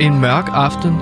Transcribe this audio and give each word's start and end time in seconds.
En 0.00 0.20
mørk 0.20 0.48
aften 0.52 0.96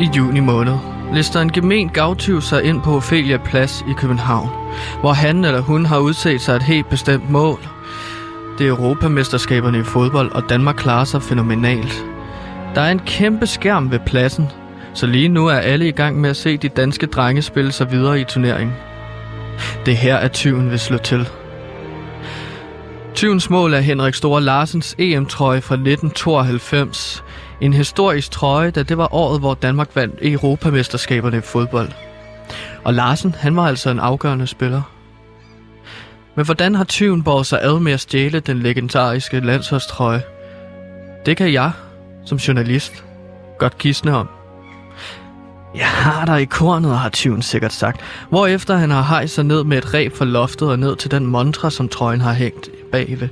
i 0.00 0.08
juni 0.16 0.40
måned 0.40 0.76
lister 1.14 1.40
en 1.40 1.52
gemen 1.52 1.88
gavtyv 1.88 2.40
sig 2.40 2.64
ind 2.64 2.82
på 2.82 2.96
Ophelia 2.96 3.36
Plads 3.36 3.84
i 3.88 3.92
København, 3.92 4.48
hvor 5.00 5.12
han 5.12 5.44
eller 5.44 5.60
hun 5.60 5.86
har 5.86 5.98
udset 5.98 6.40
sig 6.40 6.56
et 6.56 6.62
helt 6.62 6.88
bestemt 6.88 7.30
mål. 7.30 7.58
Det 8.58 8.66
er 8.66 8.70
Europamesterskaberne 8.70 9.78
i 9.78 9.82
fodbold, 9.82 10.32
og 10.32 10.42
Danmark 10.48 10.76
klarer 10.76 11.04
sig 11.04 11.22
fænomenalt. 11.22 12.04
Der 12.74 12.80
er 12.80 12.90
en 12.90 12.98
kæmpe 12.98 13.46
skærm 13.46 13.90
ved 13.90 13.98
pladsen, 14.06 14.48
så 14.94 15.06
lige 15.06 15.28
nu 15.28 15.46
er 15.46 15.56
alle 15.56 15.88
i 15.88 15.92
gang 15.92 16.20
med 16.20 16.30
at 16.30 16.36
se 16.36 16.56
de 16.56 16.68
danske 16.68 17.06
drenge 17.06 17.42
spille 17.42 17.72
sig 17.72 17.90
videre 17.90 18.20
i 18.20 18.24
turneringen. 18.24 18.74
Det 19.86 19.92
er 19.92 19.98
her, 19.98 20.16
at 20.16 20.32
tyven 20.32 20.70
vil 20.70 20.78
slå 20.78 20.98
til. 20.98 21.28
Tyvens 23.14 23.50
mål 23.50 23.74
er 23.74 23.80
Henrik 23.80 24.14
Store 24.14 24.40
Larsens 24.40 24.94
EM-trøje 24.98 25.60
fra 25.60 25.74
1992. 25.74 27.24
En 27.60 27.72
historisk 27.72 28.30
trøje, 28.30 28.70
da 28.70 28.82
det 28.82 28.98
var 28.98 29.14
året, 29.14 29.40
hvor 29.40 29.54
Danmark 29.54 29.96
vandt 29.96 30.18
Europamesterskaberne 30.22 31.36
i 31.36 31.40
fodbold. 31.40 31.88
Og 32.84 32.94
Larsen, 32.94 33.34
han 33.38 33.56
var 33.56 33.66
altså 33.66 33.90
en 33.90 33.98
afgørende 33.98 34.46
spiller. 34.46 34.82
Men 36.36 36.44
hvordan 36.44 36.74
har 36.74 36.84
tyven 36.84 37.22
båret 37.22 37.46
sig 37.46 37.62
ad 37.62 37.80
med 37.80 37.92
at 37.92 38.00
stjæle 38.00 38.40
den 38.40 38.58
legendariske 38.58 39.40
landsholdstrøje? 39.40 40.22
Det 41.26 41.36
kan 41.36 41.52
jeg, 41.52 41.72
som 42.24 42.38
journalist, 42.38 43.04
godt 43.58 43.78
kisne 43.78 44.16
om. 44.16 44.28
Jeg 45.74 45.86
har 45.86 46.24
dig 46.24 46.42
i 46.42 46.44
kornet, 46.44 46.98
har 46.98 47.08
tyven 47.08 47.42
sikkert 47.42 47.72
sagt. 47.72 48.00
Hvorefter 48.28 48.76
han 48.76 48.90
har 48.90 49.02
hejst 49.02 49.34
sig 49.34 49.44
ned 49.44 49.64
med 49.64 49.78
et 49.78 49.94
reb 49.94 50.16
fra 50.16 50.24
loftet 50.24 50.68
og 50.68 50.78
ned 50.78 50.96
til 50.96 51.10
den 51.10 51.26
montre, 51.26 51.70
som 51.70 51.88
trøjen 51.88 52.20
har 52.20 52.32
hængt 52.32 52.68
bagved. 52.92 53.28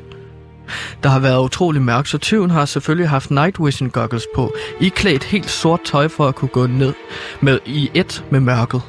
Der 1.03 1.09
har 1.09 1.19
været 1.19 1.45
utrolig 1.45 1.83
mørkt, 1.83 2.09
så 2.09 2.19
tyven 2.19 2.51
har 2.51 2.65
selvfølgelig 2.65 3.09
haft 3.09 3.31
night 3.31 3.57
vision 3.65 3.91
goggles 3.91 4.27
på, 4.35 4.55
iklædt 4.81 5.25
helt 5.25 5.51
sort 5.51 5.81
tøj 5.85 6.09
for 6.09 6.29
at 6.29 6.35
kunne 6.35 6.49
gå 6.49 6.67
ned 6.67 6.95
med 7.41 7.59
i 7.67 7.91
et 7.95 8.25
med 8.31 8.41
mørket. 8.41 8.83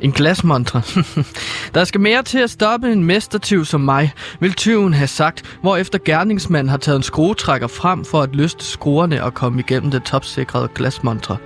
En 0.00 0.12
glasmontre. 0.12 0.82
der 1.74 1.84
skal 1.84 2.00
mere 2.00 2.22
til 2.22 2.38
at 2.38 2.50
stoppe 2.50 2.92
en 2.92 3.04
mestertyv 3.04 3.64
som 3.64 3.80
mig, 3.80 4.12
vil 4.40 4.52
tyven 4.52 4.94
have 4.94 5.08
sagt, 5.08 5.58
hvorefter 5.62 5.98
gerningsmanden 6.04 6.68
har 6.68 6.76
taget 6.76 6.96
en 6.96 7.02
skruetrækker 7.02 7.66
frem 7.66 8.04
for 8.04 8.22
at 8.22 8.36
løste 8.36 8.64
skruerne 8.64 9.24
og 9.24 9.34
komme 9.34 9.60
igennem 9.60 9.90
det 9.90 10.02
topsikrede 10.02 10.68
glasmontre. 10.74 11.36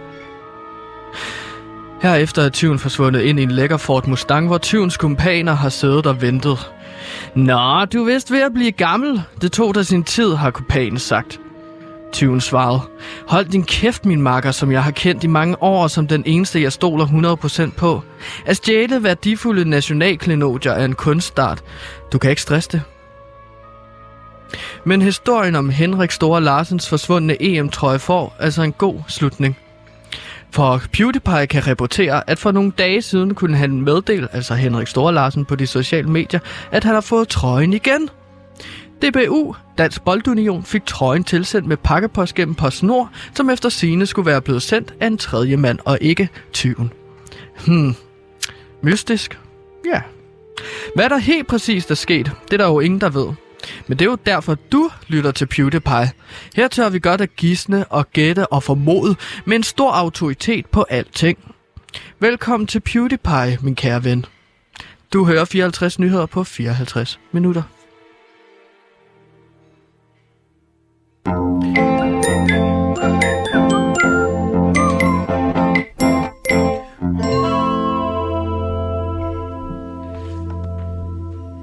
Herefter 2.03 2.43
er 2.43 2.49
tyven 2.49 2.79
forsvundet 2.79 3.21
ind 3.21 3.41
i 3.41 3.43
en 3.43 3.51
lækker 3.51 3.77
Ford 3.77 4.07
Mustang, 4.07 4.47
hvor 4.47 4.59
tyvens 4.59 4.97
kumpaner 4.97 5.53
har 5.53 5.69
siddet 5.69 6.07
og 6.07 6.23
ventet. 6.23 6.71
Nå, 7.35 7.85
du 7.85 8.01
er 8.01 8.15
vist 8.15 8.33
ved 8.33 8.43
at 8.43 8.53
blive 8.55 8.73
gammel. 8.73 9.23
Det 9.41 9.53
tog 9.53 9.75
da 9.75 9.83
sin 9.83 10.05
tid, 10.05 10.35
har 10.35 10.51
kopanen 10.51 10.99
sagt. 10.99 11.41
Tyven 12.13 12.41
svarede. 12.41 12.81
Hold 13.29 13.47
din 13.47 13.65
kæft, 13.65 14.07
min 14.07 14.23
makker, 14.23 14.51
som 14.51 14.73
jeg 14.73 14.85
har 14.85 14.91
kendt 14.91 15.25
i 15.25 15.27
mange 15.27 15.63
år, 15.63 15.87
som 15.87 16.07
den 16.07 16.23
eneste, 16.27 16.63
jeg 16.63 16.73
stoler 16.73 17.07
100% 17.67 17.71
på. 17.77 18.03
At 18.47 18.57
stjæle 18.57 19.03
værdifulde 19.03 19.71
nationalklenodier 19.71 20.73
er 20.73 20.85
en 20.85 20.95
kunststart. 20.95 21.63
Du 22.13 22.19
kan 22.19 22.31
ikke 22.31 22.43
stresse 22.43 22.71
det. 22.73 22.83
Men 24.85 25.03
historien 25.03 25.57
om 25.57 25.71
Henrik 25.71 26.11
Store 26.11 26.41
Larsens 26.41 26.89
forsvundne 26.89 27.43
EM-trøje 27.43 27.99
får 27.99 28.37
altså 28.39 28.63
en 28.63 28.73
god 28.73 29.03
slutning. 29.09 29.57
For 30.55 30.83
PewDiePie 30.93 31.47
kan 31.47 31.67
rapportere, 31.67 32.31
at 32.31 32.39
for 32.39 32.53
nogle 32.53 32.73
dage 32.79 33.03
siden 33.03 33.35
kunne 33.35 33.57
han 33.57 33.81
meddele, 33.81 34.29
altså 34.33 34.55
Henrik 34.55 34.87
Storlarsen 34.87 35.45
på 35.45 35.57
de 35.57 35.67
sociale 35.67 36.09
medier, 36.09 36.41
at 36.73 36.85
han 36.85 36.95
har 36.95 37.01
fået 37.01 37.29
trøjen 37.29 37.73
igen. 37.73 38.09
DBU, 39.03 39.55
Dansk 39.79 40.03
Boldunion, 40.03 40.65
fik 40.65 40.87
trøjen 40.87 41.25
tilsendt 41.25 41.69
med 41.69 41.77
pakkepost 41.77 42.35
gennem 42.35 42.55
PostNord, 42.55 43.09
som 43.35 43.51
efter 43.51 43.69
sine 43.69 44.07
skulle 44.07 44.27
være 44.27 44.41
blevet 44.43 44.63
sendt 44.63 44.95
af 45.01 45.07
en 45.07 45.19
tredje 45.19 45.57
mand 45.57 45.79
og 45.85 45.99
ikke 46.01 46.29
tyven. 46.53 46.93
Hmm, 47.67 47.95
mystisk? 48.83 49.39
Ja. 49.93 50.01
Hvad 50.95 51.11
der 51.11 51.19
helt 51.19 51.47
præcist 51.47 51.91
er 51.91 51.95
sket, 51.95 52.31
det 52.45 52.53
er 52.53 52.57
der 52.57 52.67
jo 52.67 52.81
ingen, 52.81 53.01
der 53.01 53.11
ved. 53.11 53.44
Men 53.87 53.99
det 53.99 54.05
er 54.05 54.11
jo 54.11 54.19
derfor, 54.27 54.55
du 54.73 54.91
lytter 55.09 55.31
til 55.31 55.47
PewDiePie. 55.47 56.11
Her 56.57 56.69
tør 56.69 56.89
vi 56.89 56.99
godt 56.99 57.21
at 57.21 57.37
gisne 57.37 57.85
og 57.85 58.11
gætte 58.13 58.47
og 58.47 58.63
formode 58.63 59.17
med 59.45 59.57
en 59.57 59.63
stor 59.63 59.91
autoritet 59.91 60.67
på 60.67 60.87
alting. 60.91 61.39
Velkommen 62.21 62.67
til 62.67 62.81
PewDiePie, 62.81 63.59
min 63.63 63.75
kære 63.75 64.05
ven. 64.05 64.25
Du 65.13 65.25
hører 65.25 65.45
54 65.45 65.99
nyheder 65.99 66.27
på 66.27 66.45
54 66.45 67.21
minutter. 67.33 67.63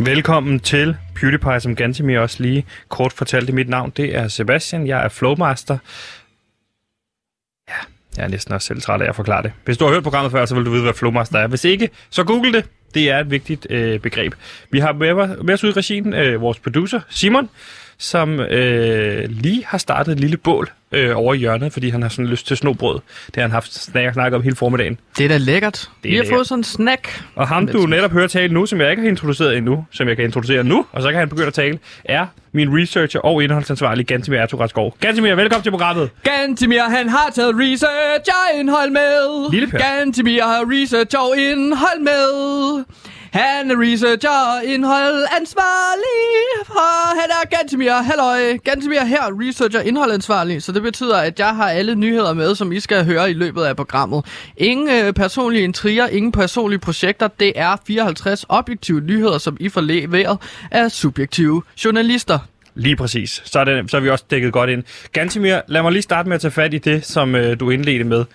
Velkommen 0.05 0.59
til 0.59 0.95
PewDiePie, 1.15 1.59
som 1.59 1.75
Gantemir 1.75 2.19
også 2.19 2.43
lige 2.43 2.65
kort 2.89 3.13
fortalte 3.13 3.53
mit 3.53 3.69
navn. 3.69 3.93
Det 3.97 4.15
er 4.15 4.27
Sebastian, 4.27 4.87
jeg 4.87 5.05
er 5.05 5.09
Flowmaster. 5.09 5.77
Ja, 7.69 7.73
jeg 8.17 8.23
er 8.23 8.27
næsten 8.27 8.53
også 8.53 8.67
selv 8.67 8.81
træt 8.81 9.01
af 9.01 9.09
at 9.09 9.15
forklare 9.15 9.43
det. 9.43 9.51
Hvis 9.65 9.77
du 9.77 9.85
har 9.85 9.91
hørt 9.91 10.03
programmet 10.03 10.31
før, 10.31 10.45
så 10.45 10.55
vil 10.55 10.65
du 10.65 10.71
vide, 10.71 10.83
hvad 10.83 10.93
Flowmaster 10.93 11.39
er. 11.39 11.47
Hvis 11.47 11.65
ikke, 11.65 11.89
så 12.09 12.23
google 12.23 12.53
det. 12.53 12.65
Det 12.93 13.09
er 13.09 13.19
et 13.19 13.31
vigtigt 13.31 13.67
øh, 13.69 13.99
begreb. 13.99 14.33
Vi 14.71 14.79
har 14.79 14.93
med, 14.93 15.37
med 15.43 15.53
os 15.53 15.63
ud 15.63 15.69
i 15.69 15.73
regien 15.73 16.13
øh, 16.13 16.41
vores 16.41 16.59
producer, 16.59 17.01
Simon, 17.09 17.49
som 18.01 18.39
øh, 18.39 19.25
lige 19.29 19.65
har 19.67 19.77
startet 19.77 20.11
et 20.11 20.19
lille 20.19 20.37
bål 20.37 20.71
øh, 20.91 21.17
over 21.17 21.33
i 21.33 21.37
hjørnet, 21.37 21.73
fordi 21.73 21.89
han 21.89 22.01
har 22.01 22.09
sådan 22.09 22.25
lyst 22.27 22.47
til 22.47 22.57
snobrød. 22.57 22.99
Det 23.27 23.35
har 23.35 23.41
han 23.41 23.51
haft 23.51 23.73
snakket 24.13 24.33
om 24.33 24.41
hele 24.41 24.55
formiddagen. 24.55 24.99
Det 25.17 25.23
er 25.23 25.27
da 25.29 25.37
lækkert. 25.37 25.73
Det 25.73 25.87
er 25.87 25.89
Vi 26.09 26.15
har 26.15 26.23
lækkert. 26.23 26.37
fået 26.37 26.47
sådan 26.47 26.59
en 26.59 26.63
snack. 26.63 27.23
Og 27.35 27.47
ham, 27.47 27.67
du 27.67 27.85
netop 27.85 28.11
hører 28.11 28.27
tale 28.27 28.53
nu, 28.53 28.65
som 28.65 28.81
jeg 28.81 28.89
ikke 28.89 29.01
har 29.01 29.09
introduceret 29.09 29.57
endnu, 29.57 29.85
som 29.91 30.07
jeg 30.07 30.15
kan 30.15 30.25
introducere 30.25 30.63
nu, 30.63 30.85
og 30.91 31.01
så 31.01 31.09
kan 31.09 31.19
han 31.19 31.29
begynde 31.29 31.47
at 31.47 31.53
tale, 31.53 31.79
er 32.05 32.25
min 32.53 32.81
researcher 32.81 33.19
og 33.19 33.43
indholdsansvarlig 33.43 34.07
Gantemir 34.07 34.37
Ertug 34.37 34.93
Gantemir, 34.99 35.35
velkommen 35.35 35.63
til 35.63 35.71
programmet. 35.71 36.09
Gantimir, 36.23 36.81
han 36.81 37.09
har 37.09 37.31
taget 37.33 37.55
research 37.55 38.31
og 38.53 38.59
indhold 38.59 38.89
med. 38.91 39.51
Lille 39.51 39.67
Per. 39.67 39.77
Gantimir 39.77 40.43
har 40.43 40.65
research 40.67 41.15
og 41.19 41.37
indhold 41.37 41.99
med. 42.01 42.83
Han 43.31 43.71
er 43.71 43.75
researcher, 43.81 44.29
og 44.29 44.65
indhold 44.65 45.25
ansvarlig. 45.39 46.69
Og 46.69 47.21
han 47.21 47.29
er 47.29 47.57
Gantemir, 47.57 47.91
halløj. 47.91 48.57
Gantemir 48.57 49.03
her, 49.03 49.21
researcher, 49.41 49.81
indhold 49.81 50.11
ansvarlig. 50.11 50.63
Så 50.63 50.71
det 50.71 50.81
betyder, 50.81 51.17
at 51.17 51.39
jeg 51.39 51.55
har 51.55 51.69
alle 51.69 51.95
nyheder 51.95 52.33
med, 52.33 52.55
som 52.55 52.71
I 52.71 52.79
skal 52.79 53.05
høre 53.05 53.29
i 53.29 53.33
løbet 53.33 53.61
af 53.61 53.75
programmet. 53.75 54.25
Ingen 54.57 55.05
øh, 55.05 55.13
personlige 55.13 55.63
intriger, 55.63 56.07
ingen 56.07 56.31
personlige 56.31 56.79
projekter. 56.79 57.27
Det 57.27 57.53
er 57.55 57.75
54 57.87 58.45
objektive 58.49 59.01
nyheder, 59.01 59.37
som 59.37 59.57
I 59.59 59.69
får 59.69 59.81
leveret 59.81 60.37
af 60.71 60.91
subjektive 60.91 61.63
journalister. 61.85 62.39
Lige 62.75 62.95
præcis. 62.95 63.41
Så 63.45 63.59
er, 63.59 63.63
det, 63.63 63.91
så 63.91 63.97
er 63.97 64.01
vi 64.01 64.09
også 64.09 64.25
dækket 64.31 64.53
godt 64.53 64.69
ind. 64.69 64.83
Gantemir, 65.11 65.59
lad 65.67 65.81
mig 65.81 65.91
lige 65.91 66.01
starte 66.01 66.29
med 66.29 66.35
at 66.35 66.41
tage 66.41 66.51
fat 66.51 66.73
i 66.73 66.77
det, 66.77 67.05
som 67.05 67.35
øh, 67.35 67.59
du 67.59 67.69
indledte 67.69 68.03
med. 68.03 68.25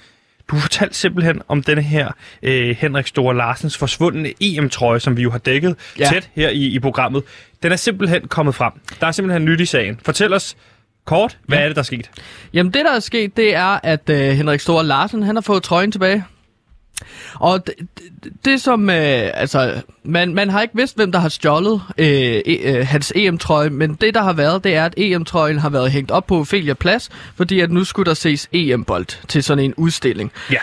Du 0.51 0.57
fortalte 0.57 0.95
simpelthen 0.95 1.43
om 1.49 1.63
denne 1.63 1.83
her 1.83 2.09
øh, 2.43 2.77
Henrik 2.79 3.07
Store 3.07 3.37
Larsens 3.37 3.77
forsvundne 3.79 4.33
EM-trøje, 4.41 5.01
som 5.01 5.17
vi 5.17 5.23
jo 5.23 5.31
har 5.31 5.39
dækket 5.39 5.77
Ja. 5.99 6.09
tæt 6.13 6.31
her 6.35 6.49
i, 6.49 6.63
i 6.67 6.79
programmet. 6.79 7.23
Den 7.63 7.73
er 7.73 7.77
simpelthen 7.77 8.29
kommet 8.29 8.55
frem. 8.55 8.73
Der 9.01 9.07
er 9.07 9.13
simpelthen 9.13 9.45
nyt 9.45 9.61
i 9.61 9.67
sagen. 9.67 10.01
Fortæl 10.05 10.35
os 10.35 10.57
kort, 11.05 11.39
hvad 11.47 11.59
Ja. 11.59 11.65
er 11.65 11.69
det, 11.69 11.77
der 11.77 11.83
er 11.83 11.85
sket? 11.85 12.11
Jamen 12.53 12.75
det, 12.75 12.85
der 12.85 12.93
er 12.93 13.01
sket, 13.01 13.37
det 13.37 13.55
er, 13.55 13.81
at 13.83 14.11
øh, 14.11 14.19
Henrik 14.31 14.61
Store 14.61 14.85
Larsen, 14.85 15.23
han 15.23 15.37
har 15.37 15.41
fået 15.43 15.63
trøjen 15.63 15.93
tilbage. 15.93 16.25
Og 17.35 17.67
det, 17.67 17.75
det, 18.25 18.33
det 18.45 18.61
som, 18.61 18.91
øh, 18.91 19.31
altså, 19.35 19.83
man, 20.05 20.35
man 20.35 20.51
har 20.51 20.63
ikke 20.63 20.77
vidst, 20.77 20.97
hvem 20.97 21.13
der 21.13 21.19
har 21.19 21.29
stjålet 21.29 21.83
øh, 21.99 22.07
e, 22.07 22.73
øh, 22.73 22.87
hans 22.87 23.13
EM-trøje, 23.17 23.71
men 23.71 23.95
det, 23.95 24.15
der 24.15 24.23
har 24.23 24.33
været, 24.33 24.65
det 24.65 24.75
er, 24.75 24.85
at 24.85 24.95
EM-trøjen 24.97 25.59
har 25.59 25.69
været 25.69 25.91
hængt 25.91 26.11
op 26.11 26.27
på 26.27 26.39
Ophelia 26.41 26.75
Plads, 26.75 27.11
fordi 27.37 27.61
at 27.61 27.71
nu 27.71 27.85
skulle 27.85 28.09
der 28.09 28.15
ses 28.15 28.49
EM-bold 28.53 29.27
til 29.29 29.43
sådan 29.43 29.65
en 29.65 29.75
udstilling. 29.77 30.33
Ja. 30.51 30.59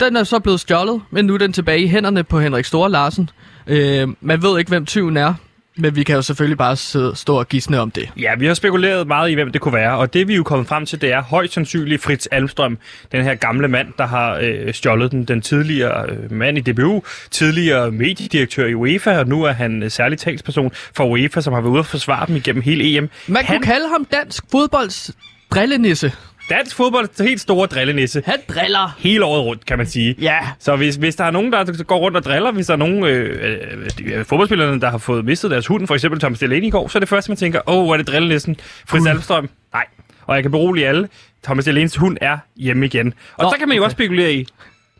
Den 0.00 0.16
er 0.16 0.24
så 0.24 0.38
blevet 0.38 0.60
stjålet, 0.60 1.02
men 1.10 1.24
nu 1.24 1.34
er 1.34 1.38
den 1.38 1.52
tilbage 1.52 1.82
i 1.82 1.88
hænderne 1.88 2.24
på 2.24 2.40
Henrik 2.40 2.64
Store 2.64 2.90
Larsen. 2.90 3.30
Øh, 3.66 4.08
man 4.20 4.42
ved 4.42 4.58
ikke, 4.58 4.68
hvem 4.68 4.86
tyven 4.86 5.16
er, 5.16 5.34
men 5.76 5.96
vi 5.96 6.02
kan 6.02 6.14
jo 6.14 6.22
selvfølgelig 6.22 6.58
bare 6.58 6.76
sidde, 6.76 7.16
stå 7.16 7.38
og 7.38 7.48
gisne 7.48 7.80
om 7.80 7.90
det. 7.90 8.10
Ja, 8.16 8.34
vi 8.38 8.46
har 8.46 8.54
spekuleret 8.54 9.06
meget 9.06 9.30
i, 9.30 9.34
hvem 9.34 9.52
det 9.52 9.60
kunne 9.60 9.74
være, 9.74 9.96
og 9.96 10.14
det 10.14 10.28
vi 10.28 10.32
er 10.32 10.36
jo 10.36 10.42
kommet 10.42 10.68
frem 10.68 10.86
til, 10.86 11.00
det 11.00 11.12
er 11.12 11.22
højst 11.22 11.52
sandsynligt 11.52 12.02
Fritz 12.02 12.26
Almstrøm, 12.32 12.78
den 13.12 13.24
her 13.24 13.34
gamle 13.34 13.68
mand, 13.68 13.88
der 13.98 14.06
har 14.06 14.38
øh, 14.42 14.74
stjålet 14.74 15.10
den, 15.10 15.24
den 15.24 15.40
tidligere 15.40 16.10
øh, 16.10 16.32
mand 16.32 16.58
i 16.58 16.60
DBU, 16.60 17.02
tidligere 17.30 17.90
mediedirektør 17.90 18.66
i 18.66 18.74
UEFA, 18.74 19.18
og 19.18 19.26
nu 19.26 19.42
er 19.42 19.52
han 19.52 19.82
øh, 19.82 19.90
særlig 19.90 20.18
talsperson 20.18 20.72
for 20.96 21.04
UEFA, 21.04 21.40
som 21.40 21.52
har 21.52 21.60
været 21.60 21.72
ude 21.72 21.80
og 21.80 21.86
forsvare 21.86 22.26
dem 22.26 22.36
igennem 22.36 22.62
hele 22.62 22.96
EM. 22.96 23.10
Man 23.26 23.44
han, 23.44 23.56
kunne 23.56 23.66
kalde 23.66 23.88
ham 23.88 24.04
dansk 24.04 24.44
fodbolds 24.50 25.10
drillenisse. 25.50 26.12
Dansk 26.48 26.76
fodbold 26.76 27.08
er 27.20 27.22
helt 27.22 27.40
store 27.40 27.66
drillenisse. 27.66 28.22
Han 28.26 28.38
driller. 28.48 28.96
Hele 28.98 29.24
året 29.24 29.44
rundt, 29.44 29.66
kan 29.66 29.78
man 29.78 29.86
sige. 29.86 30.14
Ja. 30.20 30.38
Så 30.58 30.76
hvis, 30.76 30.96
hvis 30.96 31.16
der 31.16 31.24
er 31.24 31.30
nogen, 31.30 31.52
der 31.52 31.82
går 31.82 31.98
rundt 31.98 32.16
og 32.16 32.24
driller, 32.24 32.52
hvis 32.52 32.66
der 32.66 32.72
er 32.72 32.76
nogen 32.76 33.04
øh, 33.04 33.58
øh, 34.04 34.24
fodboldspillerne, 34.24 34.80
der 34.80 34.90
har 34.90 34.98
fået 34.98 35.24
mistet 35.24 35.50
deres 35.50 35.66
hund, 35.66 35.86
for 35.86 35.94
eksempel 35.94 36.20
Thomas 36.20 36.38
Delaney 36.38 36.66
i 36.66 36.70
går, 36.70 36.88
så 36.88 36.98
er 36.98 37.00
det 37.00 37.08
første, 37.08 37.30
man 37.30 37.36
tænker, 37.36 37.60
åh, 37.66 37.88
oh, 37.88 37.92
er 37.92 37.96
det 37.96 38.06
drillenissen? 38.06 38.56
Fritz 38.88 39.00
Gud. 39.02 39.08
Almstrøm? 39.08 39.48
Nej. 39.72 39.84
Og 40.26 40.34
jeg 40.34 40.42
kan 40.44 40.50
berolige 40.50 40.88
alle, 40.88 41.08
Thomas 41.44 41.64
Delenes 41.64 41.96
hund 41.96 42.16
er 42.20 42.38
hjemme 42.56 42.86
igen. 42.86 43.14
Og 43.36 43.44
Nå, 43.44 43.50
så 43.50 43.56
kan 43.58 43.68
man 43.68 43.76
jo 43.76 43.82
okay. 43.82 43.86
også 43.86 43.94
spekulere 43.94 44.32
i, 44.32 44.46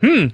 hmm, 0.01 0.31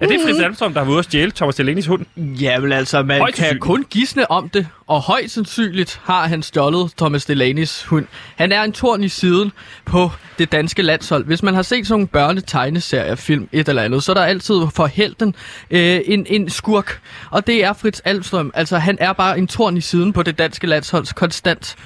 er 0.00 0.06
det 0.06 0.20
Fritz 0.24 0.40
Almstrøm, 0.40 0.72
der 0.72 0.80
har 0.80 0.84
været 0.84 0.92
ude 0.92 0.98
at 0.98 1.04
stjæle 1.04 1.30
Thomas 1.30 1.54
Delenes 1.54 1.86
hund? 1.86 2.06
Jamen 2.16 2.72
altså, 2.72 3.02
man 3.02 3.20
Højst 3.20 3.36
kan 3.36 3.58
kun 3.58 3.84
gisne 3.90 4.30
om 4.30 4.48
det, 4.48 4.66
og 4.88 5.00
højst 5.00 5.34
sandsynligt 5.34 6.00
har 6.04 6.28
han 6.28 6.42
stjålet 6.42 6.92
Thomas 6.98 7.30
Delaney's 7.30 7.86
hund. 7.88 8.06
Han 8.36 8.52
er 8.52 8.62
en 8.62 8.72
torn 8.72 9.04
i 9.04 9.08
siden 9.08 9.52
på 9.84 10.10
det 10.38 10.52
danske 10.52 10.82
landshold. 10.82 11.24
Hvis 11.24 11.42
man 11.42 11.54
har 11.54 11.62
set 11.62 11.86
sådan 11.86 11.94
nogle 11.94 12.06
børnetegneserier, 12.06 13.14
film, 13.14 13.48
et 13.52 13.68
eller 13.68 13.82
andet, 13.82 14.02
så 14.02 14.12
er 14.12 14.14
der 14.14 14.22
altid 14.22 14.54
for 14.74 14.86
helten 14.86 15.34
øh, 15.70 16.00
en, 16.04 16.26
en 16.28 16.50
skurk, 16.50 17.00
og 17.30 17.46
det 17.46 17.64
er 17.64 17.72
Fritz 17.72 18.00
Almstrøm. 18.04 18.50
Altså, 18.54 18.78
han 18.78 18.96
er 19.00 19.12
bare 19.12 19.38
en 19.38 19.46
torn 19.46 19.76
i 19.76 19.80
siden 19.80 20.12
på 20.12 20.22
det 20.22 20.38
danske 20.38 20.66
landshold 20.66 21.14
konstant. 21.14 21.76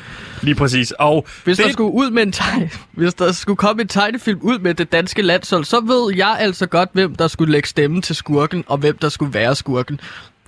Lige 0.42 0.54
præcis. 0.54 0.90
Og 0.98 1.26
Hvis 1.44 1.56
det, 1.56 1.66
der 1.66 1.72
skulle 1.72 1.92
ud 1.92 2.10
med 2.10 2.22
en 2.22 2.32
teg- 2.36 2.76
hvis 2.92 3.14
der 3.14 3.32
skulle 3.32 3.56
komme 3.56 3.82
en 3.82 3.88
tegnefilm 3.88 4.38
ud 4.42 4.58
med 4.58 4.74
det 4.74 4.92
danske 4.92 5.22
landshold, 5.22 5.64
så 5.64 5.80
ved 5.80 6.16
jeg 6.16 6.36
altså 6.38 6.66
godt, 6.66 6.88
hvem 6.92 7.14
der 7.14 7.28
skulle 7.28 7.52
lægge 7.52 7.68
stemme 7.68 8.02
til 8.02 8.16
skurken, 8.16 8.64
og 8.66 8.78
hvem 8.78 8.98
der 8.98 9.08
skulle 9.08 9.34
være 9.34 9.54
skurken. 9.54 10.00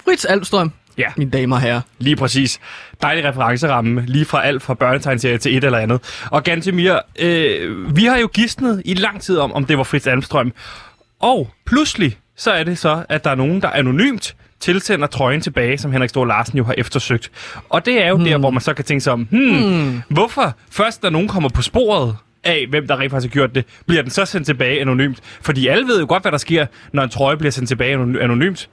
Fritz 0.04 0.24
Almstrøm, 0.24 0.72
Ja. 0.98 1.08
mine 1.16 1.30
damer 1.30 1.56
og 1.56 1.62
herrer. 1.62 1.80
Lige 1.98 2.16
præcis. 2.16 2.60
Dejlig 3.02 3.24
referenceramme, 3.24 4.04
lige 4.06 4.24
fra 4.24 4.46
alt 4.46 4.62
fra 4.62 4.74
børnetegnserie 4.74 5.38
til 5.38 5.56
et 5.56 5.64
eller 5.64 5.78
andet. 5.78 6.00
Og 6.30 6.42
Gantemir, 6.42 6.98
øh, 7.18 7.96
vi 7.96 8.04
har 8.04 8.18
jo 8.18 8.28
gidsnet 8.34 8.82
i 8.84 8.94
lang 8.94 9.20
tid 9.20 9.38
om, 9.38 9.52
om 9.52 9.64
det 9.64 9.78
var 9.78 9.84
Fritz 9.84 10.06
Almstrøm. 10.06 10.52
Og 11.20 11.50
pludselig, 11.66 12.18
så 12.36 12.50
er 12.50 12.64
det 12.64 12.78
så, 12.78 13.04
at 13.08 13.24
der 13.24 13.30
er 13.30 13.34
nogen, 13.34 13.62
der 13.62 13.70
anonymt 13.70 14.36
tilsender 14.60 15.06
trøjen 15.06 15.40
tilbage, 15.40 15.78
som 15.78 15.92
Henrik 15.92 16.10
Stor 16.10 16.24
Larsen 16.24 16.58
jo 16.58 16.64
har 16.64 16.74
eftersøgt. 16.78 17.30
Og 17.68 17.86
det 17.86 18.02
er 18.04 18.08
jo 18.08 18.16
hmm. 18.16 18.24
der, 18.24 18.38
hvor 18.38 18.50
man 18.50 18.60
så 18.60 18.74
kan 18.74 18.84
tænke 18.84 19.00
sig 19.00 19.12
om, 19.12 19.28
hmm, 19.30 19.62
hmm. 19.62 20.02
hvorfor 20.08 20.56
først, 20.70 21.02
da 21.02 21.10
nogen 21.10 21.28
kommer 21.28 21.48
på 21.48 21.62
sporet 21.62 22.16
af, 22.44 22.66
hvem 22.70 22.86
der 22.86 22.98
rent 22.98 23.10
faktisk 23.10 23.32
har 23.32 23.34
gjort 23.34 23.54
det, 23.54 23.64
bliver 23.86 24.02
den 24.02 24.10
så 24.10 24.24
sendt 24.24 24.46
tilbage 24.46 24.80
anonymt? 24.80 25.18
Fordi 25.40 25.66
alle 25.66 25.86
ved 25.86 26.00
jo 26.00 26.06
godt, 26.08 26.22
hvad 26.22 26.32
der 26.32 26.38
sker, 26.38 26.66
når 26.92 27.02
en 27.02 27.10
trøje 27.10 27.36
bliver 27.36 27.50
sendt 27.50 27.68
tilbage 27.68 27.96
anony- 27.96 28.22
anonymt. 28.22 28.68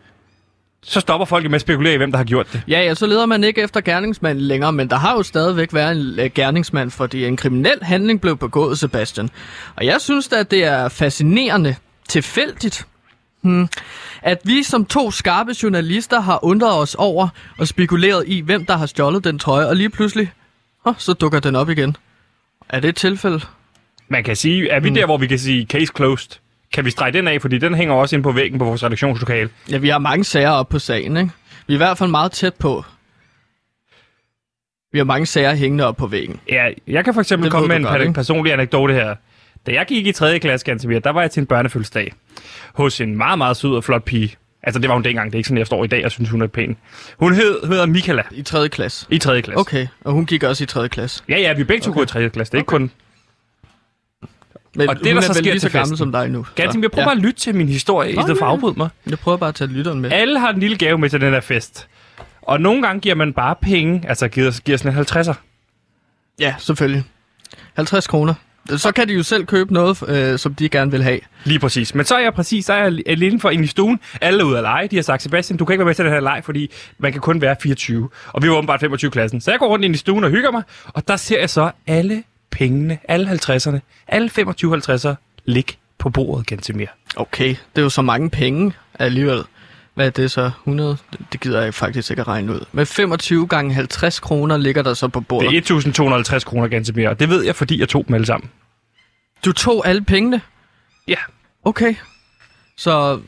Så 0.85 0.99
stopper 0.99 1.25
folk 1.25 1.45
med 1.45 1.55
at 1.55 1.61
spekulere 1.61 1.93
i, 1.93 1.97
hvem 1.97 2.11
der 2.11 2.17
har 2.17 2.23
gjort 2.25 2.53
det. 2.53 2.61
Ja, 2.67 2.81
ja, 2.81 2.95
så 2.95 3.05
leder 3.05 3.25
man 3.25 3.43
ikke 3.43 3.61
efter 3.61 3.81
gerningsmanden 3.81 4.43
længere, 4.43 4.71
men 4.71 4.89
der 4.89 4.95
har 4.95 5.13
jo 5.13 5.23
stadigvæk 5.23 5.73
været 5.73 5.91
en 5.91 6.19
øh, 6.19 6.29
gerningsmand, 6.35 6.91
fordi 6.91 7.25
en 7.25 7.37
kriminel 7.37 7.77
handling 7.81 8.21
blev 8.21 8.37
begået, 8.37 8.79
Sebastian. 8.79 9.29
Og 9.75 9.85
jeg 9.85 10.01
synes 10.01 10.27
da, 10.27 10.35
at 10.35 10.51
det 10.51 10.63
er 10.63 10.89
fascinerende, 10.89 11.75
tilfældigt, 12.09 12.87
hmm, 13.41 13.67
at 14.21 14.41
vi 14.43 14.63
som 14.63 14.85
to 14.85 15.11
skarpe 15.11 15.53
journalister 15.63 16.19
har 16.19 16.45
undret 16.45 16.77
os 16.77 16.95
over 16.95 17.27
og 17.57 17.67
spekuleret 17.67 18.23
i, 18.27 18.39
hvem 18.39 18.65
der 18.65 18.77
har 18.77 18.85
stjålet 18.85 19.23
den 19.23 19.39
trøje, 19.39 19.67
og 19.67 19.75
lige 19.75 19.89
pludselig, 19.89 20.31
oh, 20.85 20.93
så 20.97 21.13
dukker 21.13 21.39
den 21.39 21.55
op 21.55 21.69
igen. 21.69 21.95
Er 22.69 22.79
det 22.79 22.89
et 22.89 22.95
tilfælde? 22.95 23.41
Man 24.07 24.23
kan 24.23 24.35
sige, 24.35 24.69
er 24.69 24.79
vi 24.79 24.89
mm. 24.89 24.95
der, 24.95 25.05
hvor 25.05 25.17
vi 25.17 25.27
kan 25.27 25.39
sige 25.39 25.65
case 25.65 25.91
closed? 25.95 26.40
Kan 26.73 26.85
vi 26.85 26.89
strege 26.91 27.11
den 27.11 27.27
af, 27.27 27.41
fordi 27.41 27.57
den 27.57 27.75
hænger 27.75 27.95
også 27.95 28.15
ind 28.15 28.23
på 28.23 28.31
væggen 28.31 28.59
på 28.59 28.65
vores 28.65 28.83
redaktionslokale. 28.83 29.49
Ja, 29.71 29.77
vi 29.77 29.89
har 29.89 29.99
mange 29.99 30.23
sager 30.23 30.49
op 30.49 30.69
på 30.69 30.79
sagen, 30.79 31.17
ikke? 31.17 31.31
Vi 31.67 31.73
er 31.73 31.75
i 31.75 31.77
hvert 31.77 31.97
fald 31.97 32.09
meget 32.09 32.31
tæt 32.31 32.53
på. 32.55 32.83
Vi 34.91 34.97
har 34.97 35.05
mange 35.05 35.25
sager 35.25 35.55
hængende 35.55 35.83
op 35.87 35.97
på 35.97 36.07
væggen. 36.07 36.39
Ja, 36.49 36.65
jeg 36.87 37.05
kan 37.05 37.13
for 37.13 37.21
eksempel 37.21 37.45
Det 37.45 37.51
komme 37.51 37.67
med 37.67 37.75
en 37.75 37.83
godt, 37.83 38.01
ikke? 38.01 38.13
personlig 38.13 38.53
anekdote 38.53 38.93
her. 38.93 39.15
Da 39.67 39.71
jeg 39.71 39.85
gik 39.85 40.07
i 40.07 40.11
3. 40.11 40.39
klasse, 40.39 40.65
Gantemir, 40.65 40.99
der 40.99 41.09
var 41.09 41.21
jeg 41.21 41.31
til 41.31 41.41
en 41.41 41.47
børnefødselsdag 41.47 42.13
hos 42.73 43.01
en 43.01 43.17
meget, 43.17 43.37
meget 43.37 43.57
sød 43.57 43.75
og 43.75 43.83
flot 43.83 44.03
pige. 44.03 44.35
Altså, 44.63 44.79
det 44.79 44.89
var 44.89 44.95
hun 44.95 45.03
dengang. 45.03 45.31
Det 45.31 45.35
er 45.35 45.39
ikke 45.39 45.47
sådan, 45.47 45.57
jeg 45.57 45.67
står 45.67 45.83
i 45.83 45.87
dag 45.87 46.05
og 46.05 46.11
synes, 46.11 46.29
hun 46.29 46.41
er 46.41 46.47
pæn. 46.47 46.77
Hun 47.19 47.33
hed, 47.33 47.67
hedder 47.67 47.85
Michaela 47.85 48.23
I 48.31 48.41
3. 48.41 48.69
klasse. 48.69 49.05
i 49.09 49.17
3. 49.17 49.41
klasse. 49.41 49.59
Okay, 49.59 49.87
og 50.03 50.13
hun 50.13 50.25
gik 50.25 50.43
også 50.43 50.63
i 50.63 50.67
3. 50.67 50.89
klasse. 50.89 51.23
Ja, 51.29 51.39
ja, 51.39 51.53
vi 51.53 51.63
begge 51.63 51.81
to 51.83 51.91
Okay. 51.91 52.01
okay. 52.01 52.13
gået 52.13 52.23
i 52.23 52.27
3. 52.27 52.29
klasse. 52.29 52.51
Det 52.51 52.57
er 52.57 52.61
ikke 52.61 52.67
kun... 52.67 52.91
Men 54.75 54.89
Og 54.89 54.95
det, 54.95 55.05
der 55.05 55.15
er 55.15 55.21
så 55.21 55.27
vel 55.27 55.35
sker 55.35 55.51
lige 55.51 55.59
så 55.59 55.69
gammel 55.69 55.83
festen. 55.83 55.97
som 55.97 56.11
dig 56.11 56.29
nu. 56.29 56.45
Gantemir, 56.55 56.87
prøv 56.87 57.01
ja. 57.01 57.05
bare 57.05 57.15
at 57.15 57.21
lytte 57.21 57.39
til 57.39 57.55
min 57.55 57.69
historie, 57.69 58.11
i 58.11 58.15
Nå, 58.15 58.21
stedet 58.21 58.37
for 58.37 58.45
at 58.45 58.51
afbryde 58.51 58.73
mig. 58.77 58.89
Jeg 59.09 59.19
prøver 59.19 59.37
bare 59.37 59.49
at 59.49 59.55
tage 59.55 59.67
lytteren 59.71 60.01
med. 60.01 60.11
Alle 60.11 60.39
har 60.39 60.49
en 60.53 60.59
lille 60.59 60.77
gave 60.77 60.97
med 60.97 61.09
til 61.09 61.21
den 61.21 61.33
her 61.33 61.39
fest. 61.41 61.87
Og 62.41 62.61
nogle 62.61 62.81
gange 62.81 63.01
giver 63.01 63.15
man 63.15 63.33
bare 63.33 63.55
penge, 63.61 64.03
altså 64.07 64.27
giver, 64.27 64.61
giver 64.65 64.77
sådan 64.77 64.97
en 64.97 65.05
50'er. 65.05 65.33
Ja, 66.39 66.55
selvfølgelig. 66.59 67.03
50 67.75 68.07
kroner. 68.07 68.33
Så 68.77 68.91
kan 68.91 69.07
de 69.07 69.13
jo 69.13 69.23
selv 69.23 69.45
købe 69.45 69.73
noget, 69.73 70.09
øh, 70.09 70.39
som 70.39 70.55
de 70.55 70.69
gerne 70.69 70.91
vil 70.91 71.03
have. 71.03 71.19
Lige 71.43 71.59
præcis. 71.59 71.95
Men 71.95 72.05
så 72.05 72.15
er 72.15 72.19
jeg 72.19 72.33
præcis, 72.33 72.65
så 72.65 72.73
er 72.73 72.83
jeg 72.83 72.99
alene 73.05 73.39
for 73.39 73.49
ind 73.49 73.63
i 73.63 73.67
stuen. 73.67 73.99
Alle 74.21 74.39
er 74.41 74.43
ude 74.45 74.57
at 74.57 74.63
lege. 74.63 74.87
De 74.87 74.95
har 74.95 75.03
sagt, 75.03 75.21
Sebastian, 75.21 75.57
du 75.57 75.65
kan 75.65 75.73
ikke 75.73 75.79
være 75.79 75.85
med 75.85 75.95
til 75.95 76.05
den 76.05 76.13
her 76.13 76.19
leg, 76.19 76.41
fordi 76.43 76.71
man 76.97 77.11
kan 77.11 77.21
kun 77.21 77.41
være 77.41 77.55
24. 77.61 78.09
Og 78.27 78.43
vi 78.43 78.49
var 78.49 78.55
åbenbart 78.55 78.79
25 78.79 79.11
klassen. 79.11 79.41
Så 79.41 79.51
jeg 79.51 79.59
går 79.59 79.67
rundt 79.67 79.85
ind 79.85 79.95
i 79.95 79.97
stuen 79.97 80.23
og 80.23 80.29
hygger 80.29 80.51
mig. 80.51 80.63
Og 80.87 81.07
der 81.07 81.15
ser 81.15 81.39
jeg 81.39 81.49
så 81.49 81.71
alle 81.87 82.23
pengene, 82.51 82.99
alle 83.07 83.31
50'erne, 83.31 83.79
alle 84.07 84.29
25 84.29 84.77
50'er 84.77 85.13
ligge 85.45 85.73
på 85.97 86.09
bordet, 86.09 86.47
Gantemir. 86.47 86.87
Okay, 87.15 87.49
det 87.49 87.77
er 87.77 87.81
jo 87.81 87.89
så 87.89 88.01
mange 88.01 88.29
penge 88.29 88.73
alligevel. 88.99 89.43
Hvad 89.93 90.05
er 90.05 90.09
det 90.09 90.31
så? 90.31 90.51
100? 90.63 90.97
Det 91.31 91.39
gider 91.39 91.61
jeg 91.61 91.73
faktisk 91.73 92.09
ikke 92.11 92.21
at 92.21 92.27
regne 92.27 92.51
ud. 92.53 92.65
Men 92.71 92.85
25 92.85 93.47
gange 93.47 93.73
50 93.73 94.19
kroner 94.19 94.57
ligger 94.57 94.81
der 94.81 94.93
så 94.93 95.07
på 95.07 95.21
bordet. 95.21 95.51
Det 95.51 95.71
er 95.71 96.33
1.250 96.35 96.39
kroner, 96.39 96.67
Gantemir. 96.67 97.09
Og 97.09 97.19
det 97.19 97.29
ved 97.29 97.43
jeg, 97.43 97.55
fordi 97.55 97.79
jeg 97.79 97.89
tog 97.89 98.07
dem 98.07 98.13
alle 98.13 98.25
sammen. 98.25 98.49
Du 99.45 99.51
tog 99.51 99.87
alle 99.87 100.03
pengene? 100.03 100.41
Ja. 101.07 101.15
Okay. 101.63 101.95
Så 102.77 103.19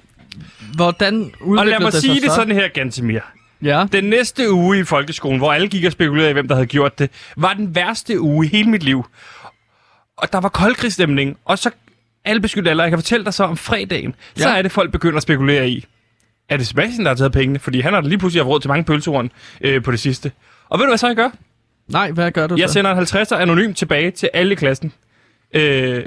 hvordan 0.76 1.32
Og 1.40 1.48
udviklede 1.48 1.70
lad 1.72 1.80
mig 1.80 1.92
det 1.92 2.02
sige 2.02 2.14
sig 2.14 2.22
det 2.22 2.32
så? 2.32 2.36
sådan 2.36 2.56
her, 2.56 2.68
Gantemir. 2.68 3.20
Ja. 3.64 3.86
Den 3.92 4.04
næste 4.04 4.52
uge 4.52 4.80
i 4.80 4.84
folkeskolen, 4.84 5.38
hvor 5.38 5.54
alle 5.54 5.68
gik 5.68 5.86
og 5.86 5.92
spekulerede 5.92 6.30
i, 6.30 6.34
hvem 6.34 6.48
der 6.48 6.56
havde 6.56 6.68
gjort 6.68 7.00
det, 7.00 7.10
var 7.38 7.54
den 7.54 7.76
værste 7.76 8.20
uge 8.20 8.46
i 8.46 8.50
hele 8.50 8.70
mit 8.70 8.84
liv. 8.84 9.06
Og 10.18 10.34
der 10.34 10.40
var 10.40 10.50
koldkrigsstemning, 10.50 11.38
og 11.46 11.60
så 11.60 11.70
alle 12.26 12.42
beskyldte 12.42 12.70
alle, 12.70 12.82
og 12.82 12.86
jeg 12.86 12.92
kan 12.92 13.00
fortælle 13.00 13.26
dig 13.26 13.34
så 13.34 13.44
om 13.44 13.58
fredagen, 13.58 14.16
ja. 14.38 14.42
så 14.42 14.50
er 14.50 14.62
det 14.62 14.72
folk 14.72 14.92
begynder 14.92 15.18
at 15.18 15.24
spekulere 15.24 15.70
i, 15.70 15.86
er 16.50 16.58
det 16.58 16.68
Sebastian, 16.68 17.04
der 17.06 17.10
har 17.10 17.16
taget 17.16 17.32
pengene? 17.32 17.60
Fordi 17.60 17.80
han 17.82 17.94
har 17.94 18.02
lige 18.02 18.18
pludselig 18.18 18.44
haft 18.44 18.50
råd 18.50 18.60
til 18.60 18.68
mange 18.68 18.84
pølsehorn 18.84 19.32
øh, 19.62 19.84
på 19.84 19.92
det 19.92 20.00
sidste. 20.00 20.32
Og 20.70 20.80
ved 20.80 20.86
du, 20.86 20.90
hvad 20.90 20.98
så 20.98 21.08
jeg 21.08 21.16
gør? 21.16 21.30
Nej, 21.88 22.12
hvad 22.12 22.32
gør 22.32 22.48
du 22.48 22.56
Jeg 22.56 22.70
så? 22.70 22.74
sender 22.74 22.92
en 22.92 23.00
50'er 23.00 23.36
anonym 23.36 23.74
tilbage 23.74 24.12
til 24.12 24.30
alle 24.34 24.52
i 24.52 24.56
klassen. 24.56 24.94
Øh, 25.54 26.04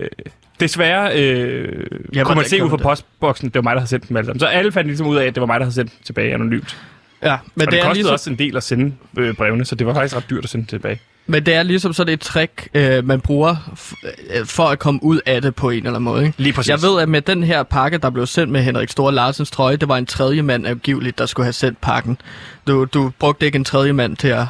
desværre 0.60 1.20
øh, 1.20 1.86
Ja, 2.14 2.24
kunne 2.24 2.34
man 2.34 2.44
se 2.44 2.64
ud 2.64 2.70
fra 2.70 2.76
postboksen, 2.76 3.48
det 3.48 3.54
var 3.54 3.62
mig, 3.62 3.72
der 3.74 3.80
havde 3.80 3.90
sendt 3.90 4.08
dem 4.08 4.16
alle 4.16 4.26
sammen. 4.26 4.40
Så 4.40 4.46
alle 4.46 4.72
fandt 4.72 4.88
ligesom 4.88 5.06
ud 5.06 5.16
af, 5.16 5.24
at 5.26 5.34
det 5.34 5.40
var 5.40 5.46
mig, 5.46 5.60
der 5.60 5.64
havde 5.64 5.74
sendt 5.74 5.92
dem 5.92 5.98
tilbage 6.04 6.34
anonymt. 6.34 6.76
Ja, 7.22 7.36
men 7.54 7.66
Og 7.66 7.66
det, 7.66 7.72
det 7.72 7.78
er 7.78 7.82
kostede 7.82 7.94
ligesom, 7.94 8.12
også 8.12 8.30
en 8.30 8.38
del 8.38 8.56
at 8.56 8.62
sende 8.62 8.92
øh, 9.18 9.34
brevene, 9.34 9.64
så 9.64 9.74
det 9.74 9.86
var 9.86 9.94
faktisk 9.94 10.16
ret 10.16 10.30
dyrt 10.30 10.44
at 10.44 10.50
sende 10.50 10.66
tilbage. 10.66 11.00
men 11.26 11.46
det 11.46 11.54
er 11.54 11.62
ligesom 11.62 11.92
sådan 11.92 12.12
et 12.14 12.20
trick, 12.20 12.68
øh, 12.74 13.06
man 13.06 13.20
bruger 13.20 13.76
øh, 14.34 14.46
for 14.46 14.64
at 14.64 14.78
komme 14.78 15.02
ud 15.02 15.20
af 15.26 15.42
det 15.42 15.54
på 15.54 15.70
en 15.70 15.76
eller 15.76 15.90
anden 15.90 16.02
måde. 16.02 16.26
Ikke? 16.26 16.34
Lige 16.42 16.52
præcis. 16.52 16.70
Jeg 16.70 16.82
ved, 16.82 17.00
at 17.00 17.08
med 17.08 17.22
den 17.22 17.42
her 17.42 17.62
pakke, 17.62 17.98
der 17.98 18.10
blev 18.10 18.26
sendt 18.26 18.52
med 18.52 18.62
Henrik 18.62 18.90
Store 18.90 19.14
Larsens 19.14 19.50
trøje, 19.50 19.76
det 19.76 19.88
var 19.88 19.96
en 19.96 20.06
tredje 20.06 20.42
mand 20.42 20.66
angiveligt, 20.66 21.18
der 21.18 21.26
skulle 21.26 21.44
have 21.44 21.52
sendt 21.52 21.80
pakken. 21.80 22.18
Du, 22.66 22.84
du 22.84 23.12
brugte 23.18 23.46
ikke 23.46 23.56
en 23.56 23.64
tredje 23.64 23.92
mand 23.92 24.16
til 24.16 24.28
at 24.28 24.44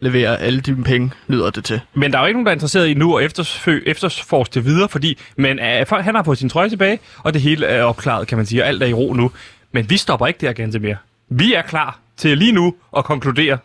levere 0.00 0.40
alle 0.40 0.60
dine 0.60 0.84
penge, 0.84 1.10
lyder 1.28 1.50
det 1.50 1.64
til. 1.64 1.80
Men 1.94 2.12
der 2.12 2.18
er 2.18 2.22
jo 2.22 2.26
ikke 2.26 2.36
nogen, 2.36 2.46
der 2.46 2.50
er 2.50 2.54
interesseret 2.54 2.88
i 2.88 2.94
nu 2.94 3.16
at 3.16 3.32
efterfø- 3.38 3.82
efterforske 3.86 4.54
det 4.54 4.64
videre, 4.64 4.88
fordi 4.88 5.18
men, 5.36 5.58
øh, 5.58 5.86
han 5.90 6.14
har 6.14 6.22
fået 6.22 6.38
sin 6.38 6.48
trøje 6.48 6.68
tilbage, 6.68 6.98
og 7.18 7.34
det 7.34 7.42
hele 7.42 7.66
er 7.66 7.82
opklaret, 7.82 8.26
kan 8.28 8.38
man 8.38 8.46
sige, 8.46 8.62
og 8.62 8.68
alt 8.68 8.82
er 8.82 8.86
i 8.86 8.92
ro 8.92 9.12
nu. 9.12 9.30
Men 9.72 9.90
vi 9.90 9.96
stopper 9.96 10.26
ikke 10.26 10.46
der, 10.46 10.52
Ganske 10.52 10.78
mere. 10.78 10.96
Vi 11.30 11.54
er 11.54 11.62
klar 11.62 11.98
til 12.16 12.38
lige 12.38 12.52
nu 12.52 12.74
at 12.96 13.04
konkludere. 13.04 13.58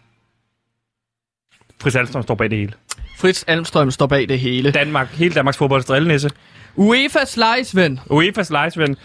Fritz 1.81 1.95
Alstrøm 1.95 2.23
står 2.23 2.35
bag 2.35 2.49
det 2.49 2.57
hele. 2.57 2.73
Fritz 3.17 3.43
Almstrøm 3.47 3.91
står 3.91 4.07
bag 4.07 4.29
det 4.29 4.39
hele. 4.39 4.71
Danmark, 4.71 5.07
hele 5.07 5.35
Danmarks 5.35 5.57
fodbolds 5.57 5.85
drillenisse. 5.85 6.29
UEFA's 6.77 7.39
lejesven. 7.39 7.99
UEFA's 8.09 8.51
lejesven. 8.51 8.97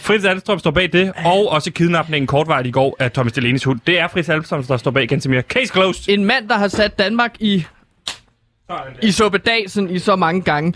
Fritz 0.00 0.24
Alstrøm 0.24 0.58
står 0.58 0.70
bag 0.70 0.92
det, 0.92 1.12
og 1.24 1.48
også 1.48 1.70
kidnapningen 1.70 2.26
kortvejt 2.26 2.66
i 2.66 2.70
går 2.70 2.96
af 2.98 3.12
Thomas 3.12 3.32
Delenis 3.32 3.64
hund. 3.64 3.80
Det 3.86 3.98
er 3.98 4.08
Fritz 4.08 4.28
Alstrøm, 4.28 4.64
der 4.64 4.76
står 4.76 4.90
bag 4.90 5.08
Gantemir. 5.08 5.40
Case 5.40 5.72
closed. 5.72 6.14
En 6.14 6.24
mand, 6.24 6.48
der 6.48 6.58
har 6.58 6.68
sat 6.68 6.98
Danmark 6.98 7.34
i, 7.40 7.66
i 9.02 9.12
suppedasen 9.12 9.90
i 9.90 9.98
så 9.98 10.16
mange 10.16 10.42
gange. 10.42 10.74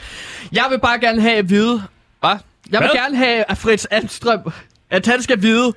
Jeg 0.53 0.65
vil 0.71 0.81
bare 0.81 1.01
gerne 1.01 1.21
have 1.21 1.37
at 1.37 1.51
vide... 1.51 1.83
Hvad? 2.21 2.31
Jeg 2.31 2.81
vil 2.81 2.89
Hvad? 2.89 3.01
gerne 3.03 3.17
have, 3.17 3.45
at 3.49 3.59
Fritz 3.59 3.87
Almstrøm, 3.91 4.53
at 4.91 5.07
han 5.07 5.23
skal 5.23 5.43
vide, 5.43 5.73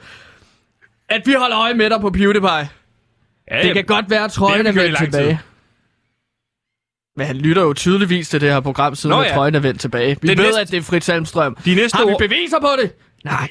at 1.10 1.22
vi 1.26 1.34
holder 1.34 1.60
øje 1.60 1.74
med 1.74 1.90
dig 1.90 2.02
på 2.02 2.10
PewDiePie. 2.10 2.70
Ja, 3.52 3.62
Det 3.64 3.74
kan 3.74 3.84
godt 3.86 4.10
være, 4.10 4.24
at 4.24 4.32
trøjen 4.32 4.66
er 4.68 4.72
vendt 4.72 4.98
tilbage. 4.98 5.40
Men 7.18 7.28
han 7.28 7.36
lytter 7.36 7.62
jo 7.62 7.74
tydeligvis 7.74 8.30
til 8.30 8.42
det 8.42 8.52
her 8.52 8.60
program, 8.60 8.96
siden 8.96 9.16
Nå 9.16 9.22
ja. 9.24 9.34
trøjen 9.34 9.56
er 9.56 9.60
vendt 9.60 9.82
tilbage. 9.82 10.18
Vi 10.22 10.28
Det 10.28 10.38
ved, 10.38 10.46
næste- 10.46 10.62
at 10.62 10.72
det 10.72 10.78
er 10.78 10.82
Fritz 10.82 11.10
Almstrøm. 11.10 11.58
De 11.66 11.76
næste 11.76 11.96
Har 11.98 12.06
vi 12.06 12.16
beviser 12.20 12.60
på 12.60 12.68
det? 12.82 12.92
Nej. 13.24 13.50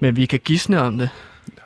Men 0.00 0.16
vi 0.16 0.26
kan 0.26 0.40
gisne 0.44 0.80
om 0.82 0.98
det. 0.98 1.10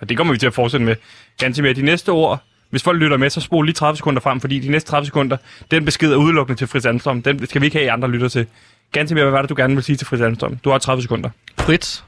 Og 0.00 0.08
det 0.08 0.16
kommer 0.16 0.32
vi 0.32 0.38
til 0.38 0.46
at 0.46 0.54
fortsætte 0.54 0.86
med. 0.86 0.96
Ganske 1.38 1.62
mere. 1.62 1.72
De 1.72 1.82
næste 1.82 2.08
ord, 2.08 2.42
hvis 2.70 2.82
folk 2.82 2.98
lytter 3.00 3.16
med, 3.16 3.30
så 3.30 3.40
spol 3.40 3.64
lige 3.66 3.74
30 3.74 3.96
sekunder 3.96 4.20
frem, 4.20 4.40
fordi 4.40 4.58
de 4.58 4.68
næste 4.68 4.90
30 4.90 5.06
sekunder, 5.06 5.36
den 5.70 5.84
besked 5.84 6.12
er 6.12 6.16
udelukkende 6.16 6.60
til 6.60 6.66
Fritz 6.66 6.86
Almstrøm. 6.86 7.22
Den 7.22 7.46
skal 7.46 7.60
vi 7.60 7.66
ikke 7.66 7.76
have, 7.76 7.84
I 7.84 7.88
andre 7.88 8.08
lytter 8.10 8.28
til. 8.28 8.46
Ganske 8.92 9.14
mere, 9.14 9.24
hvad 9.24 9.32
var 9.32 9.42
det, 9.42 9.50
du 9.50 9.54
gerne 9.56 9.74
vil 9.74 9.84
sige 9.84 9.96
til 9.96 10.06
Fritz 10.06 10.22
Almstrøm? 10.22 10.56
Du 10.56 10.70
har 10.70 10.78
30 10.78 11.02
sekunder. 11.02 11.30
Fritz, 11.58 12.02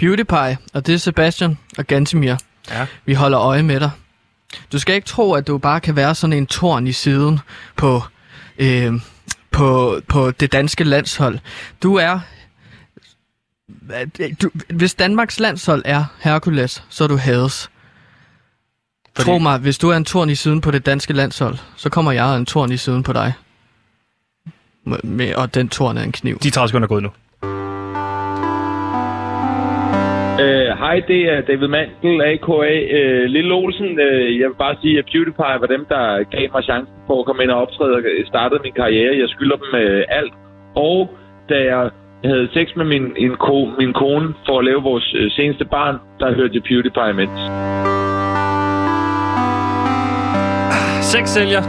PewDiePie, 0.00 0.58
og 0.72 0.86
det 0.86 0.94
er 0.94 0.98
Sebastian 0.98 1.58
og 1.78 1.86
Gantimir. 1.86 2.36
Ja. 2.70 2.86
Vi 3.04 3.14
holder 3.14 3.40
øje 3.40 3.62
med 3.62 3.80
dig. 3.80 3.90
Du 4.72 4.78
skal 4.78 4.94
ikke 4.94 5.06
tro, 5.06 5.32
at 5.32 5.46
du 5.46 5.58
bare 5.58 5.80
kan 5.80 5.96
være 5.96 6.14
sådan 6.14 6.32
en 6.32 6.46
torn 6.46 6.86
i 6.86 6.92
siden 6.92 7.40
på, 7.76 8.02
øh, 8.58 8.92
på, 9.50 10.00
på 10.08 10.30
det 10.30 10.52
danske 10.52 10.84
landshold. 10.84 11.38
Du 11.82 11.94
er... 11.94 12.20
Du, 14.42 14.50
hvis 14.74 14.94
Danmarks 14.94 15.40
landshold 15.40 15.82
er 15.84 16.04
Hercules, 16.20 16.84
så 16.88 17.04
er 17.04 17.08
du 17.08 17.16
Hades. 17.16 17.70
Fordi... 19.16 19.30
Tro 19.30 19.38
mig, 19.38 19.58
hvis 19.58 19.78
du 19.78 19.88
er 19.88 19.96
en 19.96 20.04
torn 20.04 20.30
i 20.30 20.34
siden 20.34 20.60
på 20.60 20.70
det 20.70 20.86
danske 20.86 21.12
landshold, 21.12 21.58
så 21.76 21.88
kommer 21.88 22.12
jeg 22.12 22.36
en 22.36 22.46
torn 22.46 22.72
i 22.72 22.76
siden 22.76 23.02
på 23.02 23.12
dig. 23.12 23.32
Med, 25.02 25.34
og 25.34 25.54
den 25.54 25.68
torn 25.68 25.96
er 25.96 26.02
en 26.02 26.12
kniv. 26.12 26.38
De 26.38 26.50
30 26.50 26.68
sekunder 26.68 26.86
er 26.86 26.88
gået 26.88 27.02
nu. 27.02 27.10
Øh, 30.40 30.68
hej, 30.82 30.96
uh, 31.02 31.08
det 31.08 31.20
er 31.32 31.40
David 31.40 31.68
Mandel, 31.68 32.22
a.k.a. 32.30 32.52
Uh, 32.52 32.98
øh, 32.98 33.24
Lille 33.34 33.54
Olsen. 33.54 33.90
Uh, 34.06 34.40
jeg 34.40 34.48
vil 34.48 34.58
bare 34.58 34.76
sige, 34.82 34.98
at 34.98 35.04
PewDiePie 35.12 35.60
var 35.62 35.70
dem, 35.74 35.84
der 35.88 36.04
gav 36.34 36.48
mig 36.54 36.62
chancen 36.64 36.94
for 37.06 37.20
at 37.20 37.26
komme 37.26 37.42
ind 37.42 37.50
og 37.50 37.60
optræde 37.62 37.94
og 37.96 38.02
startede 38.26 38.60
min 38.62 38.72
karriere. 38.72 39.18
Jeg 39.18 39.28
skylder 39.28 39.56
dem 39.56 39.70
uh, 39.74 40.18
alt. 40.18 40.34
Og 40.76 40.98
da 41.48 41.56
jeg 41.72 41.90
havde 42.24 42.48
sex 42.52 42.66
med 42.76 42.84
min, 42.84 43.04
en 43.16 43.36
ko, 43.36 43.68
min 43.78 43.92
kone 43.92 44.34
for 44.46 44.58
at 44.58 44.64
lave 44.64 44.82
vores 44.82 45.14
uh, 45.14 45.30
seneste 45.30 45.64
barn, 45.64 45.96
der 46.20 46.34
hørte 46.34 46.54
jeg 46.54 46.62
PewDiePie 46.62 47.10
imens. 47.10 47.40
Sex 51.12 51.28
sælger. 51.28 51.62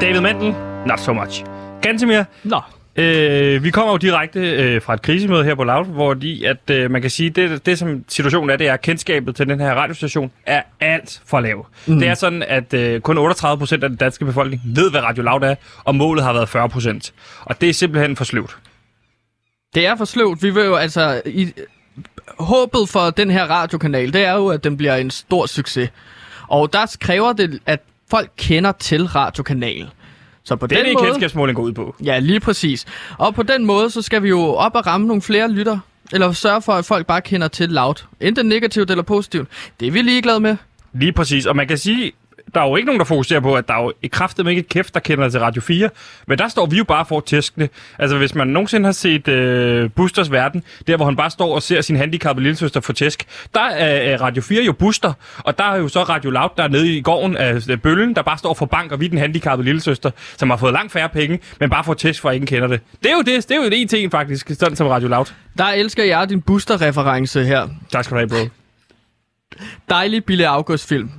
David 0.00 0.20
Mandel, 0.20 0.54
not 0.86 1.00
so 1.00 1.12
much. 1.12 1.44
Gantemir. 1.82 2.24
Nå. 2.44 2.81
Øh, 2.96 3.64
vi 3.64 3.70
kommer 3.70 3.92
jo 3.92 3.96
direkte 3.96 4.40
øh, 4.40 4.82
fra 4.82 4.94
et 4.94 5.02
krisemøde 5.02 5.44
her 5.44 5.54
på 5.54 5.64
Loud, 5.64 5.86
hvor 5.86 6.14
de, 6.14 6.48
at 6.48 6.70
øh, 6.70 6.90
man 6.90 7.00
kan 7.00 7.10
sige, 7.10 7.30
det, 7.30 7.66
det 7.66 7.78
som 7.78 8.04
situationen 8.08 8.50
er, 8.50 8.56
det 8.56 8.68
er, 8.68 8.72
at 8.72 8.82
kendskabet 8.82 9.36
til 9.36 9.48
den 9.48 9.60
her 9.60 9.74
radiostation 9.74 10.32
er 10.46 10.62
alt 10.80 11.22
for 11.26 11.40
lav. 11.40 11.66
Mm. 11.86 11.98
Det 11.98 12.08
er 12.08 12.14
sådan, 12.14 12.42
at 12.42 12.74
øh, 12.74 13.00
kun 13.00 13.18
38 13.18 13.58
procent 13.58 13.84
af 13.84 13.90
den 13.90 13.98
danske 13.98 14.24
befolkning 14.24 14.62
ved, 14.64 14.90
hvad 14.90 15.00
Radio 15.00 15.22
Loud 15.22 15.42
er, 15.42 15.54
og 15.84 15.94
målet 15.94 16.24
har 16.24 16.32
været 16.32 16.48
40 16.48 16.68
procent. 16.68 17.12
Og 17.40 17.60
det 17.60 17.68
er 17.68 17.72
simpelthen 17.72 18.16
for 18.16 18.24
sløvt. 18.24 18.56
Det 19.74 19.86
er 19.86 19.96
for 19.96 20.04
sløvt. 20.04 20.42
Vi 20.42 20.50
vil 20.50 20.64
jo 20.64 20.74
altså... 20.74 21.22
I, 21.26 21.52
håbet 22.38 22.88
for 22.88 23.10
den 23.10 23.30
her 23.30 23.44
radiokanal, 23.44 24.12
det 24.12 24.24
er 24.24 24.32
jo, 24.32 24.48
at 24.48 24.64
den 24.64 24.76
bliver 24.76 24.96
en 24.96 25.10
stor 25.10 25.46
succes. 25.46 25.90
Og 26.48 26.72
der 26.72 26.96
kræver 27.00 27.32
det, 27.32 27.60
at 27.66 27.80
folk 28.10 28.30
kender 28.36 28.72
til 28.72 29.06
radiokanalen. 29.06 29.88
Så 30.44 30.56
på 30.56 30.66
det 30.66 30.78
den 30.78 30.86
er 30.86 30.92
måde, 30.92 31.06
kendskabsmåling 31.06 31.56
går 31.56 31.62
ud 31.62 31.72
på. 31.72 31.96
Ja, 32.04 32.18
lige 32.18 32.40
præcis. 32.40 32.86
Og 33.18 33.34
på 33.34 33.42
den 33.42 33.66
måde, 33.66 33.90
så 33.90 34.02
skal 34.02 34.22
vi 34.22 34.28
jo 34.28 34.40
op 34.40 34.74
og 34.74 34.86
ramme 34.86 35.06
nogle 35.06 35.22
flere 35.22 35.50
lytter. 35.50 35.78
Eller 36.12 36.32
sørge 36.32 36.62
for, 36.62 36.72
at 36.72 36.84
folk 36.84 37.06
bare 37.06 37.20
kender 37.20 37.48
til 37.48 37.68
loud. 37.68 37.94
Enten 38.20 38.46
negativt 38.46 38.90
eller 38.90 39.02
positivt. 39.02 39.48
Det 39.80 39.88
er 39.88 39.92
vi 39.92 40.02
ligeglade 40.02 40.40
med. 40.40 40.56
Lige 40.92 41.12
præcis. 41.12 41.46
Og 41.46 41.56
man 41.56 41.68
kan 41.68 41.78
sige, 41.78 42.12
der 42.54 42.60
er 42.60 42.68
jo 42.68 42.76
ikke 42.76 42.86
nogen, 42.86 42.98
der 42.98 43.04
fokuserer 43.04 43.40
på, 43.40 43.54
at 43.54 43.68
der 43.68 43.74
er 43.74 43.82
jo 43.82 43.92
i 44.02 44.06
kraftet 44.06 44.48
ikke 44.48 44.60
et 44.60 44.68
kæft, 44.68 44.94
der 44.94 45.00
kender 45.00 45.28
til 45.28 45.40
Radio 45.40 45.62
4. 45.62 45.90
Men 46.26 46.38
der 46.38 46.48
står 46.48 46.66
vi 46.66 46.76
jo 46.76 46.84
bare 46.84 47.04
for 47.04 47.18
at 47.18 47.24
tæskene. 47.24 47.68
Altså, 47.98 48.18
hvis 48.18 48.34
man 48.34 48.48
nogensinde 48.48 48.84
har 48.84 48.92
set 48.92 49.28
øh, 49.28 49.90
Busters 49.90 50.32
Verden, 50.32 50.62
der 50.86 50.96
hvor 50.96 51.04
han 51.04 51.16
bare 51.16 51.30
står 51.30 51.54
og 51.54 51.62
ser 51.62 51.80
sin 51.80 51.96
handicappede 51.96 52.44
lillesøster 52.44 52.80
få 52.80 52.92
tæsk, 52.92 53.24
der 53.54 53.60
er 53.60 54.14
øh, 54.14 54.20
Radio 54.20 54.42
4 54.42 54.62
jo 54.62 54.72
Buster, 54.72 55.12
og 55.38 55.58
der 55.58 55.64
er 55.64 55.76
jo 55.76 55.88
så 55.88 56.02
Radio 56.02 56.30
Loud, 56.30 56.48
der 56.56 56.62
er 56.62 56.68
nede 56.68 56.96
i 56.96 57.00
gården 57.02 57.36
af 57.36 57.68
øh, 57.70 57.78
bøllen, 57.78 58.16
der 58.16 58.22
bare 58.22 58.38
står 58.38 58.54
for 58.54 58.66
bank, 58.66 58.92
og 58.92 59.00
vi 59.00 59.08
den 59.08 59.18
handicappede 59.18 59.64
lillesøster, 59.64 60.10
som 60.36 60.50
har 60.50 60.56
fået 60.56 60.72
langt 60.72 60.92
færre 60.92 61.08
penge, 61.08 61.40
men 61.60 61.70
bare 61.70 61.84
får 61.84 61.94
tæsk, 61.94 62.20
for 62.20 62.28
at 62.28 62.34
ingen 62.34 62.46
kender 62.46 62.68
det. 62.68 62.80
Det 63.02 63.10
er 63.10 63.14
jo 63.16 63.22
det, 63.22 63.48
det 63.48 63.56
er 63.56 63.64
jo 63.64 63.70
det 63.70 63.90
ting 63.90 64.10
faktisk, 64.10 64.50
sådan 64.58 64.76
som 64.76 64.86
Radio 64.86 65.08
Loud. 65.08 65.26
Der 65.58 65.64
elsker 65.64 66.04
jeg 66.04 66.28
din 66.28 66.42
Buster-reference 66.42 67.44
her. 67.44 67.68
Tak 67.92 68.04
skal 68.04 68.14
du 68.14 68.18
have, 68.18 68.28
bro. 68.28 68.48
Dejlig 69.88 70.24
Bille 70.24 70.48
August-film. 70.48 71.10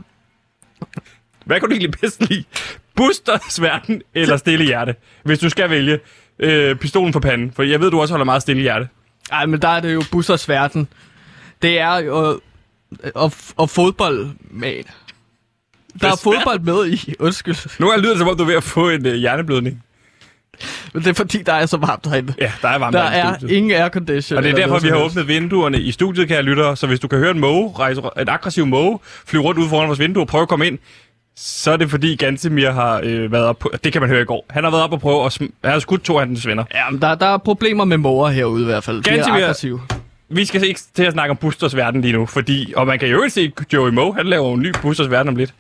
Hvad 1.46 1.60
kan 1.60 1.70
du 1.70 1.74
egentlig 1.74 1.92
bedst 2.02 2.30
lide? 2.30 2.44
Busters 2.96 3.62
verden 3.62 4.02
eller 4.14 4.38
stille 4.38 4.66
hjerte? 4.66 4.96
Hvis 5.24 5.40
du 5.40 5.50
skal 5.50 5.70
vælge 5.70 6.00
øh, 6.40 6.76
pistolen 6.76 7.14
for 7.14 7.20
panden. 7.20 7.52
For 7.56 7.64
jeg 7.64 7.80
ved, 7.80 7.92
du 7.92 8.02
også 8.02 8.12
holder 8.14 8.26
meget 8.26 8.42
stille 8.42 8.62
hjerte. 8.62 8.88
Ej, 9.32 9.46
men 9.46 9.62
der 9.62 9.68
er 9.68 9.80
det 9.80 9.94
jo 9.94 10.04
Busters 10.12 10.50
verden. 10.50 10.88
Det 11.62 11.80
er 11.80 11.98
jo... 11.98 12.40
Og, 13.16 13.34
og 13.56 13.70
fodbold 13.70 14.30
med. 14.52 14.84
Der 16.02 16.12
er 16.12 16.16
fodbold 16.16 16.60
med 16.60 16.88
i. 16.88 17.14
Undskyld. 17.20 17.80
Nu 17.80 17.90
er 17.90 17.98
det 17.98 18.18
som 18.18 18.28
om, 18.28 18.38
du 18.38 18.44
er 18.44 18.48
ved 18.48 18.56
at 18.56 18.64
få 18.64 18.90
en 18.90 19.06
uh, 19.06 19.14
hjerneblødning. 19.14 19.84
Men 20.94 21.04
det 21.04 21.10
er 21.10 21.14
fordi, 21.14 21.42
der 21.42 21.54
er 21.54 21.66
så 21.66 21.78
varmt 21.78 22.08
herinde. 22.08 22.34
Ja, 22.40 22.52
der 22.62 22.68
er 22.68 22.78
varmt 22.78 22.94
Der 22.94 23.02
er 23.02 23.36
ingen 23.50 23.72
aircondition. 23.72 24.38
Og 24.38 24.44
det 24.44 24.52
er 24.52 24.56
derfor, 24.56 24.80
vi 24.80 24.88
har 24.88 24.96
åbnet 24.96 25.28
vinduerne 25.28 25.82
i 25.82 25.92
studiet, 25.92 26.28
kan 26.28 26.36
jeg 26.36 26.44
lytte. 26.44 26.76
Så 26.76 26.88
hvis 26.88 27.00
du 27.00 27.08
kan 27.08 27.20
høre 27.20 27.32
en 27.32 27.40
måge, 27.40 27.74
rejse, 27.80 28.02
en 28.20 28.30
aggressiv 28.30 28.66
måge, 28.66 29.00
flyve 29.26 29.44
rundt 29.44 29.60
ud 29.60 29.70
foran 29.70 29.88
vores 29.88 30.00
vindue 30.00 30.24
og 30.24 30.28
prøve 30.28 30.42
at 30.42 30.50
komme 30.50 30.68
ind, 30.68 30.80
så 31.36 31.72
er 31.72 31.78
det 31.78 31.90
fordi 31.90 32.16
Gantemir 32.16 32.72
har 32.72 33.02
øh, 33.04 33.32
været 33.32 33.46
op 33.46 33.60
på... 33.60 33.72
Det 33.84 33.92
kan 33.94 34.02
man 34.02 34.10
høre 34.10 34.22
i 34.22 34.26
går. 34.26 34.46
Han 34.50 34.64
har 34.64 34.72
været 34.72 34.84
op 34.84 34.94
og 34.94 35.00
prøve 35.00 35.26
at... 35.26 35.34
Sm- 35.34 35.52
han 35.64 35.72
har 35.72 35.80
skudt 35.80 36.04
to 36.04 36.20
af 36.20 36.28
hans 36.28 36.48
venner. 36.48 36.64
Ja, 36.74 36.90
men 36.90 37.02
der, 37.02 37.16
der 37.16 37.26
er 37.26 37.38
problemer 37.38 37.86
med 37.86 37.98
måger 37.98 38.30
herude 38.30 38.62
i 38.62 38.66
hvert 38.66 38.84
fald. 38.84 39.04
Gantemir, 39.04 39.24
de 39.24 39.42
er 39.42 39.44
aggressive. 39.44 39.82
Vi 40.30 40.46
skal 40.46 40.64
ikke 40.64 40.80
til 40.96 41.04
at 41.04 41.14
snakke 41.14 41.32
om 41.32 41.38
Busters 41.38 41.76
Verden 41.76 42.02
lige 42.02 42.14
nu, 42.14 42.26
fordi... 42.26 42.74
Og 42.76 42.88
man 42.88 43.00
kan 43.00 43.08
jo 43.08 43.24
ikke 43.24 43.34
se 43.34 43.52
Joey 43.74 43.92
Moe, 43.92 44.16
han 44.16 44.26
laver 44.26 44.54
en 44.54 44.62
ny 44.62 44.74
Busters 44.82 45.10
Verden 45.10 45.30
om 45.30 45.36
lidt, 45.36 45.54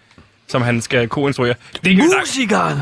som 0.47 0.61
han 0.61 0.81
skal 0.81 1.07
ko-instruere. 1.07 1.53
Musikeren! 1.85 2.79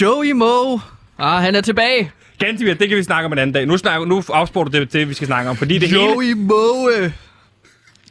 Joey 0.00 0.32
Moe! 0.32 0.80
Ah, 1.18 1.42
han 1.42 1.54
er 1.54 1.60
tilbage! 1.60 2.10
Gantemir, 2.38 2.74
det 2.74 2.88
kan 2.88 2.98
vi 2.98 3.02
snakke 3.02 3.26
om 3.26 3.32
en 3.32 3.38
anden 3.38 3.54
dag. 3.54 3.66
Nu, 3.66 3.76
snakker, 3.76 4.06
nu 4.06 4.22
afspurgte 4.32 4.78
du 4.78 4.84
det, 4.84 4.92
det, 4.92 5.08
vi 5.08 5.14
skal 5.14 5.26
snakke 5.26 5.50
om, 5.50 5.56
fordi 5.56 5.78
det 5.78 5.92
Joey 5.92 6.24
hele... 6.24 6.34
Moe! 6.34 7.12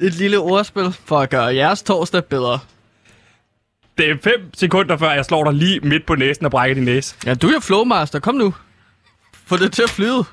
Et 0.02 0.14
lille 0.14 0.40
ordspil 0.40 0.96
for 1.06 1.20
at 1.20 1.30
gøre 1.30 1.56
jeres 1.56 1.84
torsdag 1.84 2.26
bedre. 2.26 2.60
Det 3.98 4.10
er 4.10 4.16
fem 4.24 4.50
sekunder, 4.58 4.98
før 4.98 5.12
jeg 5.12 5.26
slår 5.26 5.44
dig 5.44 5.54
lige 5.54 5.80
midt 5.80 6.06
på 6.06 6.16
næsen 6.16 6.46
og 6.46 6.52
brækker 6.52 6.74
din 6.76 6.84
næse. 6.84 7.16
Ja, 7.26 7.34
du 7.34 7.48
er 7.48 7.54
jo 7.54 7.60
flowmaster. 7.60 8.20
Kom 8.20 8.36
nu. 8.36 8.54
Få 9.46 9.58
det 9.58 9.74
til 9.74 9.84
at 9.84 9.90
flyde. 9.90 10.24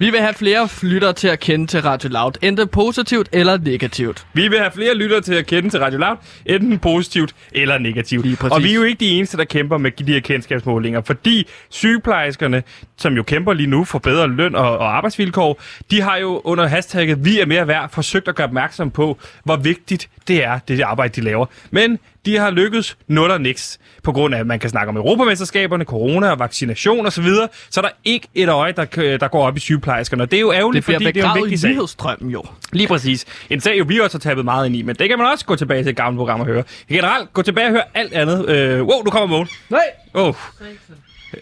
Vi 0.00 0.10
vil 0.10 0.20
have 0.20 0.34
flere 0.34 0.68
lyttere 0.82 1.12
til 1.12 1.28
at 1.28 1.40
kende 1.40 1.66
til 1.66 1.82
Radio 1.82 2.10
Loud, 2.10 2.32
enten 2.42 2.68
positivt 2.68 3.28
eller 3.32 3.58
negativt. 3.58 4.26
Vi 4.32 4.48
vil 4.48 4.58
have 4.58 4.70
flere 4.70 4.94
lyttere 4.94 5.20
til 5.20 5.34
at 5.34 5.46
kende 5.46 5.70
til 5.70 5.80
Radio 5.80 5.98
Loud, 5.98 6.16
enten 6.46 6.78
positivt 6.78 7.34
eller 7.52 7.78
negativt. 7.78 8.42
Og 8.42 8.62
vi 8.62 8.70
er 8.70 8.74
jo 8.74 8.82
ikke 8.82 9.00
de 9.00 9.10
eneste, 9.10 9.36
der 9.36 9.44
kæmper 9.44 9.78
med 9.78 9.90
de 9.90 10.12
her 10.12 10.20
kendskabsmålinger, 10.20 11.00
fordi 11.00 11.46
sygeplejerskerne, 11.68 12.62
som 12.96 13.14
jo 13.14 13.22
kæmper 13.22 13.52
lige 13.52 13.66
nu 13.66 13.84
for 13.84 13.98
bedre 13.98 14.28
løn 14.28 14.54
og, 14.54 14.78
og 14.78 14.96
arbejdsvilkår, 14.96 15.60
de 15.90 16.00
har 16.00 16.16
jo 16.16 16.40
under 16.44 16.66
hashtagget 16.66 17.24
Vi 17.24 17.40
er 17.40 17.46
mere 17.46 17.68
værd 17.68 17.90
forsøgt 17.92 18.28
at 18.28 18.34
gøre 18.34 18.46
opmærksom 18.46 18.90
på, 18.90 19.18
hvor 19.44 19.56
vigtigt 19.56 20.08
det 20.28 20.44
er, 20.44 20.58
det 20.58 20.80
arbejde, 20.80 21.20
de 21.20 21.24
laver. 21.24 21.46
Men 21.70 21.98
de 22.26 22.36
har 22.36 22.50
lykkes 22.50 22.96
nul 23.08 23.30
og 23.30 23.40
niks, 23.40 23.78
på 24.02 24.12
grund 24.12 24.34
af, 24.34 24.38
at 24.40 24.46
man 24.46 24.58
kan 24.58 24.70
snakke 24.70 24.88
om 24.88 24.96
europamesterskaberne, 24.96 25.84
corona 25.84 26.30
og 26.30 26.38
vaccination 26.38 27.06
osv., 27.06 27.24
så, 27.24 27.48
så 27.70 27.80
er 27.80 27.82
der 27.82 27.90
ikke 28.04 28.28
et 28.34 28.48
øje, 28.48 28.72
der, 28.72 28.84
der 29.20 29.28
går 29.28 29.46
op 29.46 29.56
i 29.56 29.60
sygeplejerskerne. 29.60 30.22
Og 30.22 30.30
det 30.30 30.36
er 30.36 30.40
jo 30.40 30.52
ærgerligt, 30.52 30.86
Det 30.86 30.94
fordi 30.94 31.04
det 31.12 31.16
er 31.24 31.28
jo 31.28 31.34
en 31.36 31.42
vigtig 31.42 31.60
sag. 31.60 31.70
nyhedsstrømmen 31.70 32.30
jo. 32.30 32.44
Lige 32.72 32.86
præcis. 32.88 33.24
En 33.50 33.60
sag, 33.60 33.78
jo 33.78 33.84
vi 33.88 33.98
også 34.00 34.14
har 34.16 34.20
tabet 34.20 34.44
meget 34.44 34.66
ind 34.66 34.76
i, 34.76 34.82
men 34.82 34.96
det 34.96 35.08
kan 35.08 35.18
man 35.18 35.26
også 35.26 35.44
gå 35.44 35.56
tilbage 35.56 35.82
til 35.82 35.90
et 35.90 35.96
gammelt 35.96 36.18
program 36.18 36.40
og 36.40 36.46
høre. 36.46 36.62
Generelt, 36.88 37.32
gå 37.32 37.42
tilbage 37.42 37.66
og 37.66 37.72
høre 37.72 37.82
alt 37.94 38.12
andet. 38.12 38.48
Øh, 38.48 38.82
wow, 38.82 39.02
nu 39.04 39.10
kommer 39.10 39.26
Mogen. 39.26 39.48
Nej! 39.70 39.80
Oh. 40.14 40.34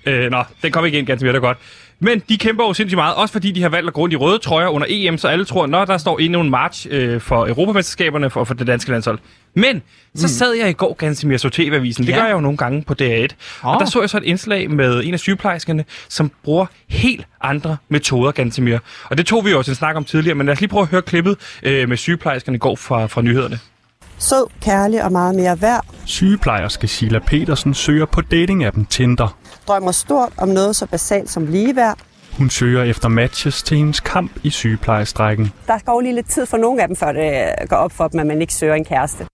Øh, 0.07 0.31
nå, 0.31 0.45
den 0.63 0.73
kom 0.73 0.85
ikke 0.87 0.99
ind 0.99 1.07
ganske 1.07 1.27
mere, 1.27 1.41
godt. 1.41 1.59
Men 2.01 2.23
de 2.29 2.39
kæmper 2.39 2.65
jo 2.65 2.73
sindssygt 2.75 2.97
meget, 2.97 3.15
også 3.15 3.33
fordi 3.33 3.53
de 3.53 3.63
har 3.63 3.69
valgt 3.69 3.89
at 3.89 3.95
gå 3.95 4.01
rundt 4.01 4.13
i 4.13 4.17
røde 4.17 4.39
trøjer 4.39 4.69
under 4.69 4.87
EM, 4.91 5.19
så 5.19 5.29
alle 5.29 5.45
tror, 5.45 5.67
når 5.67 5.85
der 5.85 5.99
står 5.99 6.19
endnu 6.19 6.41
en 6.41 6.51
march 6.51 6.87
øh, 6.91 7.21
for 7.21 7.47
Europamesterskaberne 7.47 8.31
for, 8.31 8.45
for 8.45 8.55
det 8.55 8.67
danske 8.67 8.91
landshold. 8.91 9.19
Men 9.55 9.83
så 10.15 10.29
sad 10.29 10.53
jeg 10.53 10.69
i 10.69 10.73
går 10.73 10.95
ganske 10.95 11.27
mere 11.27 11.39
så 11.39 11.49
TV-avisen. 11.49 12.07
Det 12.07 12.13
Ja. 12.13 12.17
gør 12.19 12.25
jeg 12.25 12.33
jo 12.33 12.41
nogle 12.41 12.57
gange 12.59 12.83
på 12.83 12.95
DR1. 13.03 13.29
Og 13.63 13.75
Åh. 13.75 13.81
der 13.81 13.87
så 13.87 14.01
jeg 14.01 14.11
så 14.11 14.17
et 14.19 14.25
indslag 14.25 14.71
med 14.71 15.05
en 15.05 15.15
af 15.15 15.21
sygeplejerskerne, 15.21 15.85
som 16.09 16.31
bruger 16.45 16.67
helt 16.89 17.27
andre 17.43 17.77
metoder, 17.89 18.33
ganske 18.33 18.63
mere. 18.63 18.79
Og 19.11 19.19
det 19.19 19.27
tog 19.27 19.45
vi 19.45 19.51
jo 19.51 19.59
også 19.59 19.71
en 19.71 19.75
snak 19.75 19.97
om 19.97 20.05
tidligere, 20.05 20.35
men 20.35 20.47
lad 20.47 20.53
os 20.53 20.61
lige 20.61 20.69
prøve 20.71 20.83
at 20.83 20.89
høre 20.89 21.03
klippet 21.03 21.37
øh, 21.63 21.89
med 21.89 21.97
sygeplejerskerne 21.97 22.57
i 22.57 22.59
går 22.59 22.77
fra, 22.77 23.07
fra 23.07 23.23
nyhederne. 23.23 23.59
Sød, 24.19 24.47
kærlig 24.61 25.05
og 25.05 25.13
meget 25.13 25.35
mere 25.35 25.63
værd. 25.63 25.85
Sygeplejerske 26.05 26.87
Sheila 26.89 27.19
Petersen 27.19 27.75
søger 27.75 28.07
på 28.07 28.21
datingappen 28.21 28.87
Tinder. 28.87 29.37
Drømmer 29.69 29.93
stort 29.93 30.33
om 30.39 30.49
noget 30.49 30.77
så 30.77 30.87
basalt 30.87 31.31
som 31.31 31.47
ligeværd. 31.47 31.99
Hun 32.39 32.51
søger 32.51 32.83
efter 32.83 33.09
matches 33.09 33.63
til 33.63 33.77
hendes 33.77 34.01
kamp 34.01 34.31
i 34.43 34.51
sygeplejestrækken. 34.51 35.53
Der 35.67 35.79
skal 35.79 35.91
jo 35.91 36.01
lige 36.01 36.15
lidt 36.15 36.31
tid 36.31 36.47
for 36.47 36.57
nogle 36.57 36.83
af 36.83 36.89
dem, 36.89 36.97
før 36.97 37.13
det 37.13 37.69
går 37.69 37.77
op 37.77 37.93
for 37.93 38.09
dem, 38.09 38.21
at 38.21 38.27
man 38.27 38.41
ikke 38.41 38.55
søger 38.55 38.75
en 38.75 38.85
kæreste. 38.85 39.27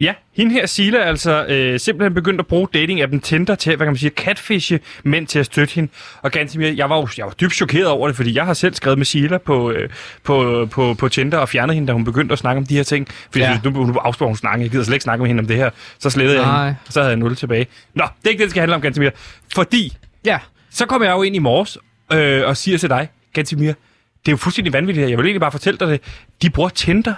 Ja, 0.00 0.14
hende 0.36 0.52
her, 0.52 0.66
Sila, 0.66 0.98
altså 0.98 1.46
øh, 1.46 1.80
simpelthen 1.80 2.14
begyndt 2.14 2.40
at 2.40 2.46
bruge 2.46 2.68
dating-appen 2.76 3.20
Tinder 3.20 3.54
til, 3.54 3.76
hvad 3.76 3.86
kan 3.86 3.92
man 3.92 3.98
sige, 3.98 4.10
catfishe 4.10 4.80
mænd 5.04 5.26
til 5.26 5.38
at 5.38 5.46
støtte 5.46 5.74
hende. 5.74 5.92
Og 6.22 6.30
ganske 6.30 6.58
mere, 6.58 6.74
jeg 6.76 6.90
var 6.90 6.96
jo 6.96 7.08
jeg 7.18 7.26
var 7.26 7.32
dybt 7.32 7.54
chokeret 7.54 7.86
over 7.86 8.06
det, 8.08 8.16
fordi 8.16 8.34
jeg 8.34 8.46
har 8.46 8.54
selv 8.54 8.74
skrevet 8.74 8.98
med 8.98 9.06
Sila 9.06 9.38
på, 9.38 9.70
øh, 9.70 9.88
på, 10.24 10.68
på, 10.70 10.94
på 10.94 11.08
Tinder 11.08 11.38
og 11.38 11.48
fjernet 11.48 11.74
hende, 11.74 11.88
da 11.88 11.92
hun 11.92 12.04
begyndte 12.04 12.32
at 12.32 12.38
snakke 12.38 12.58
om 12.58 12.66
de 12.66 12.76
her 12.76 12.82
ting. 12.82 13.08
Fordi 13.30 13.38
Ja. 13.44 13.50
ja. 13.50 13.60
nu, 13.64 13.70
nu 13.86 13.92
afspurgte 13.92 14.28
hun 14.30 14.36
snakke, 14.36 14.62
jeg 14.62 14.70
gider 14.70 14.84
slet 14.84 14.94
ikke 14.94 15.02
snakke 15.02 15.22
med 15.22 15.28
hende 15.28 15.40
om 15.40 15.46
det 15.46 15.56
her. 15.56 15.70
Så 15.98 16.10
slettede 16.10 16.38
jeg 16.40 16.46
hende, 16.46 16.76
og 16.86 16.92
så 16.92 17.00
havde 17.00 17.10
jeg 17.10 17.18
0 17.18 17.36
tilbage. 17.36 17.66
Nå, 17.94 18.04
det 18.20 18.26
er 18.26 18.30
ikke 18.30 18.38
det, 18.38 18.44
det 18.44 18.50
skal 18.50 18.60
handle 18.60 18.74
om, 18.74 18.80
Gantemir. 18.80 19.10
Fordi, 19.54 19.96
Ja. 20.24 20.38
så 20.70 20.86
kommer 20.86 21.06
jeg 21.08 21.12
jo 21.16 21.22
ind 21.22 21.36
i 21.36 21.38
morges 21.38 21.78
øh, 22.12 22.46
og 22.46 22.56
siger 22.56 22.78
til 22.78 22.88
dig, 22.88 23.08
Gantemir, 23.32 23.72
det 23.72 24.28
er 24.28 24.32
jo 24.32 24.36
fuldstændig 24.36 24.72
vanvittigt 24.72 25.02
her. 25.04 25.08
Jeg 25.08 25.18
vil 25.18 25.26
egentlig 25.26 25.40
bare 25.40 25.52
fortælle 25.52 25.78
dig 25.78 25.88
det. 25.88 26.00
De 26.42 26.50
bruger 26.50 26.68
Tinder 26.68 27.14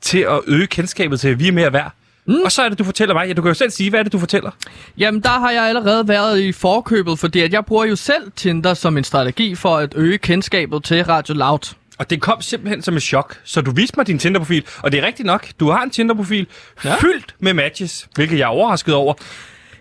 til 0.00 0.18
at 0.18 0.40
øge 0.46 0.66
kendskabet 0.66 1.20
til, 1.20 1.28
at 1.28 1.38
vi 1.38 1.48
er 1.48 1.52
mere 1.52 1.72
værd. 1.72 1.92
Mm. 2.26 2.40
Og 2.44 2.52
så 2.52 2.62
er 2.62 2.68
det, 2.68 2.78
du 2.78 2.84
fortæller 2.84 3.14
mig. 3.14 3.26
Ja, 3.28 3.32
du 3.32 3.42
kan 3.42 3.48
jo 3.48 3.54
selv 3.54 3.70
sige, 3.70 3.90
hvad 3.90 4.00
er 4.00 4.02
det, 4.02 4.12
du 4.12 4.18
fortæller? 4.18 4.50
Jamen, 4.98 5.20
der 5.20 5.28
har 5.28 5.50
jeg 5.50 5.62
allerede 5.62 6.08
været 6.08 6.40
i 6.40 6.52
forkøbet, 6.52 7.18
fordi 7.18 7.40
at 7.40 7.52
jeg 7.52 7.64
bruger 7.64 7.84
jo 7.84 7.96
selv 7.96 8.32
Tinder 8.36 8.74
som 8.74 8.98
en 8.98 9.04
strategi 9.04 9.54
for 9.54 9.76
at 9.76 9.92
øge 9.96 10.18
kendskabet 10.18 10.84
til 10.84 11.04
Radio 11.04 11.34
Loud. 11.34 11.74
Og 11.98 12.10
det 12.10 12.20
kom 12.20 12.40
simpelthen 12.40 12.82
som 12.82 12.96
et 12.96 13.02
chok. 13.02 13.40
Så 13.44 13.60
du 13.60 13.70
viste 13.70 13.94
mig 13.96 14.06
din 14.06 14.18
Tinder-profil, 14.18 14.64
og 14.82 14.92
det 14.92 15.00
er 15.00 15.06
rigtigt 15.06 15.26
nok. 15.26 15.46
Du 15.60 15.70
har 15.70 15.82
en 15.82 15.90
Tinder-profil 15.90 16.46
ja. 16.84 16.94
Fyldt 16.94 17.34
med 17.38 17.54
matches, 17.54 18.08
hvilket 18.14 18.38
jeg 18.38 18.44
er 18.44 18.48
overrasket 18.48 18.94
over. 18.94 19.14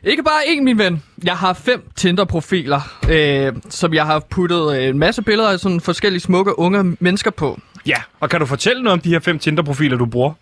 Ikke 0.04 0.24
bare 0.24 0.42
én, 0.46 0.62
min 0.62 0.78
ven. 0.78 1.04
Jeg 1.24 1.38
har 1.38 1.54
fem 1.54 1.90
Tinder-profiler, 1.96 2.82
øh, 3.10 3.54
som 3.70 3.94
jeg 3.94 4.06
har 4.06 4.20
puttet 4.20 4.78
øh, 4.78 4.88
en 4.88 5.00
masse 5.00 5.22
billeder 5.22 5.50
af 5.50 5.60
sådan 5.60 5.82
forskellige 5.82 6.22
smukke 6.22 6.60
unge 6.60 6.98
mennesker 7.00 7.32
på. 7.32 7.60
Ja, 7.86 7.98
og 8.20 8.30
kan 8.30 8.40
du 8.40 8.46
fortælle 8.46 8.84
noget 8.84 8.94
om 8.94 9.00
de 9.00 9.10
her 9.10 9.20
fem 9.20 9.40
Tinder-profiler, 9.40 9.98
du 9.98 10.06
bruger? 10.06 10.34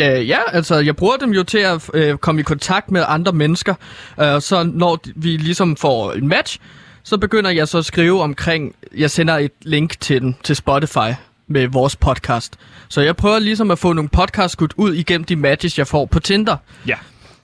Øh, 0.00 0.28
ja, 0.28 0.38
altså 0.52 0.74
jeg 0.74 0.96
bruger 0.96 1.16
dem 1.16 1.30
jo 1.30 1.42
til 1.42 1.58
at 1.58 1.90
øh, 1.94 2.16
komme 2.16 2.40
i 2.40 2.44
kontakt 2.44 2.90
med 2.90 3.04
andre 3.08 3.32
mennesker. 3.32 3.74
Øh, 4.20 4.40
så 4.40 4.62
når 4.62 4.98
vi 5.14 5.36
ligesom 5.36 5.76
får 5.76 6.12
en 6.12 6.28
match, 6.28 6.58
så 7.02 7.18
begynder 7.18 7.50
jeg 7.50 7.68
så 7.68 7.78
at 7.78 7.84
skrive 7.84 8.22
omkring, 8.22 8.74
jeg 8.96 9.10
sender 9.10 9.36
et 9.36 9.52
link 9.62 10.00
til 10.00 10.20
den, 10.20 10.36
til 10.42 10.56
Spotify 10.56 11.12
med 11.46 11.68
vores 11.68 11.96
podcast. 11.96 12.58
Så 12.88 13.00
jeg 13.00 13.16
prøver 13.16 13.38
ligesom 13.38 13.70
at 13.70 13.78
få 13.78 13.92
nogle 13.92 14.08
podcast 14.08 14.52
skudt 14.52 14.74
ud 14.76 14.94
igennem 14.94 15.24
de 15.24 15.36
matches, 15.36 15.78
jeg 15.78 15.86
får 15.86 16.06
på 16.06 16.20
Tinder. 16.20 16.56
Ja. 16.86 16.96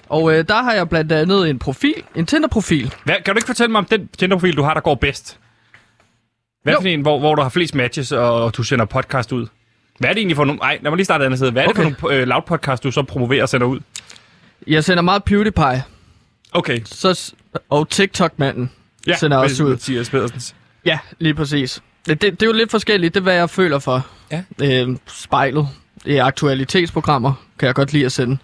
Og 0.08 0.34
øh, 0.34 0.44
der 0.48 0.62
har 0.62 0.72
jeg 0.72 0.88
blandt 0.88 1.12
andet 1.12 1.50
en 1.50 1.58
profil, 1.58 2.02
en 2.14 2.26
Tinder-profil. 2.26 2.94
Hvad, 3.04 3.14
kan 3.24 3.34
du 3.34 3.38
ikke 3.38 3.46
fortælle 3.46 3.72
mig 3.72 3.78
om 3.78 3.84
den 3.84 4.08
Tinder-profil, 4.18 4.56
du 4.56 4.62
har, 4.62 4.74
der 4.74 4.80
går 4.80 4.94
bedst? 4.94 5.38
Hvad 6.62 6.74
er 6.74 6.80
for 6.80 6.88
en, 6.88 7.00
hvor, 7.00 7.18
hvor 7.18 7.34
du 7.34 7.42
har 7.42 7.48
flest 7.48 7.74
matches, 7.74 8.12
og 8.12 8.56
du 8.56 8.62
sender 8.62 8.84
podcast 8.84 9.32
ud? 9.32 9.46
Hvad 10.00 10.10
er 10.10 10.14
det 10.14 10.20
egentlig 10.20 10.36
for 10.36 10.44
nogle... 10.44 10.62
Ej, 10.62 10.78
lad 10.82 10.90
mig 10.90 10.96
lige 10.96 11.04
starte 11.04 11.22
et 11.22 11.26
andet 11.26 11.38
sted. 11.38 11.50
Hvad 11.52 11.64
er 11.64 11.68
okay. 11.68 11.84
det 11.84 11.96
for 11.98 12.08
nogle 12.08 12.20
øh, 12.22 12.28
loud 12.28 12.42
podcast, 12.46 12.84
du 12.84 12.90
så 12.90 13.02
promoverer 13.02 13.42
og 13.42 13.48
sender 13.48 13.66
ud? 13.66 13.80
Jeg 14.66 14.84
sender 14.84 15.02
meget 15.02 15.24
PewDiePie, 15.24 15.82
Okay. 16.52 16.80
så, 16.84 17.32
og 17.70 17.88
TikTok-manden 17.88 18.70
Ja, 19.06 19.16
sender 19.16 19.36
også 19.36 19.64
ud. 19.64 19.70
Mathias 19.70 20.10
Pedersens. 20.10 20.54
Ja, 20.84 20.98
lige 21.18 21.34
præcis. 21.34 21.82
Det, 22.06 22.22
det, 22.22 22.32
det 22.40 22.42
er 22.42 22.46
jo 22.46 22.52
lidt 22.56 22.70
forskelligt, 22.70 23.14
det 23.14 23.20
er, 23.20 23.22
hvad 23.22 23.34
jeg 23.34 23.50
føler 23.50 23.78
for. 23.78 24.06
Ja. 24.32 24.42
Øh, 24.62 24.96
spejlet. 25.06 25.68
Det 26.04 26.18
er 26.18 26.24
aktualitetsprogrammer, 26.24 27.32
kan 27.58 27.66
jeg 27.66 27.74
godt 27.74 27.92
lide 27.92 28.04
at 28.04 28.12
sende. 28.12 28.38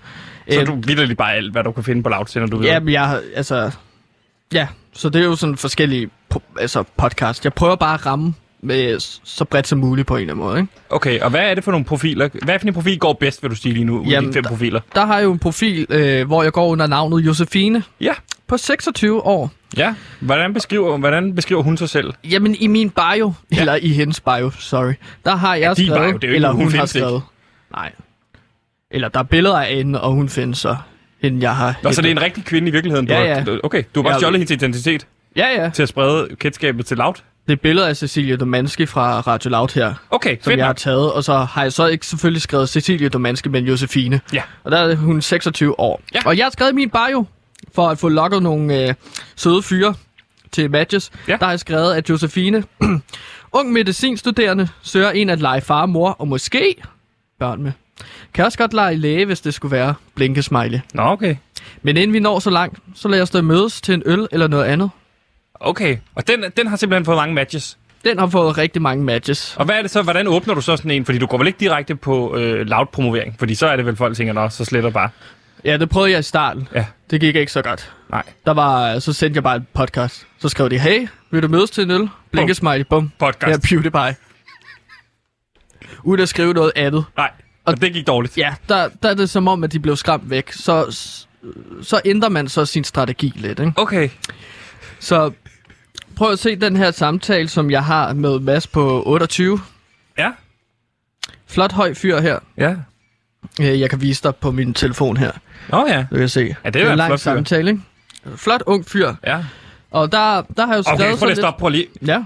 Så 0.51 0.61
Øh, 0.61 0.67
du 0.67 0.75
vildt 0.75 1.07
lige 1.07 1.15
bare 1.17 1.35
alt, 1.35 1.53
hvad 1.53 1.65
du 1.65 1.73
kan 1.73 1.85
finde 1.85 2.03
på 2.03 2.09
loud, 2.09 2.27
sender 2.27 2.49
du 2.49 2.57
videre? 2.57 2.73
Ja, 2.75 2.81
men 2.81 2.93
jeg 2.93 3.09
har- 3.09 3.23
altså... 3.35 3.71
Ja, 4.53 4.69
så 4.93 5.09
det 5.09 5.21
er 5.21 5.25
jo 5.25 5.37
sådan 5.37 5.57
forskellige 5.57 6.11
po- 6.35 6.61
altså 6.61 6.85
podcast. 6.97 7.45
Jeg 7.45 7.53
prøver 7.53 7.77
bare 7.77 7.95
at 7.95 8.07
ramme 8.07 8.35
med 8.63 8.97
så 9.25 9.45
bredt 9.45 9.67
som 9.67 9.79
muligt 9.79 10.07
på 10.07 10.17
en 10.17 10.21
eller 10.21 10.35
anden 10.35 10.47
måde, 10.47 10.59
ikke? 10.59 10.73
Okay, 10.91 11.21
og 11.21 11.31
hvad 11.31 11.41
er 11.41 11.55
det 11.55 11.65
for 11.65 11.71
nogle 11.71 11.85
profiler? 11.85 12.29
Hvad 12.45 12.59
for 12.59 12.67
en 12.67 12.75
profil 12.75 12.99
går 12.99 13.13
bedst, 13.13 13.43
vil 13.43 13.51
du 13.51 13.57
sige 13.57 13.73
lige 13.73 13.85
nu, 13.85 13.99
ud 14.01 14.07
af 14.07 14.11
Jamen, 14.11 14.29
de 14.31 14.35
fem 14.35 14.43
der- 14.43 14.51
profiler? 14.51 14.81
Der 14.95 15.07
har 15.07 15.17
jeg 15.17 15.25
jo 15.25 15.33
en 15.33 15.39
profil, 15.39 15.87
øh, 15.91 16.27
hvor 16.27 16.43
jeg 16.43 16.53
går 16.53 16.67
under 16.67 16.87
navnet 16.87 17.21
Josefine 17.27 17.83
Ja. 18.01 18.13
på 18.47 18.57
26 18.57 19.23
år. 19.27 19.51
Ja. 19.77 19.95
Hvordan 20.21 20.55
beskriver, 20.55 20.99
hvordan 20.99 21.35
beskriver 21.35 21.63
hun 21.63 21.77
sig 21.77 21.89
selv? 21.89 22.13
Jamen, 22.31 22.55
i 22.55 22.67
min 22.67 22.91
bio, 22.91 23.33
ja. 23.53 23.61
eller 23.61 23.75
i 23.83 23.89
hendes 23.89 24.21
bio, 24.21 24.51
sorry, 24.51 24.93
der 25.25 25.37
har 25.37 25.55
jeg 25.55 25.77
din 25.77 25.87
skrevet, 25.87 26.11
bio, 26.11 26.19
det 26.19 26.25
er 26.25 26.29
jo 26.29 26.35
eller 26.35 26.49
hun 26.51 26.57
hun, 26.57 26.65
har 26.65 26.71
findes 26.71 26.95
ikke. 26.95 27.05
skrevet. 27.07 27.23
Nej. 27.73 27.93
Eller 28.91 29.09
der 29.09 29.19
er 29.21 29.25
billeder 29.25 29.57
af 29.59 29.75
hende, 29.77 30.01
og 30.01 30.13
hun 30.13 30.29
findes 30.29 30.59
så, 30.59 30.77
hende 31.23 31.43
jeg 31.43 31.57
har 31.57 31.79
Nå, 31.83 31.93
så 31.93 32.03
det 32.03 32.09
er 32.09 32.13
en 32.13 32.23
rigtig 32.23 32.45
kvinde 32.45 32.69
i 32.69 32.71
virkeligheden? 32.73 33.07
Du 33.07 33.13
Ja, 33.13 33.19
har, 33.19 33.27
ja. 33.27 33.57
Okay, 33.65 33.83
du 33.95 34.01
har 34.01 34.03
bare 34.03 34.13
Ja. 34.13 34.19
stjålet 34.19 34.39
hendes 34.39 34.51
identitet 34.51 35.07
Ja, 35.37 35.63
ja. 35.63 35.71
til 35.71 35.83
at 35.83 35.89
sprede 35.89 36.29
kendskabet 36.39 36.87
til 36.87 36.97
loud? 36.97 37.15
Det 37.47 37.53
er 37.53 37.57
billeder 37.57 37.89
af 37.89 37.97
Cecilie 37.97 38.37
Domanski 38.37 38.87
fra 38.87 39.21
Radio 39.21 39.51
Loud 39.51 39.75
her, 39.75 39.95
Okay, 40.11 40.37
som 40.41 40.53
jeg 40.53 40.67
har 40.67 40.73
taget. 40.73 41.13
Og 41.13 41.25
så 41.25 41.35
har 41.39 41.63
jeg 41.63 41.73
så 41.73 41.87
ikke 41.87 42.07
selvfølgelig 42.07 42.43
skrevet 42.43 42.69
Cecilie 42.69 43.09
Domanski, 43.09 43.49
men 43.49 43.65
Josefine. 43.65 44.21
Ja. 44.33 44.43
Og 44.65 44.71
der 44.71 44.79
er 44.79 44.95
hun 44.95 45.23
26 45.23 45.81
år. 45.81 46.03
Ja. 46.15 46.21
Og 46.27 46.37
jeg 46.37 46.45
har 46.45 46.51
skrevet 46.51 46.73
i 46.73 46.75
min 46.75 46.91
bio, 46.91 47.25
for 47.75 47.89
at 47.89 47.99
få 47.99 48.09
lukket 48.09 48.43
nogle 48.43 48.89
øh, 48.89 48.95
søde 49.37 49.63
fyre 49.63 49.95
til 50.53 50.71
matches. 50.71 51.11
Ja. 51.29 51.37
Der 51.37 51.45
har 51.45 51.53
jeg 51.53 51.61
skrevet, 51.61 51.95
at 51.95 52.11
Josefine, 52.11 52.65
ung 53.53 53.73
medicinstuderende, 53.73 54.69
søger 54.83 55.11
en 55.11 55.31
at 55.31 55.41
lege 55.41 55.61
far 55.61 55.87
mor, 55.87 56.11
og 56.11 56.29
måske 56.29 56.77
børn 57.41 57.63
med. 57.63 57.73
Kan 58.35 58.45
også 58.45 58.59
godt 58.59 58.75
lege 58.75 58.97
læge, 58.97 59.25
hvis 59.27 59.41
det 59.41 59.55
skulle 59.55 59.77
være 59.77 59.95
blinkesmiley. 60.15 60.79
Nå, 60.95 61.03
okay. 61.03 61.37
Men 61.83 61.97
inden 61.97 62.13
vi 62.13 62.19
når 62.21 62.39
så 62.39 62.51
langt, 62.51 62.79
så 62.95 63.09
lad 63.09 63.23
os 63.23 63.31
da 63.31 63.43
mødes 63.43 63.81
til 63.81 63.95
en 63.95 64.03
øl 64.07 64.27
eller 64.33 64.49
noget 64.49 64.65
andet. 64.65 64.91
Okay, 65.61 65.97
og 66.15 66.29
den, 66.29 66.45
den 66.57 66.67
har 66.67 66.77
simpelthen 66.77 67.05
fået 67.05 67.17
mange 67.17 67.35
matches. 67.35 67.79
Den 68.05 68.19
har 68.19 68.27
fået 68.27 68.59
rigtig 68.59 68.83
mange 68.83 69.05
matches. 69.05 69.57
Og 69.59 69.65
hvad 69.65 69.75
er 69.79 69.83
det 69.83 69.91
så, 69.91 70.03
hvordan 70.03 70.27
åbner 70.27 70.55
du 70.55 70.61
så 70.61 70.77
sådan 70.77 70.91
en? 70.91 71.05
Fordi 71.05 71.19
du 71.19 71.27
går 71.27 71.39
vel 71.39 71.47
ikke 71.47 71.61
direkte 71.61 71.97
på 71.97 72.37
øh, 72.37 72.67
loud 72.67 72.87
promovering? 72.87 73.35
Fordi 73.39 73.55
så 73.55 73.67
er 73.67 73.77
det 73.77 73.87
vel 73.87 73.97
folk, 73.97 74.17
tænker, 74.17 74.33
nå, 74.33 74.49
så 74.49 74.65
sletter 74.65 74.91
bare. 74.91 75.11
Ja, 75.65 75.77
det 75.77 75.89
prøvede 75.89 76.11
jeg 76.11 76.19
i 76.19 76.23
starten. 76.23 76.69
Ja. 76.75 76.87
Det 77.11 77.21
gik 77.21 77.37
ikke 77.37 77.53
så 77.53 77.63
godt. 77.63 77.93
Nej. 78.11 78.23
Der 78.47 78.53
var, 78.55 78.99
så 78.99 79.13
sendte 79.13 79.37
jeg 79.37 79.43
bare 79.43 79.57
et 79.57 79.69
podcast. 79.75 80.27
Så 80.39 80.49
skrev 80.49 80.71
de, 80.71 80.79
hey, 80.79 81.09
vil 81.31 81.43
du 81.43 81.49
mødes 81.49 81.71
til 81.71 81.85
en 81.85 81.91
øl? 81.91 82.09
Blinkesmiley, 82.31 82.85
bum. 82.91 83.13
Podcast. 83.19 83.71
Ja, 83.73 83.77
PewDiePie. 83.77 84.17
Uden 86.03 86.21
at 86.21 86.29
skrive 86.29 86.53
noget 86.53 86.73
andet. 86.77 87.05
Nej, 87.17 87.31
og 87.65 87.81
det 87.81 87.93
gik 87.93 88.07
dårligt. 88.07 88.39
Ja, 88.39 88.55
der, 88.69 88.89
der 89.03 89.09
er 89.09 89.15
det 89.15 89.31
som 89.31 89.49
om, 89.49 89.65
at 89.65 89.73
de 89.73 89.81
blev 89.81 89.97
skræmt 89.97 90.31
væk. 90.31 90.53
Så, 90.53 90.97
så 91.83 92.01
ændrer 92.05 92.29
man 92.29 92.49
så 92.49 92.65
sin 92.67 92.85
strategi 92.85 93.33
lidt, 93.37 93.59
ikke? 93.59 93.73
Okay. 93.77 94.09
Så 94.99 95.31
prøv 96.17 96.33
at 96.33 96.39
se 96.39 96.57
den 96.57 96.77
her 96.77 96.91
samtale, 96.91 97.49
som 97.49 97.71
jeg 97.71 97.85
har 97.85 98.13
med 98.13 98.39
Mads 98.41 98.67
på 98.67 99.03
28. 99.07 99.61
Ja. 100.19 100.31
Flot 101.47 101.73
høj 101.73 101.95
fyr 101.95 102.21
her. 102.21 102.39
Ja. 102.57 102.75
Øh, 103.61 103.81
Jeg 103.81 103.91
kan 103.91 104.01
vise 104.01 104.23
dig 104.23 104.37
på 104.37 104.51
min 104.51 104.75
telefon 104.75 105.17
her. 105.17 105.31
Nå 105.69 105.87
ja. 105.89 106.07
Du 106.11 106.17
kan 106.17 106.29
se. 106.29 106.41
Ja, 106.41 106.47
det 106.47 106.57
er 106.65 106.71
det 106.71 106.83
er 106.83 106.91
en 106.91 106.99
lang 106.99 107.21
samtale, 107.21 107.71
ikke? 107.71 107.83
Flot 108.37 108.63
ung 108.67 108.87
fyr. 108.89 109.15
Ja. 109.27 109.45
Og 109.91 110.13
der, 110.13 110.43
der 110.57 110.67
har 110.67 110.73
jeg 110.73 110.79
jo 110.79 110.83
skrevet 110.83 111.01
Okay, 111.01 111.01
prøv 111.01 111.09
lige 111.09 111.19
sådan 111.19 111.31
at 111.31 111.37
stoppe. 111.39 111.61
Prøv 111.61 111.69
lige. 111.69 111.87
Ja. 112.07 112.23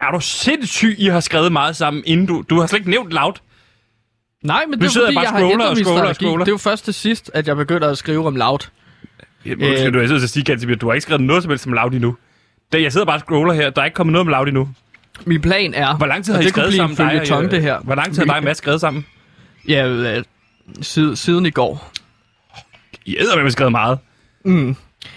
Er 0.00 0.10
du 0.10 0.20
sindssyg, 0.20 0.94
I 0.98 1.06
har 1.06 1.20
skrevet 1.20 1.52
meget 1.52 1.76
sammen, 1.76 2.02
inden 2.06 2.26
du... 2.26 2.44
Du 2.50 2.60
har 2.60 2.66
slet 2.66 2.78
ikke 2.78 2.90
nævnt 2.90 3.10
loud. 3.10 3.32
Nej, 4.42 4.64
men 4.70 4.80
det 4.80 4.86
er 4.86 5.00
fordi, 5.00 5.14
bare 5.14 5.22
jeg 5.22 5.30
har 5.30 5.38
ændret 5.38 5.68
og 5.70 5.76
min 5.76 5.86
og 5.86 5.92
strategi. 5.98 6.14
scroller. 6.24 6.44
Det 6.44 6.50
er 6.50 6.54
jo 6.54 6.58
først 6.58 6.84
til 6.84 6.94
sidst, 6.94 7.30
at 7.34 7.48
jeg 7.48 7.56
begynder 7.56 7.88
at 7.90 7.98
skrive 7.98 8.26
om 8.26 8.36
loud. 8.36 8.58
Ja, 9.46 9.50
skal 9.54 9.86
Øh. 9.86 9.94
du 9.94 9.98
jeg 9.98 10.08
sidder 10.08 10.22
og 10.22 10.28
sige, 10.28 10.44
Gansimir, 10.44 10.74
du 10.76 10.86
har 10.86 10.94
ikke 10.94 11.02
skrevet 11.02 11.20
noget 11.22 11.42
som 11.42 11.50
helst 11.50 11.66
om 11.66 11.72
loud 11.72 11.92
endnu. 11.92 12.16
Det, 12.72 12.82
jeg 12.82 12.92
sidder 12.92 13.06
bare 13.06 13.16
og 13.16 13.20
scroller 13.20 13.52
her. 13.54 13.70
Der 13.70 13.80
er 13.80 13.84
ikke 13.84 13.94
kommet 13.94 14.12
noget 14.12 14.20
om 14.26 14.28
loud 14.28 14.46
endnu. 14.46 14.68
Min 15.24 15.40
plan 15.40 15.74
er... 15.74 15.96
Hvor 15.96 16.06
lang 16.06 16.24
tid 16.24 16.34
har 16.34 16.40
I 16.40 16.48
skrevet 16.48 16.74
sammen? 16.74 16.90
en 16.90 16.96
dig 16.96 17.04
og- 17.06 17.10
føljeton, 17.12 17.50
det 17.50 17.62
her. 17.62 17.78
Hvor 17.80 17.94
lang 17.94 18.14
tid 18.14 18.18
har 18.18 18.24
dig 18.24 18.36
og 18.36 18.44
Mads 18.44 18.58
skrevet 18.58 18.80
sammen? 18.80 19.06
Ja, 19.68 19.88
øh, 19.88 20.24
siden, 20.82 21.16
siden 21.16 21.46
i 21.46 21.50
går. 21.50 21.92
I 23.04 23.16
æder 23.20 23.42
med 23.42 23.50
skrevet 23.50 23.72
meget. 23.72 23.98
Mm. 24.44 24.76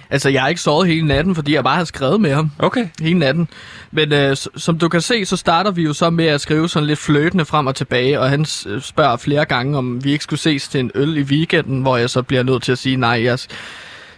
Altså, 0.09 0.29
jeg 0.29 0.41
har 0.41 0.47
ikke 0.49 0.61
sovet 0.61 0.87
hele 0.87 1.07
natten, 1.07 1.35
fordi 1.35 1.53
jeg 1.53 1.63
bare 1.63 1.75
har 1.77 1.83
skrevet 1.83 2.21
med 2.21 2.33
ham 2.33 2.51
Okay. 2.59 2.87
hele 3.01 3.19
natten. 3.19 3.47
Men 3.91 4.13
øh, 4.13 4.37
som 4.55 4.79
du 4.79 4.89
kan 4.89 5.01
se, 5.01 5.25
så 5.25 5.37
starter 5.37 5.71
vi 5.71 5.81
jo 5.83 5.93
så 5.93 6.09
med 6.09 6.25
at 6.25 6.41
skrive 6.41 6.69
sådan 6.69 6.87
lidt 6.87 6.99
fløtende 6.99 7.45
frem 7.45 7.67
og 7.67 7.75
tilbage, 7.75 8.19
og 8.19 8.29
han 8.29 8.45
spørger 8.81 9.17
flere 9.17 9.45
gange, 9.45 9.77
om 9.77 10.03
vi 10.03 10.11
ikke 10.11 10.23
skulle 10.23 10.39
ses 10.39 10.67
til 10.67 10.79
en 10.79 10.91
øl 10.95 11.17
i 11.17 11.21
weekenden, 11.21 11.81
hvor 11.81 11.97
jeg 11.97 12.09
så 12.09 12.21
bliver 12.21 12.43
nødt 12.43 12.63
til 12.63 12.71
at 12.71 12.77
sige, 12.77 12.95
nej, 12.95 13.23
jeg, 13.23 13.39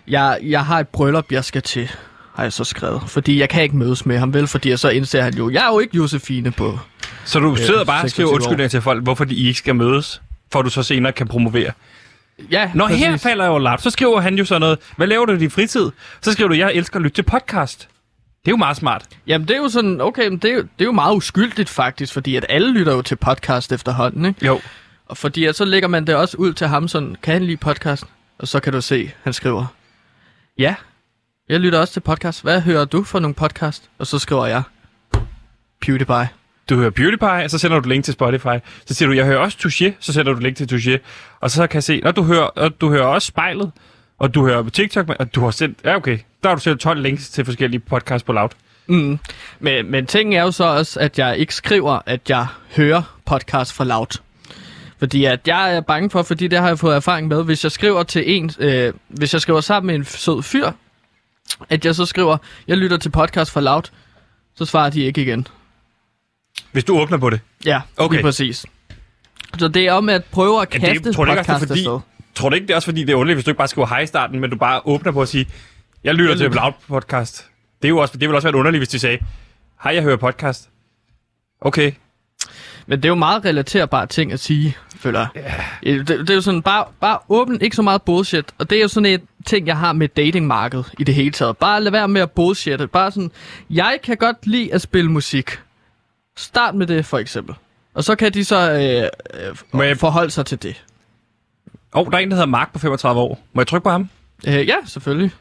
jeg, 0.08 0.38
jeg 0.44 0.66
har 0.66 0.80
et 0.80 0.88
bryllup, 0.88 1.32
jeg 1.32 1.44
skal 1.46 1.62
til, 1.62 1.92
har 2.40 2.46
jeg 2.46 2.54
så 2.54 2.64
skrevet. 2.64 3.02
Fordi 3.08 3.40
jeg 3.40 3.50
kan 3.50 3.64
ikke 3.64 3.78
mødes 3.78 4.06
med 4.06 4.18
ham, 4.18 4.34
vel? 4.34 4.48
Fordi 4.48 4.78
så 4.78 4.90
indser 4.90 5.22
han 5.22 5.34
jo, 5.34 5.50
jeg 5.50 5.66
er 5.68 5.74
jo 5.74 5.80
ikke 5.80 5.98
Josefine 5.98 6.52
på. 6.52 6.80
Så 7.26 7.40
du 7.40 7.56
sidder 7.56 7.84
bare 7.86 7.98
og 8.04 8.10
26 8.10 8.10
skriver 8.10 8.34
undskyldninger 8.34 8.70
til 8.70 8.82
folk, 8.82 9.04
hvorfor 9.04 9.26
de 9.26 9.36
ikke 9.36 9.60
skal 9.60 9.76
mødes, 9.76 10.22
for 10.52 10.62
du 10.62 10.70
så 10.70 10.84
senere 10.84 11.12
kan 11.12 11.28
promovere. 11.28 11.72
Ja, 12.52 12.72
Nå, 12.76 12.88
præcis. 12.88 13.06
her 13.06 13.18
falder 13.18 13.44
jeg 13.46 13.52
jo 13.52 13.58
lap. 13.58 13.82
Så 13.82 13.90
skriver 13.90 14.22
han 14.22 14.36
jo 14.36 14.46
sådan 14.46 14.62
noget. 14.62 14.80
Hvad 14.98 15.08
laver 15.08 15.26
du 15.26 15.34
i 15.34 15.38
din 15.38 15.52
fritid? 15.52 15.90
Så 16.22 16.32
skriver 16.32 16.48
du, 16.48 16.56
jeg 16.56 16.72
elsker 16.74 16.96
at 16.96 17.02
lytte 17.02 17.16
til 17.16 17.24
podcast. 17.24 17.80
Det 18.46 18.48
er 18.48 18.52
jo 18.52 18.58
meget 18.58 18.78
smart. 18.78 19.06
Jamen, 19.28 19.48
det 19.48 19.54
er 19.56 19.58
jo 19.62 19.70
sådan, 19.70 20.02
okay, 20.02 20.28
men 20.28 20.38
det 20.38 20.52
er, 20.52 20.56
jo, 20.56 20.62
det 20.62 20.70
er 20.80 20.86
jo 20.86 20.92
meget 20.92 21.16
uskyldigt 21.16 21.70
faktisk, 21.70 22.14
fordi 22.14 22.36
at 22.36 22.46
alle 22.50 22.74
lytter 22.74 22.94
jo 22.96 23.02
til 23.02 23.16
podcast 23.16 23.72
efterhånden, 23.72 24.26
ikke? 24.26 24.46
Jo. 24.46 24.60
Og 25.08 25.18
fordi 25.18 25.46
at 25.46 25.56
så 25.56 25.66
lægger 25.66 25.88
man 25.88 26.08
det 26.08 26.16
også 26.16 26.38
ud 26.38 26.54
til 26.54 26.68
ham 26.68 26.88
sådan, 26.88 27.16
kan 27.24 27.34
han 27.34 27.44
lide 27.44 27.58
podcast? 27.58 28.04
Og 28.40 28.48
så 28.48 28.60
kan 28.60 28.74
du 28.74 28.82
se, 28.82 29.12
han 29.24 29.34
skriver, 29.34 29.66
ja, 30.58 30.76
jeg 31.50 31.60
lytter 31.60 31.80
også 31.80 31.94
til 31.94 32.00
podcast. 32.00 32.44
Hvad 32.44 32.62
hører 32.62 32.86
du 32.86 33.04
for 33.04 33.20
nogle 33.20 33.36
podcast? 33.36 33.90
Og 33.98 34.08
så 34.08 34.20
skriver 34.20 34.46
jeg, 34.46 34.64
PewDiePie. 35.82 36.30
Du 36.70 36.76
hører 36.76 36.90
PewDiePie, 36.90 37.44
og 37.44 37.50
så 37.50 37.58
sender 37.58 37.80
du 37.80 37.90
link 37.90 38.06
til 38.06 38.14
Spotify. 38.14 38.58
Så 38.86 38.94
siger 38.94 39.10
du, 39.10 39.16
jeg 39.16 39.26
hører 39.26 39.40
også 39.40 39.58
Touché, 39.62 39.92
så 40.00 40.14
sender 40.14 40.34
du 40.34 40.40
link 40.40 40.58
til 40.58 40.66
Touché. 40.72 40.98
Og 41.40 41.52
så 41.52 41.68
kan 41.68 41.76
jeg 41.76 41.84
se, 41.84 42.02
når 42.02 42.12
du 42.12 42.24
hører, 42.24 42.42
og 42.44 42.82
du 42.82 42.90
hører 42.90 43.06
også 43.06 43.26
Spejlet, 43.26 43.72
og 44.20 44.36
du 44.36 44.46
hører 44.46 44.64
på 44.64 44.70
TikTok, 44.70 45.10
og 45.20 45.36
du 45.36 45.42
har 45.44 45.52
sendt, 45.52 45.80
ja 45.86 45.96
okay, 45.96 46.18
der 46.44 46.50
har 46.50 46.56
du 46.56 46.62
sendt 46.62 46.82
12 46.82 47.02
links 47.02 47.30
til 47.30 47.46
forskellige 47.46 47.80
podcasts 47.80 48.26
på 48.26 48.34
Loud. 48.34 48.50
Mm. 48.88 49.20
Men, 49.60 49.92
men 49.92 50.06
tingen 50.06 50.34
er 50.34 50.42
jo 50.42 50.52
så 50.52 50.64
også, 50.64 51.00
at 51.00 51.20
jeg 51.20 51.38
ikke 51.38 51.56
skriver, 51.56 52.00
at 52.06 52.30
jeg 52.30 52.48
hører 52.76 53.18
podcast 53.26 53.74
fra 53.74 53.84
Loud. 53.84 54.20
Fordi 55.00 55.26
at 55.26 55.40
jeg 55.48 55.76
er 55.76 55.82
bange 55.82 56.10
for, 56.10 56.22
fordi 56.22 56.48
det 56.48 56.60
har 56.60 56.68
jeg 56.68 56.80
fået 56.80 56.96
erfaring 56.96 57.28
med, 57.28 57.44
hvis 57.44 57.64
jeg 57.64 57.72
skriver 57.72 58.04
til 58.04 58.24
en, 58.26 58.52
øh, 58.60 58.94
hvis 59.08 59.34
jeg 59.34 59.42
skriver 59.42 59.62
sammen 59.62 59.88
med 59.88 59.96
en 59.96 60.06
sød 60.06 60.44
fyr, 60.44 60.72
at 61.70 61.86
jeg 61.86 61.96
så 61.96 62.06
skriver, 62.06 62.38
jeg 62.68 62.78
lytter 62.78 62.98
til 62.98 63.10
podcast 63.10 63.52
fra 63.52 63.62
Loud, 63.62 63.84
så 64.56 64.66
svarer 64.66 64.90
de 64.90 65.02
ikke 65.02 65.22
igen. 65.22 65.48
Hvis 66.72 66.84
du 66.84 67.00
åbner 67.00 67.18
på 67.18 67.30
det. 67.30 67.40
Ja, 67.66 67.82
Okay. 67.98 68.16
lige 68.16 68.24
præcis. 68.24 68.66
Så 69.58 69.68
det 69.68 69.88
er 69.88 69.94
om 69.94 70.10
at 70.10 70.24
prøve 70.26 70.62
at 70.62 70.68
Ja, 70.74 70.80
det 70.80 70.88
kaste 70.88 71.14
tror 71.14 71.26
du 71.26 71.32
ikke 71.32 71.40
også, 71.42 71.48
det 71.52 71.56
er 71.56 71.60
podcast 71.60 71.68
fordi- 71.70 71.80
afsted. 71.80 72.00
Tror 72.36 72.50
du 72.50 72.56
ikke, 72.56 72.68
det 72.68 72.72
er 72.72 72.76
også 72.76 72.86
fordi, 72.86 73.02
det 73.02 73.10
er 73.10 73.16
underligt, 73.16 73.36
hvis 73.36 73.46
du 73.46 73.52
ikke 73.52 73.58
bare 73.58 73.68
skriver 73.68 73.88
hej 73.88 74.00
i 74.00 74.06
starten, 74.06 74.40
men 74.40 74.50
du 74.50 74.58
bare 74.58 74.82
åbner 74.86 75.12
på 75.12 75.22
at 75.22 75.28
sige, 75.28 75.48
jeg 76.04 76.16
lytter 76.16 76.32
Jeg 76.32 76.38
til. 76.38 76.52
Loud 76.52 76.74
podcast. 76.88 77.46
Det, 77.82 77.88
er 77.88 77.90
jo 77.90 77.98
også, 77.98 78.18
det 78.18 78.30
vil 78.30 78.36
også 78.36 78.48
være 78.48 78.56
underligt, 78.60 78.80
hvis 78.80 78.90
de 78.90 79.00
sagde, 79.00 79.18
hej, 79.84 79.94
jeg 79.94 80.04
hører 80.04 80.18
podcast. 80.18 80.70
Okay. 81.62 81.92
Men 82.88 82.98
det 83.00 83.06
er 83.06 83.10
jo 83.10 83.16
meget 83.16 83.46
relaterbare 83.46 84.08
ting 84.08 84.32
at 84.34 84.40
sige, 84.40 84.78
føler 84.96 85.20
jeg. 85.20 85.44
Yeah. 85.86 86.08
Det, 86.08 86.20
det 86.20 86.30
er 86.30 86.36
jo 86.36 86.42
sådan, 86.42 86.62
bare, 86.62 86.86
bare 87.00 87.20
åben, 87.30 87.62
ikke 87.62 87.76
så 87.76 87.82
meget 87.82 88.02
bullshit. 88.02 88.46
Og 88.58 88.70
det 88.70 88.78
er 88.78 88.82
jo 88.82 88.88
sådan 88.88 89.06
et 89.06 89.22
ting, 89.46 89.68
jeg 89.68 89.78
har 89.78 89.94
med 89.94 90.08
datingmarkedet 90.08 90.94
i 91.00 91.04
det 91.04 91.16
hele 91.16 91.32
taget. 91.32 91.58
Bare 91.58 91.82
lad 91.84 91.92
være 91.92 92.08
med 92.08 92.22
at 92.22 92.32
bullshitte. 92.32 92.88
Bare 92.88 93.12
sådan, 93.12 93.32
jeg 93.70 94.00
kan 94.04 94.18
godt 94.18 94.48
lide 94.48 94.74
at 94.74 94.82
spille 94.82 95.12
musik. 95.12 95.52
Start 96.38 96.76
med 96.76 96.88
det, 96.88 97.06
for 97.06 97.18
eksempel. 97.18 97.56
Og 97.94 98.04
så 98.04 98.16
kan 98.16 98.34
de 98.34 98.46
så 98.46 98.72
øh, 98.72 99.56
Må 99.72 99.82
øh, 99.82 99.88
jeg- 99.88 99.98
forholde 99.98 100.32
sig 100.32 100.46
til 100.46 100.64
det. 100.64 100.86
Og 101.92 102.06
oh, 102.06 102.12
der 102.12 102.18
er 102.18 102.22
en, 102.22 102.30
der 102.32 102.36
hedder 102.36 102.48
Mark 102.48 102.74
på 102.74 102.80
35 102.80 103.22
år. 103.22 103.40
Må 103.54 103.62
jeg 103.62 103.68
trykke 103.68 103.84
på 103.84 103.90
ham? 103.90 104.10
Øh, 104.48 104.68
ja, 104.68 104.76
selvfølgelig. 104.86 105.32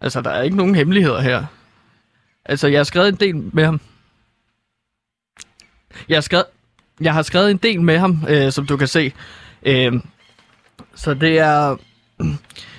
Altså, 0.00 0.20
der 0.20 0.30
er 0.30 0.42
ikke 0.42 0.56
nogen 0.56 0.74
hemmeligheder 0.74 1.20
her. 1.20 1.44
Altså, 2.44 2.68
jeg 2.68 2.78
har 2.78 2.84
skrevet 2.84 3.08
en 3.08 3.14
del 3.14 3.36
med 3.52 3.64
ham. 3.64 3.80
Jeg 6.08 6.16
har 6.16 6.20
skrevet, 6.20 6.44
jeg 7.00 7.14
har 7.14 7.22
skrevet 7.22 7.50
en 7.50 7.56
del 7.56 7.80
med 7.80 7.98
ham, 7.98 8.24
øh, 8.28 8.52
som 8.52 8.66
du 8.66 8.76
kan 8.76 8.88
se. 8.88 9.12
Øh, 9.62 9.92
så 10.94 11.14
det 11.14 11.38
er... 11.38 11.76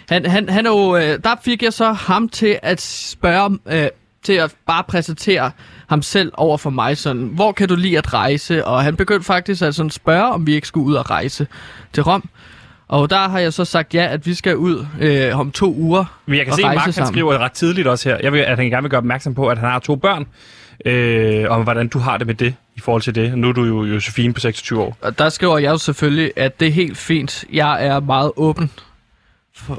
Han, 0.09 0.25
han, 0.25 0.49
han 0.49 0.65
er 0.65 0.69
jo, 0.69 0.95
øh, 0.95 1.19
der 1.23 1.35
fik 1.43 1.63
jeg 1.63 1.73
så 1.73 1.91
ham 1.91 2.29
til 2.29 2.59
at 2.63 2.81
spørge, 2.81 3.59
øh, 3.65 3.87
til 4.23 4.33
at 4.33 4.53
bare 4.67 4.83
præsentere 4.83 5.51
ham 5.87 6.01
selv 6.01 6.31
over 6.33 6.57
for 6.57 6.69
mig. 6.69 6.97
Sådan, 6.97 7.23
hvor 7.33 7.51
kan 7.51 7.67
du 7.67 7.75
lide 7.75 7.97
at 7.97 8.13
rejse? 8.13 8.65
Og 8.65 8.83
han 8.83 8.95
begyndte 8.95 9.25
faktisk 9.25 9.61
at 9.61 9.75
sådan 9.75 9.89
spørge, 9.89 10.31
om 10.33 10.47
vi 10.47 10.55
ikke 10.55 10.67
skulle 10.67 10.85
ud 10.87 10.93
og 10.93 11.09
rejse 11.09 11.47
til 11.93 12.03
Rom. 12.03 12.29
Og 12.87 13.09
der 13.09 13.29
har 13.29 13.39
jeg 13.39 13.53
så 13.53 13.65
sagt 13.65 13.93
ja, 13.95 14.07
at 14.07 14.25
vi 14.25 14.33
skal 14.33 14.57
ud 14.57 14.85
øh, 14.99 15.39
om 15.39 15.51
to 15.51 15.73
uger 15.73 16.19
Men 16.25 16.37
jeg 16.37 16.45
kan 16.45 16.53
se, 16.55 16.61
at 16.61 16.65
Mark 16.75 16.77
han 16.77 16.93
sammen. 16.93 17.13
skriver 17.13 17.37
ret 17.37 17.51
tidligt 17.51 17.87
også 17.87 18.09
her. 18.09 18.17
Jeg 18.23 18.33
vil, 18.33 18.39
at 18.39 18.57
han 18.57 18.69
gerne 18.69 18.81
vil 18.81 18.89
gøre 18.89 18.97
opmærksom 18.97 19.35
på, 19.35 19.47
at 19.47 19.57
han 19.57 19.69
har 19.69 19.79
to 19.79 19.95
børn. 19.95 20.25
Øh, 20.85 21.45
om 21.49 21.63
hvordan 21.63 21.87
du 21.87 21.99
har 21.99 22.17
det 22.17 22.27
med 22.27 22.35
det 22.35 22.55
i 22.75 22.79
forhold 22.79 23.01
til 23.01 23.15
det. 23.15 23.37
Nu 23.37 23.49
er 23.49 23.53
du 23.53 23.63
jo 23.63 23.83
Josefine 23.83 24.33
på 24.33 24.39
26 24.39 24.81
år. 24.81 24.97
Og 25.01 25.19
der 25.19 25.29
skriver 25.29 25.57
jeg 25.57 25.71
jo 25.71 25.77
selvfølgelig, 25.77 26.31
at 26.35 26.59
det 26.59 26.67
er 26.67 26.71
helt 26.71 26.97
fint. 26.97 27.45
Jeg 27.53 27.85
er 27.85 27.99
meget 27.99 28.31
åben. 28.35 28.71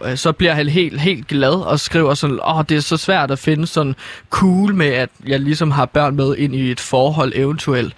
Øh, 0.04 0.16
Så 0.16 0.32
bliver 0.32 0.52
han 0.52 0.68
helt, 0.68 1.00
helt 1.00 1.26
glad 1.26 1.50
og 1.66 1.80
skriver 1.80 2.14
sådan, 2.14 2.40
åh, 2.48 2.64
det 2.68 2.76
er 2.76 2.80
så 2.80 2.96
svært 2.96 3.30
at 3.30 3.38
finde 3.38 3.66
sådan 3.66 3.94
cool 4.30 4.74
med, 4.74 4.86
at 4.86 5.10
jeg 5.26 5.40
ligesom 5.40 5.70
har 5.70 5.86
børn 5.86 6.16
med 6.16 6.36
ind 6.36 6.54
i 6.54 6.70
et 6.70 6.80
forhold 6.80 7.32
eventuelt. 7.36 7.94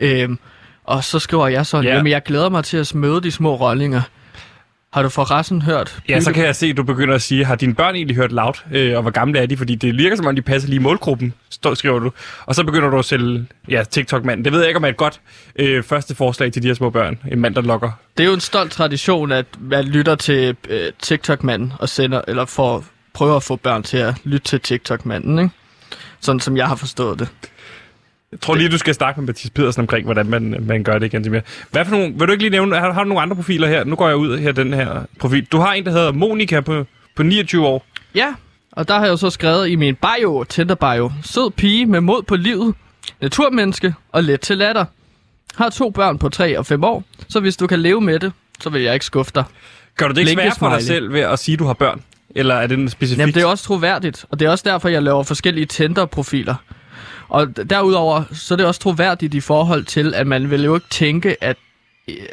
Øhm, 0.00 0.38
og 0.84 1.04
så 1.04 1.18
skriver 1.18 1.48
jeg 1.48 1.66
sådan, 1.66 1.84
ja. 1.84 1.96
jamen 1.96 2.12
jeg 2.12 2.22
glæder 2.22 2.48
mig 2.48 2.64
til 2.64 2.76
at 2.76 2.94
møde 2.94 3.20
de 3.20 3.30
små 3.30 3.54
rollinger. 3.56 4.02
Har 4.94 5.02
du 5.02 5.08
forresten 5.08 5.62
hørt? 5.62 6.02
Ja, 6.08 6.20
så 6.20 6.32
kan 6.32 6.44
jeg 6.44 6.56
se, 6.56 6.66
at 6.66 6.76
du 6.76 6.82
begynder 6.82 7.14
at 7.14 7.22
sige, 7.22 7.44
har 7.44 7.54
dine 7.54 7.74
børn 7.74 7.94
egentlig 7.94 8.16
hørt 8.16 8.32
loud, 8.32 8.54
øh, 8.72 8.96
og 8.96 9.02
hvor 9.02 9.10
gamle 9.10 9.38
er 9.38 9.46
de? 9.46 9.56
Fordi 9.56 9.74
det 9.74 9.98
virker 9.98 10.16
som 10.16 10.26
om, 10.26 10.36
de 10.36 10.42
passer 10.42 10.68
lige 10.68 10.80
i 10.80 10.82
målgruppen, 10.82 11.34
skriver 11.74 11.98
du. 11.98 12.10
Og 12.46 12.54
så 12.54 12.64
begynder 12.64 12.90
du 12.90 12.98
at 12.98 13.04
sælge 13.04 13.46
ja, 13.68 13.84
TikTok-mand. 13.90 14.44
Det 14.44 14.52
ved 14.52 14.60
jeg 14.60 14.68
ikke, 14.68 14.78
om 14.78 14.84
er 14.84 14.88
et 14.88 14.96
godt 14.96 15.20
øh, 15.56 15.82
første 15.82 16.14
forslag 16.14 16.52
til 16.52 16.62
de 16.62 16.66
her 16.66 16.74
små 16.74 16.90
børn. 16.90 17.18
En 17.32 17.40
mand, 17.40 17.54
der 17.54 17.60
lokker. 17.60 17.90
Det 18.16 18.24
er 18.24 18.28
jo 18.28 18.34
en 18.34 18.40
stolt 18.40 18.72
tradition, 18.72 19.32
at 19.32 19.46
man 19.60 19.84
lytter 19.84 20.14
til 20.14 20.56
øh, 20.68 20.92
TikTok-manden 21.02 21.72
og 21.78 21.88
sender, 21.88 22.20
eller 22.28 22.44
får, 22.44 22.84
prøver 23.14 23.36
at 23.36 23.42
få 23.42 23.56
børn 23.56 23.82
til 23.82 23.96
at 23.96 24.14
lytte 24.24 24.46
til 24.48 24.60
TikTok-manden, 24.60 25.38
ikke? 25.38 25.50
Sådan 26.20 26.40
som 26.40 26.56
jeg 26.56 26.68
har 26.68 26.76
forstået 26.76 27.18
det. 27.18 27.28
Jeg 28.34 28.40
tror 28.40 28.54
lige, 28.54 28.68
du 28.68 28.78
skal 28.78 28.94
snakke 28.94 29.20
med 29.20 29.26
Mathis 29.26 29.50
Pedersen 29.50 29.80
omkring, 29.80 30.04
hvordan 30.04 30.26
man, 30.26 30.56
man 30.60 30.84
gør 30.84 30.98
det 30.98 31.06
igen. 31.06 31.30
Mere. 31.30 31.42
Hvad 31.70 31.84
for 31.84 31.92
nogle, 31.92 32.14
vil 32.18 32.26
du 32.26 32.32
ikke 32.32 32.42
lige 32.42 32.50
nævne, 32.50 32.76
har, 32.76 32.92
har 32.92 33.02
du 33.02 33.08
nogle 33.08 33.22
andre 33.22 33.36
profiler 33.36 33.68
her? 33.68 33.84
Nu 33.84 33.96
går 33.96 34.08
jeg 34.08 34.16
ud 34.16 34.38
her, 34.38 34.52
den 34.52 34.74
her 34.74 35.02
profil. 35.20 35.44
Du 35.44 35.58
har 35.58 35.72
en, 35.72 35.84
der 35.84 35.90
hedder 35.90 36.12
Monika 36.12 36.60
på, 36.60 36.86
på 37.16 37.22
29 37.22 37.66
år. 37.66 37.86
Ja, 38.14 38.34
og 38.72 38.88
der 38.88 38.94
har 38.94 39.02
jeg 39.04 39.10
jo 39.10 39.16
så 39.16 39.30
skrevet 39.30 39.68
i 39.68 39.76
min 39.76 39.96
bio, 39.96 40.44
Tinder 40.44 40.74
bio, 40.74 41.12
sød 41.22 41.50
pige 41.50 41.86
med 41.86 42.00
mod 42.00 42.22
på 42.22 42.36
livet, 42.36 42.74
naturmenneske 43.20 43.94
og 44.12 44.24
let 44.24 44.40
til 44.40 44.58
latter. 44.58 44.84
Har 45.54 45.70
to 45.70 45.90
børn 45.90 46.18
på 46.18 46.28
3 46.28 46.58
og 46.58 46.66
5 46.66 46.84
år, 46.84 47.04
så 47.28 47.40
hvis 47.40 47.56
du 47.56 47.66
kan 47.66 47.80
leve 47.80 48.00
med 48.00 48.18
det, 48.18 48.32
så 48.60 48.70
vil 48.70 48.82
jeg 48.82 48.94
ikke 48.94 49.06
skuffe 49.06 49.32
dig. 49.34 49.44
Gør 49.96 50.08
du 50.08 50.14
det 50.14 50.20
ikke 50.20 50.26
Blinke 50.28 50.42
svært 50.42 50.58
for 50.58 50.68
dig 50.68 50.82
selv 50.82 51.12
ved 51.12 51.20
at 51.20 51.38
sige, 51.38 51.52
at 51.52 51.58
du 51.58 51.64
har 51.64 51.72
børn? 51.72 52.02
Eller 52.34 52.54
er 52.54 52.66
det 52.66 52.78
en 52.78 52.88
specifik? 52.88 53.18
Jamen, 53.18 53.34
det 53.34 53.42
er 53.42 53.46
også 53.46 53.64
troværdigt, 53.64 54.24
og 54.30 54.40
det 54.40 54.46
er 54.46 54.50
også 54.50 54.64
derfor, 54.66 54.88
jeg 54.88 55.02
laver 55.02 55.22
forskellige 55.22 55.66
Tinder-profiler. 55.66 56.54
Og 57.28 57.70
derudover, 57.70 58.22
så 58.32 58.54
er 58.54 58.56
det 58.56 58.66
også 58.66 58.80
troværdigt 58.80 59.34
i 59.34 59.40
forhold 59.40 59.84
til, 59.84 60.14
at 60.14 60.26
man 60.26 60.50
vil 60.50 60.64
jo 60.64 60.74
ikke 60.74 60.86
tænke, 60.90 61.44
at, 61.44 61.56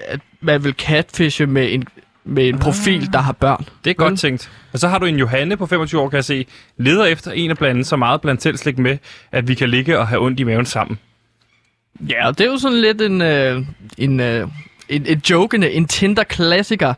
at 0.08 0.20
man 0.42 0.64
vil 0.64 0.74
catfishe 0.74 1.46
med 1.46 1.74
en, 1.74 1.84
med 2.24 2.48
en 2.48 2.60
profil, 2.60 3.14
der 3.14 3.20
har 3.20 3.32
børn. 3.32 3.66
Det 3.84 3.90
er 3.90 3.94
godt 3.94 4.20
tænkt. 4.20 4.52
Og 4.74 4.80
så 4.80 4.88
har 4.88 4.98
du 5.00 5.06
en 5.06 5.16
Johanne 5.16 5.58
på 5.58 5.66
25 5.66 6.02
år, 6.02 6.10
kan 6.10 6.16
jeg 6.16 6.26
se, 6.26 6.46
leder 6.78 7.06
efter 7.06 7.32
en 7.32 7.52
at 7.52 7.58
blande 7.58 7.84
så 7.84 7.96
meget 7.96 8.22
blandt 8.22 8.44
selv 8.44 8.58
slik 8.58 8.78
med, 8.78 8.98
at 9.32 9.48
vi 9.48 9.56
kan 9.56 9.70
ligge 9.70 10.00
og 10.00 10.08
have 10.08 10.22
ondt 10.22 10.40
i 10.40 10.44
maven 10.44 10.66
sammen. 10.66 11.00
Ja, 12.10 12.28
og 12.28 12.38
det 12.38 12.46
er 12.46 12.52
jo 12.52 12.58
sådan 12.58 12.82
lidt 12.82 13.02
en, 13.02 13.22
øh, 13.22 13.66
en, 13.98 14.20
øh, 14.20 14.48
en, 14.90 15.06
en 15.06 15.22
jokende, 15.30 15.72
en 15.72 15.88
Tinder-klassiker. 15.88 16.94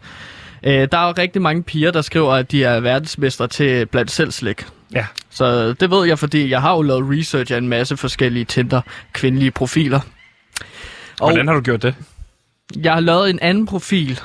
Øh, 0.63 0.87
der 0.91 0.97
er 0.97 1.07
jo 1.07 1.13
rigtig 1.17 1.41
mange 1.41 1.63
piger, 1.63 1.91
der 1.91 2.01
skriver, 2.01 2.33
at 2.33 2.51
de 2.51 2.63
er 2.63 2.79
verdensmestre 2.79 3.47
til 3.47 3.85
blandt 3.85 4.11
selv 4.11 4.31
slik. 4.31 4.65
Ja. 4.93 5.05
Så 5.29 5.73
det 5.73 5.91
ved 5.91 6.05
jeg, 6.07 6.19
fordi 6.19 6.49
jeg 6.49 6.61
har 6.61 6.75
jo 6.75 6.81
lavet 6.81 7.19
research 7.19 7.53
af 7.53 7.57
en 7.57 7.67
masse 7.69 7.97
forskellige 7.97 8.45
Tinder-kvindelige 8.45 9.51
profiler. 9.51 9.99
Og 11.19 11.29
Hvordan 11.29 11.47
har 11.47 11.53
du 11.55 11.61
gjort 11.61 11.81
det? 11.81 11.95
jeg 12.75 12.93
har 12.93 12.99
lavet 12.99 13.29
en 13.29 13.39
anden 13.41 13.65
profil, 13.65 14.19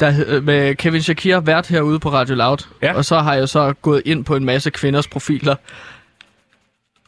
der 0.00 0.10
hed- 0.10 0.40
med 0.40 0.74
Kevin 0.74 1.02
Shakir 1.02 1.40
vært 1.40 1.66
herude 1.66 1.98
på 1.98 2.10
Radio 2.12 2.34
Loud. 2.34 2.58
Ja. 2.82 2.94
Og 2.94 3.04
så 3.04 3.18
har 3.18 3.34
jeg 3.34 3.48
så 3.48 3.72
gået 3.72 4.02
ind 4.04 4.24
på 4.24 4.36
en 4.36 4.44
masse 4.44 4.70
kvinders 4.70 5.08
profiler. 5.08 5.56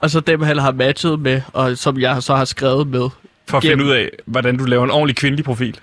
Og 0.01 0.11
så 0.11 0.21
dem, 0.21 0.43
han 0.43 0.59
har 0.59 0.73
matchet 0.73 1.21
med, 1.21 1.43
og 1.53 1.79
som 1.79 2.01
jeg 2.01 2.23
så 2.23 2.35
har 2.37 2.45
skrevet 2.45 2.87
med. 2.87 3.09
For 3.49 3.57
at 3.57 3.63
Gennem- 3.63 3.79
finde 3.79 3.85
ud 3.85 3.97
af, 3.97 4.11
hvordan 4.27 4.57
du 4.57 4.65
laver 4.65 4.85
en 4.85 4.91
ordentlig 4.91 5.17
kvindelig 5.17 5.45
profil. 5.45 5.79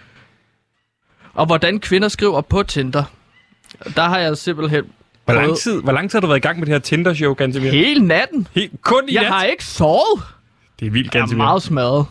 Og 1.34 1.46
hvordan 1.46 1.80
kvinder 1.80 2.08
skriver 2.08 2.42
på 2.42 2.64
Tinder. 2.64 3.04
Der 3.96 4.04
har 4.04 4.18
jeg 4.20 4.38
simpelthen 4.38 4.84
Hvor 5.26 5.34
lang, 5.34 5.58
tid, 5.58 5.82
hvor 5.82 5.92
lang 5.92 6.12
tid 6.12 6.18
har 6.18 6.22
du 6.22 6.28
været 6.28 6.38
i 6.38 6.42
gang 6.42 6.60
med 6.60 6.66
det 6.66 6.74
her 6.74 6.80
Tinder-show, 6.80 7.34
Gantemir? 7.34 7.72
hele 7.72 8.08
natten. 8.08 8.48
Helt, 8.56 8.72
kun 8.82 9.04
i 9.10 9.14
Jeg 9.14 9.22
nat? 9.24 9.32
har 9.32 9.44
ikke 9.44 9.64
sovet. 9.66 10.22
Det 10.80 10.86
er 10.88 10.92
vildt, 10.92 11.14
Jeg 11.14 11.20
er 11.20 11.24
Gantemir. 11.24 11.44
meget 11.44 11.62
smadret. 11.64 12.06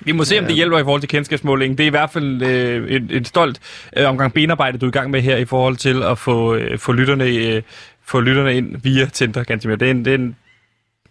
Vi 0.00 0.12
må 0.12 0.24
se, 0.24 0.38
om 0.38 0.44
det 0.44 0.54
hjælper 0.54 0.78
i 0.78 0.82
forhold 0.82 1.00
til 1.00 1.08
kendskabsmålingen. 1.08 1.78
Det 1.78 1.84
er 1.84 1.86
i 1.86 1.90
hvert 1.90 2.10
fald 2.10 2.42
øh, 2.42 2.88
et, 2.90 3.06
et 3.10 3.28
stolt 3.28 3.60
øh, 3.96 4.08
omgang 4.08 4.32
benarbejde, 4.32 4.78
du 4.78 4.86
er 4.86 4.90
i 4.90 4.92
gang 4.92 5.10
med 5.10 5.20
her 5.22 5.36
i 5.36 5.44
forhold 5.44 5.76
til 5.76 6.02
at 6.02 6.18
få, 6.18 6.54
øh, 6.54 6.78
få, 6.78 6.92
lytterne, 6.92 7.24
øh, 7.24 7.62
få 8.04 8.20
lytterne 8.20 8.56
ind 8.56 8.76
via 8.82 9.04
Tinder, 9.06 9.44
Gantemir. 9.44 9.76
Det 9.76 9.86
er 9.86 9.90
en, 9.90 10.04
det 10.04 10.10
er 10.10 10.18
en... 10.18 10.36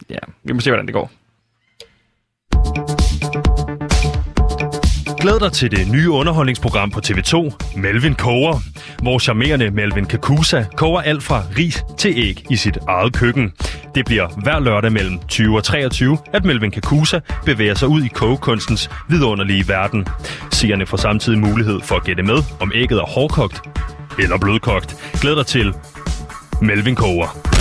Ja, 0.10 0.18
vi 0.44 0.54
må 0.54 0.60
se, 0.60 0.70
hvordan 0.70 0.86
det 0.86 0.94
går. 0.94 1.12
Glæd 5.24 5.40
dig 5.40 5.52
til 5.52 5.72
det 5.72 5.92
nye 5.92 6.10
underholdningsprogram 6.10 6.92
på 6.92 7.00
TV2, 7.06 7.52
Melvin 7.78 8.16
Koger, 8.16 8.60
hvor 9.02 9.20
charmerende 9.20 9.72
Melvin 9.72 10.06
Kakusa 10.06 10.64
koger 10.76 11.02
alt 11.02 11.24
fra 11.24 11.44
ris 11.58 11.86
til 11.98 12.14
æg 12.18 12.46
i 12.50 12.56
sit 12.56 12.78
eget 12.88 13.14
køkken. 13.14 13.54
Det 13.96 14.06
bliver 14.06 14.28
hver 14.44 14.60
lørdag 14.60 14.92
mellem 14.92 15.20
20 15.28 15.58
og 15.58 15.64
23, 15.64 16.18
at 16.34 16.46
Melvin 16.46 16.72
Kakusa 16.72 17.20
bevæger 17.46 17.76
sig 17.76 17.88
ud 17.88 18.04
i 18.04 18.08
kogekunstens 18.08 18.90
vidunderlige 19.10 19.68
verden. 19.68 20.08
Seerne 20.52 20.86
får 20.86 20.98
samtidig 20.98 21.40
mulighed 21.40 21.82
for 21.82 21.96
at 21.96 22.04
gætte 22.04 22.24
med, 22.24 22.38
om 22.60 22.72
ægget 22.76 23.00
er 23.00 23.06
hårdkogt 23.06 23.62
eller 24.20 24.38
blødkogt. 24.38 24.96
Glæd 25.22 25.36
dig 25.36 25.46
til 25.46 25.74
Melvin 26.62 26.96
Koger. 26.96 27.53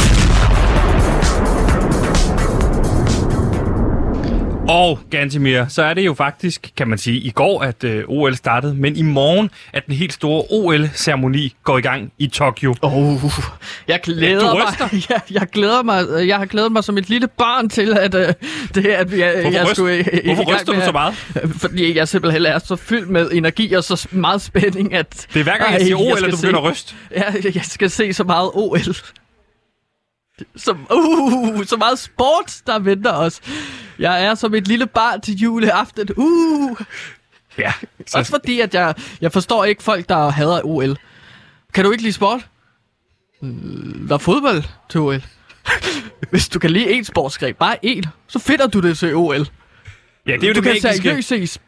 Og 4.73 4.99
Gantemir, 5.11 5.65
så 5.69 5.83
er 5.83 5.95
det 5.95 6.03
jo 6.07 6.15
faktisk, 6.15 6.71
kan 6.77 6.89
man 6.89 6.99
sige, 6.99 7.19
i 7.19 7.31
går, 7.31 7.63
at 7.63 7.85
øh, 7.85 8.05
OL 8.09 8.35
startede, 8.35 8.75
men 8.75 8.97
i 8.97 9.03
morgen, 9.03 9.51
at 9.73 9.87
den 9.87 9.95
helt 9.95 10.13
store 10.13 10.45
OL-ceremoni 10.51 11.55
går 11.65 11.79
i 11.79 11.81
gang 11.81 12.13
i 12.19 12.27
Tokyo. 12.27 12.75
Oh, 12.83 13.23
jeg 13.89 14.01
glæder 14.03 14.51
du 14.51 14.59
mig. 14.59 14.93
Jeg, 15.11 15.21
jeg 15.31 15.47
glæder 15.53 15.83
mig. 15.83 16.29
Jeg 16.29 16.37
har 16.37 16.47
glædet 16.47 16.73
mig 16.73 16.85
som 16.85 16.99
et 16.99 17.09
lille 17.09 17.29
barn 17.29 17.69
til, 17.69 17.99
at, 17.99 18.15
uh, 18.15 18.21
det, 18.75 18.87
at 18.87 19.19
jeg, 19.19 19.33
Hvorfor, 19.43 19.51
jeg 19.51 19.63
ryst, 19.65 19.77
skulle 19.77 20.01
i 20.01 20.25
hvorfor 20.25 20.55
ryster 20.55 20.73
du 20.73 20.81
så 20.81 20.93
meget? 20.93 21.15
Fordi 21.63 21.97
jeg 21.97 22.09
simpelthen 22.09 22.47
er 22.47 22.59
så 22.59 22.77
fyldt 22.77 23.11
med 23.11 23.31
energi 23.33 23.73
og 23.73 23.85
så 23.85 24.09
meget 24.11 24.43
spænding, 24.43 24.95
at... 24.95 25.27
Det 25.35 25.41
er 25.41 25.45
hver 25.45 25.59
gang, 25.59 25.73
jeg 25.73 25.81
siger 25.81 25.97
OL, 25.97 26.25
at 26.25 26.31
du 26.33 26.37
se- 26.37 26.43
begynder 26.43 26.61
at 26.61 26.71
ryste. 26.71 26.95
Ja, 27.17 27.25
jeg 27.55 27.65
skal 27.65 27.91
se 27.91 28.13
så 28.13 28.25
meget 28.25 28.51
OL. 28.55 28.81
Så, 30.57 30.77
uh, 30.95 31.65
så 31.65 31.77
meget 31.77 31.99
sport, 31.99 32.57
der 32.67 32.79
venter 32.79 33.13
os. 33.13 33.41
Jeg 33.99 34.25
er 34.25 34.35
som 34.35 34.55
et 34.55 34.69
lille 34.69 34.87
barn 34.87 35.21
til 35.21 35.35
juleaften. 35.35 36.09
Uh. 36.17 36.77
Ja, 37.59 37.73
Også 38.15 38.31
fordi, 38.31 38.61
at 38.61 38.75
jeg, 38.75 38.95
jeg 39.21 39.33
forstår 39.33 39.65
ikke 39.65 39.83
folk, 39.83 40.09
der 40.09 40.29
hader 40.31 40.61
OL. 40.65 40.97
Kan 41.75 41.85
du 41.85 41.91
ikke 41.91 42.03
lide 42.03 42.13
sport? 42.13 42.47
Øh, 43.43 43.49
Der 44.09 44.15
er 44.15 44.19
fodbold 44.19 44.63
til 44.91 45.01
OL. 45.01 45.23
Hvis 46.31 46.49
du 46.49 46.59
kan 46.59 46.71
lide 46.71 46.99
én 47.01 47.03
sportsgren, 47.05 47.55
bare 47.55 47.77
én, 47.87 48.03
så 48.29 48.39
finder 48.39 48.67
du 48.67 48.81
det 48.81 48.99
til 48.99 49.15
OL. 49.17 49.49
ja 50.27 50.33
det 50.33 50.45
er 50.45 50.49
jo 50.49 50.55
du 50.55 50.61
det 50.61 50.63
kan 50.63 50.65
magiske. 50.85 51.23
seriøst 51.23 51.53
se 51.53 51.61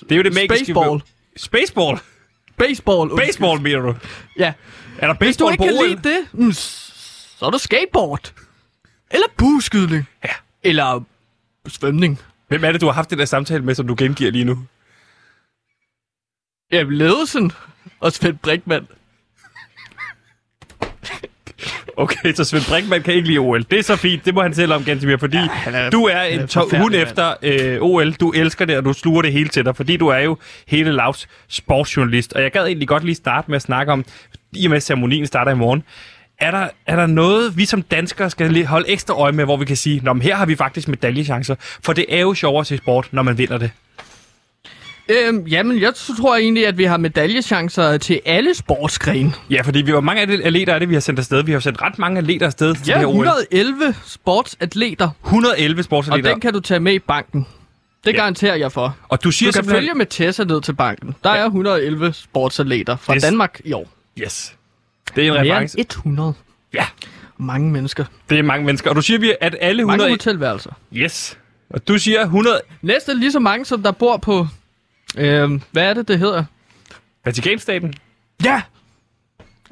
Det 0.00 0.12
er 0.12 0.16
jo 0.16 0.22
det 0.22 0.34
magiske. 0.34 0.56
Spaceball. 0.64 1.02
Spaceball? 1.36 1.98
Baseball. 2.58 2.98
undskyld. 3.10 3.26
Baseball, 3.28 3.60
mener 3.60 3.78
du? 3.80 3.94
Ja. 4.38 4.52
Er 4.98 5.06
der 5.06 5.14
Hvis 5.14 5.36
du 5.36 5.46
baseball 5.46 5.52
ikke 5.68 5.78
kan 5.78 5.88
lide 5.88 6.08
det, 6.08 6.18
mm, 6.32 6.52
så 6.52 7.46
er 7.46 7.50
der 7.50 7.58
skateboard. 7.58 8.32
Eller 9.10 9.26
bueskydning. 9.36 10.08
Ja. 10.24 10.28
Eller 10.62 11.04
svømning. 11.68 12.20
Hvem 12.48 12.64
er 12.64 12.72
det, 12.72 12.80
du 12.80 12.86
har 12.86 12.92
haft 12.92 13.10
den 13.10 13.18
der 13.18 13.24
samtale 13.24 13.64
med, 13.64 13.74
som 13.74 13.86
du 13.86 13.94
gengiver 13.98 14.30
lige 14.30 14.44
nu? 14.44 14.58
Ja, 16.72 16.82
ledelsen 16.82 17.52
og 18.00 18.12
Svend 18.12 18.38
Brinkmann. 18.38 18.86
Okay, 21.96 22.32
så 22.34 22.44
Svend 22.44 22.64
Brinkmann 22.68 23.02
kan 23.02 23.14
ikke 23.14 23.28
lide 23.28 23.38
OL. 23.38 23.62
Det 23.70 23.78
er 23.78 23.82
så 23.82 23.96
fint, 23.96 24.24
det 24.24 24.34
må 24.34 24.42
han 24.42 24.54
selv 24.54 24.72
om, 24.72 24.84
Gantemir, 24.84 25.16
fordi 25.16 25.36
ja, 25.36 25.48
er- 25.66 25.90
du 25.90 26.04
er 26.04 26.12
er 26.16 26.22
en 26.24 26.48
to- 26.48 26.68
mand. 26.72 26.94
efter 26.94 27.34
øh, 27.42 27.78
OL. 27.80 28.12
Du 28.12 28.30
elsker 28.32 28.64
det, 28.64 28.76
og 28.76 28.84
du 28.84 28.92
sluger 28.92 29.22
det 29.22 29.32
hele 29.32 29.48
til 29.48 29.64
dig, 29.64 29.76
fordi 29.76 29.96
du 29.96 30.08
er 30.08 30.18
jo 30.18 30.38
hele 30.66 30.92
Lavs 30.92 31.28
sportsjournalist. 31.48 32.32
Og 32.32 32.42
jeg 32.42 32.52
gad 32.52 32.66
egentlig 32.66 32.88
godt 32.88 33.04
lige 33.04 33.14
starte 33.14 33.50
med 33.50 33.56
at 33.56 33.62
snakke 33.62 33.92
om, 33.92 34.04
i 34.52 34.66
og 34.66 34.70
med 34.70 34.76
at 34.76 34.82
ceremonien 34.82 35.26
starter 35.26 35.52
i 35.52 35.54
morgen, 35.54 35.82
er 36.38 36.50
der, 36.50 36.68
er 36.86 36.96
der 36.96 37.06
noget, 37.06 37.56
vi 37.56 37.64
som 37.64 37.82
danskere 37.82 38.30
skal 38.30 38.64
holde 38.66 38.88
ekstra 38.88 39.14
øje 39.14 39.32
med, 39.32 39.44
hvor 39.44 39.56
vi 39.56 39.64
kan 39.64 39.76
sige, 39.76 40.00
Nå, 40.04 40.12
men 40.12 40.22
her 40.22 40.36
har 40.36 40.46
vi 40.46 40.56
faktisk 40.56 40.88
medaljechancer, 40.88 41.54
for 41.60 41.92
det 41.92 42.04
er 42.08 42.20
jo 42.20 42.34
sjovere 42.34 42.60
at 42.60 42.66
se 42.66 42.76
sport, 42.76 43.08
når 43.12 43.22
man 43.22 43.38
vinder 43.38 43.58
det. 43.58 43.70
Øhm, 45.08 45.46
jamen, 45.46 45.80
jeg 45.80 45.92
tror 46.18 46.36
egentlig, 46.36 46.66
at 46.66 46.78
vi 46.78 46.84
har 46.84 46.96
medaljechancer 46.96 47.96
til 47.98 48.20
alle 48.24 48.54
sportsgrene. 48.54 49.32
Ja, 49.50 49.60
fordi 49.62 49.82
vi 49.82 49.92
var 49.94 50.00
mange 50.00 50.20
af 50.22 50.26
de 50.26 50.44
atleter, 50.44 50.74
er 50.74 50.78
det, 50.78 50.88
vi 50.88 50.94
har 50.94 51.00
sendt 51.00 51.18
afsted. 51.18 51.42
Vi 51.42 51.52
har 51.52 51.58
sendt 51.60 51.82
ret 51.82 51.98
mange 51.98 52.18
atleter 52.18 52.46
afsted 52.46 52.74
til 52.74 52.86
Ja, 52.86 52.92
det 52.92 53.00
her 53.00 53.06
OL. 53.06 53.14
111 53.26 53.94
sportsatleter, 54.06 55.10
111 55.24 55.80
og 55.80 55.84
sportsatleter. 55.84 56.30
den 56.30 56.40
kan 56.40 56.52
du 56.52 56.60
tage 56.60 56.80
med 56.80 56.92
i 56.94 56.98
banken. 56.98 57.46
Det 58.04 58.12
Ja. 58.12 58.16
garanterer 58.16 58.54
jeg 58.54 58.72
for. 58.72 58.96
og 59.08 59.24
du 59.24 59.30
siger 59.30 59.50
Du 59.50 59.52
kan 59.52 59.62
simpelthen... 59.64 59.82
følge 59.88 59.94
med 59.98 60.06
Tessa 60.06 60.44
ned 60.44 60.60
til 60.62 60.72
banken. 60.74 61.14
Der 61.24 61.30
er 61.30 61.44
111 61.44 62.12
sportsatleter 62.12 62.96
fra 62.96 63.14
Yes. 63.14 63.22
Danmark 63.22 63.60
i 63.64 63.72
år. 63.72 63.88
Yes. 64.20 64.53
Det 65.16 65.26
er 65.26 65.28
en 65.28 65.32
Mere 65.32 65.40
reference. 65.54 65.78
end 65.78 65.86
100. 65.90 66.34
Ja, 66.74 66.86
Mange 67.38 67.70
mennesker. 67.70 68.04
det 68.30 68.38
er 68.38 68.42
mange 68.42 68.66
mennesker. 68.66 68.90
Og 68.90 68.96
du 68.96 69.02
siger, 69.02 69.18
vi- 69.18 69.34
at 69.40 69.56
alle 69.60 69.84
Mange 69.84 69.94
100... 70.04 70.10
hotelværelser. 70.10 70.70
Yes. 70.92 71.38
Og 71.70 71.88
du 71.88 71.98
siger 71.98 72.20
100... 72.22 72.60
Næsten 72.82 73.18
lige 73.20 73.32
så 73.32 73.38
mange, 73.40 73.64
som 73.64 73.82
der 73.82 73.90
bor 73.90 74.16
på... 74.16 74.46
Øhm, 75.16 75.62
hvad 75.70 75.84
er 75.84 75.94
det, 75.94 76.08
det 76.08 76.18
hedder? 76.18 76.44
Vatikanstaten? 77.24 77.94
Ja! 78.44 78.62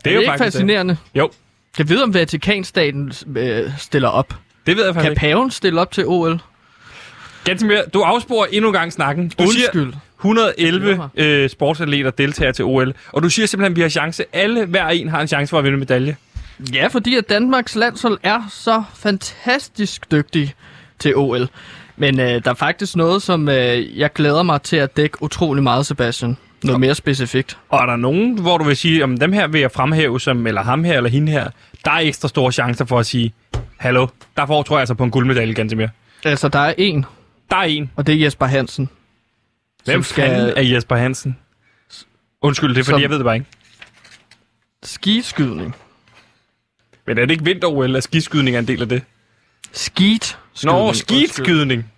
Det 0.05 0.13
Er 0.13 0.17
det 0.17 0.21
ikke 0.21 0.35
fascinerende? 0.39 0.97
det. 1.15 1.19
Jo, 1.19 1.31
Jeg 1.79 1.89
ved, 1.89 2.03
om 2.03 2.15
Vatikanstaten 2.15 3.13
øh, 3.37 3.71
stiller 3.79 4.09
op. 4.09 4.35
det 4.67 4.77
ved 4.77 4.85
jeg 4.85 4.95
faktisk 4.95 5.09
Kan 5.11 5.17
paven 5.21 5.51
stille 5.51 5.81
op 5.81 5.91
til 5.91 6.05
OL? 6.07 6.41
Ganske 7.45 7.67
mere. 7.67 7.83
Du 7.95 8.01
afsporer 8.03 8.47
endnu 8.47 8.69
en 8.69 8.73
gang 8.75 8.93
snakken. 8.93 9.29
Du 9.29 9.51
siger 9.51 9.67
Undskyld. 9.75 9.93
111 10.25 11.09
øh, 11.15 11.51
sportsatleter 11.51 12.11
deltager 12.11 12.53
til 12.53 12.65
OL. 12.65 12.95
Og 13.13 13.23
du 13.23 13.29
siger 13.29 13.47
simpelthen, 13.47 13.73
at 13.73 13.77
vi 13.77 13.81
har 13.81 13.89
chance. 13.89 14.25
Alle, 14.33 14.67
hver 14.67 14.89
en 14.89 15.09
har 15.09 15.21
en 15.21 15.29
chance 15.29 15.51
for 15.51 15.59
at 15.59 15.65
vinde 15.65 15.79
medalje. 15.79 16.17
Ja, 16.75 16.87
fordi 16.87 17.17
at 17.17 17.29
Danmarks 17.29 17.77
landshold 17.77 18.19
er 18.23 18.43
så 18.51 18.83
fantastisk 18.95 20.11
dygtig 20.11 20.55
til 20.99 21.17
OL. 21.17 21.49
Men 21.97 22.21
øh, 22.21 22.45
der 22.45 22.51
er 22.51 22.55
faktisk 22.55 22.97
noget, 22.97 23.23
som 23.23 23.49
øh, 23.49 23.99
jeg 23.99 24.13
glæder 24.13 24.43
mig 24.43 24.63
til 24.63 24.77
at 24.77 24.97
dække 24.97 25.23
utrolig 25.23 25.63
meget, 25.63 25.87
Sebastian. 25.87 26.37
Noget 26.65 26.81
mere 26.81 26.95
specifikt. 26.95 27.59
Og 27.69 27.83
er 27.83 27.87
der 27.87 27.97
nogen, 27.97 28.39
hvor 28.41 28.59
du 28.59 28.65
vil 28.65 28.77
sige, 28.77 29.05
om 29.05 29.19
dem 29.19 29.33
her 29.33 29.47
vil 29.47 29.61
jeg 29.61 29.71
fremhæve, 29.73 30.21
som, 30.21 30.47
eller 30.47 30.63
ham 30.63 30.85
her, 30.85 30.97
eller 30.97 31.11
hende 31.11 31.33
her, 31.33 31.49
der 31.85 31.91
er 31.91 31.99
ekstra 31.99 32.29
store 32.29 32.53
chancer 32.53 32.85
for 32.85 32.99
at 32.99 33.07
sige, 33.07 33.33
hallo, 33.77 34.07
der 34.37 34.47
får 34.47 34.63
tror 34.63 34.77
jeg 34.77 34.81
altså 34.81 34.95
på 34.95 35.05
en 35.05 35.11
guldmedalje, 35.11 35.55
ganske 35.55 35.77
mere. 35.77 35.89
Altså, 36.25 36.49
der 36.49 36.59
er 36.59 36.75
en, 36.79 37.05
Der 37.51 37.57
er 37.57 37.63
en. 37.63 37.91
og 37.97 38.07
det 38.07 38.15
er 38.15 38.19
Jesper 38.25 38.47
Hansen. 38.47 38.89
Hvem 39.85 40.03
skal... 40.03 40.29
fanden 40.29 40.53
er 40.57 40.63
Jesper 40.63 40.97
Hansen? 40.97 41.39
Undskyld, 42.43 42.75
det 42.75 42.81
er 42.81 42.85
fordi, 42.85 42.95
Som- 42.95 43.03
jeg 43.03 43.11
ved 43.11 43.17
det 43.17 43.25
bare 43.25 43.35
ikke. 43.35 43.47
Skiskydning. 44.83 45.77
Men 47.07 47.19
er 47.19 47.23
det 47.23 47.31
ikke 47.31 47.45
vinter-OL, 47.45 47.97
at 47.97 48.03
skiskydning 48.05 48.57
er 48.57 48.61
en 48.61 48.69
del 48.69 48.83
af 48.83 48.89
det? 48.89 49.03
Skeet. 49.73 50.39
Nå, 50.65 50.93
skidskydning. 50.93 51.93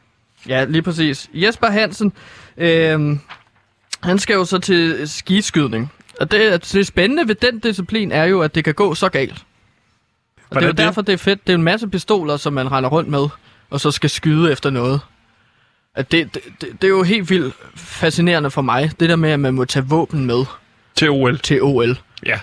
Ja, 0.49 0.65
lige 0.65 0.83
præcis. 0.83 1.31
Jesper 1.35 1.67
Hansen, 1.67 2.13
øh, 2.57 3.17
han 4.03 4.19
skal 4.19 4.35
jo 4.35 4.45
så 4.45 4.59
til 4.59 5.09
skidskydning. 5.09 5.93
Og 6.21 6.31
det, 6.31 6.73
det 6.73 6.87
spændende 6.87 7.29
ved 7.29 7.35
den 7.35 7.59
disciplin 7.59 8.13
er 8.13 8.25
jo, 8.25 8.41
at 8.41 8.55
det 8.55 8.65
kan 8.65 8.75
gå 8.75 8.95
så 8.95 9.09
galt. 9.09 9.33
Og 9.33 9.37
det 9.37 10.43
er 10.43 10.47
Hvordan 10.49 10.63
jo 10.65 10.71
det? 10.71 10.79
derfor, 10.79 11.03
det 11.03 11.13
er 11.13 11.17
fedt. 11.17 11.47
Det 11.47 11.53
er 11.53 11.57
en 11.57 11.63
masse 11.63 11.89
pistoler, 11.89 12.37
som 12.37 12.53
man 12.53 12.73
render 12.73 12.91
rundt 12.91 13.11
med, 13.11 13.29
og 13.71 13.81
så 13.81 13.91
skal 13.91 14.11
skyde 14.11 14.53
efter 14.53 14.71
noget. 14.71 15.01
At 15.95 16.13
det, 16.13 16.35
det, 16.35 16.43
det, 16.61 16.85
er 16.85 16.89
jo 16.89 17.03
helt 17.03 17.31
vildt 17.31 17.55
fascinerende 17.77 18.51
for 18.51 18.63
mig, 18.63 18.91
det 19.01 19.09
der 19.09 19.17
med, 19.17 19.31
at 19.31 19.41
man 19.41 19.55
må 19.55 19.65
tage 19.65 19.87
våben 19.89 20.27
med 20.27 20.45
Til 20.95 21.11
OL. 21.11 21.39
til 21.39 21.63
OL. 21.63 21.99
Ja. 22.27 22.41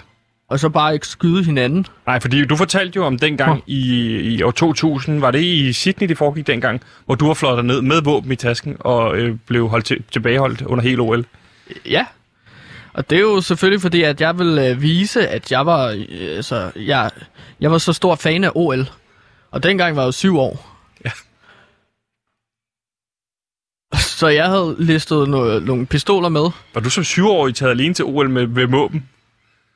Og 0.49 0.59
så 0.59 0.69
bare 0.69 0.93
ikke 0.93 1.07
skyde 1.07 1.43
hinanden. 1.43 1.85
Nej, 2.05 2.19
fordi 2.19 2.45
du 2.45 2.55
fortalte 2.55 2.97
jo 2.97 3.05
om 3.05 3.17
dengang 3.17 3.63
i, 3.67 4.05
i 4.19 4.43
år 4.43 4.51
2000, 4.51 5.19
var 5.19 5.31
det 5.31 5.43
i 5.43 5.73
Sydney, 5.73 6.07
det 6.07 6.17
foregik 6.17 6.47
dengang, 6.47 6.81
hvor 7.05 7.15
du 7.15 7.27
var 7.27 7.33
fløjet 7.33 7.65
ned 7.65 7.81
med 7.81 8.01
våben 8.01 8.31
i 8.31 8.35
tasken 8.35 8.77
og 8.79 9.17
øh, 9.17 9.37
blev 9.47 9.67
holdt 9.67 9.85
til, 9.85 10.03
tilbageholdt 10.11 10.61
under 10.61 10.83
hele 10.83 11.01
OL. 11.01 11.25
Ja. 11.85 12.05
Og 12.93 13.09
det 13.09 13.15
er 13.15 13.21
jo 13.21 13.41
selvfølgelig 13.41 13.81
fordi, 13.81 14.03
at 14.03 14.21
jeg 14.21 14.39
vil 14.39 14.59
øh, 14.59 14.81
vise, 14.81 15.27
at 15.27 15.51
jeg 15.51 15.65
var, 15.65 15.87
øh, 15.87 16.35
altså, 16.35 16.71
jeg, 16.75 17.11
jeg 17.59 17.71
var 17.71 17.77
så 17.77 17.93
stor 17.93 18.15
fan 18.15 18.43
af 18.43 18.51
OL. 18.55 18.89
Og 19.51 19.63
dengang 19.63 19.95
var 19.95 20.01
jeg 20.01 20.07
jo 20.07 20.11
syv 20.11 20.37
år. 20.39 20.77
Ja. 21.05 21.11
Så 24.21 24.27
jeg 24.27 24.45
havde 24.45 24.75
listet 24.79 25.29
noget, 25.29 25.63
nogle 25.63 25.85
pistoler 25.85 26.29
med. 26.29 26.49
Var 26.73 26.81
du 26.81 26.89
som 26.89 27.03
syvårig 27.03 27.55
taget 27.55 27.71
alene 27.71 27.93
til 27.93 28.05
OL 28.05 28.29
med, 28.29 28.47
med 28.47 28.65
våben? 28.67 29.05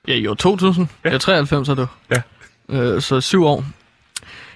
Ja, 0.07 0.13
i 0.13 0.27
år 0.27 0.33
2000. 0.33 0.87
Ja. 1.03 1.09
Jeg 1.09 1.15
er 1.15 1.19
93, 1.19 1.69
er 1.69 1.73
du. 1.75 1.87
Ja. 2.11 2.21
Øh, 2.69 3.01
så 3.01 3.21
syv 3.21 3.43
år. 3.45 3.65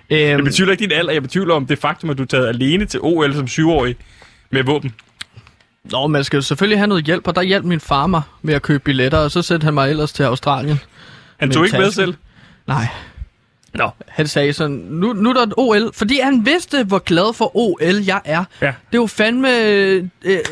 Jeg 0.10 0.34
Øhm, 0.34 0.43
betyder 0.45 0.71
ikke 0.71 0.82
din 0.82 0.91
alder, 0.91 1.12
jeg 1.13 1.21
betyder 1.21 1.54
om 1.54 1.65
det 1.65 1.80
faktum, 1.80 2.10
at 2.10 2.17
du 2.17 2.23
er 2.23 2.28
taget 2.28 2.47
alene 2.47 2.86
til 2.86 2.99
OL 3.04 3.34
som 3.34 3.47
syvårig 3.47 3.95
med 4.52 4.63
våben. 4.63 4.93
Nå, 5.91 6.08
man 6.08 6.23
skal 6.23 6.38
jo 6.38 6.41
selvfølgelig 6.41 6.80
have 6.80 6.88
noget 6.88 7.06
hjælp, 7.06 7.28
og 7.28 7.36
der 7.36 7.41
hjalp 7.41 7.65
min 7.65 7.80
far 7.80 8.08
mig 8.08 8.21
med 8.41 8.54
at 8.54 8.62
købe 8.62 8.84
billetter, 8.84 9.17
og 9.17 9.32
så 9.32 9.41
sendte 9.41 9.65
han 9.65 9.73
mig 9.73 9.89
ellers 9.89 10.13
til 10.13 10.23
Australien. 10.23 10.80
Han 11.38 11.47
Med 11.47 11.56
tog 11.56 11.65
ikke 11.65 11.78
med 11.78 11.86
taske. 11.86 11.95
selv. 12.02 12.13
Nej, 12.67 12.88
Nå. 13.73 13.89
Han 14.08 14.27
sagde 14.27 14.53
sådan, 14.53 14.75
nu, 14.75 15.13
nu 15.13 15.29
er 15.29 15.34
der 15.34 15.43
et 15.43 15.53
OL, 15.58 15.93
fordi 15.93 16.19
han 16.23 16.45
vidste, 16.45 16.84
hvor 16.84 16.99
glad 16.99 17.34
for 17.34 17.58
OL 17.58 18.03
jeg 18.05 18.21
er. 18.25 18.43
Ja. 18.62 18.67
Det 18.67 18.97
er 18.97 19.01
jo 19.01 19.08
fandme, 19.08 19.63
øh, 19.65 20.03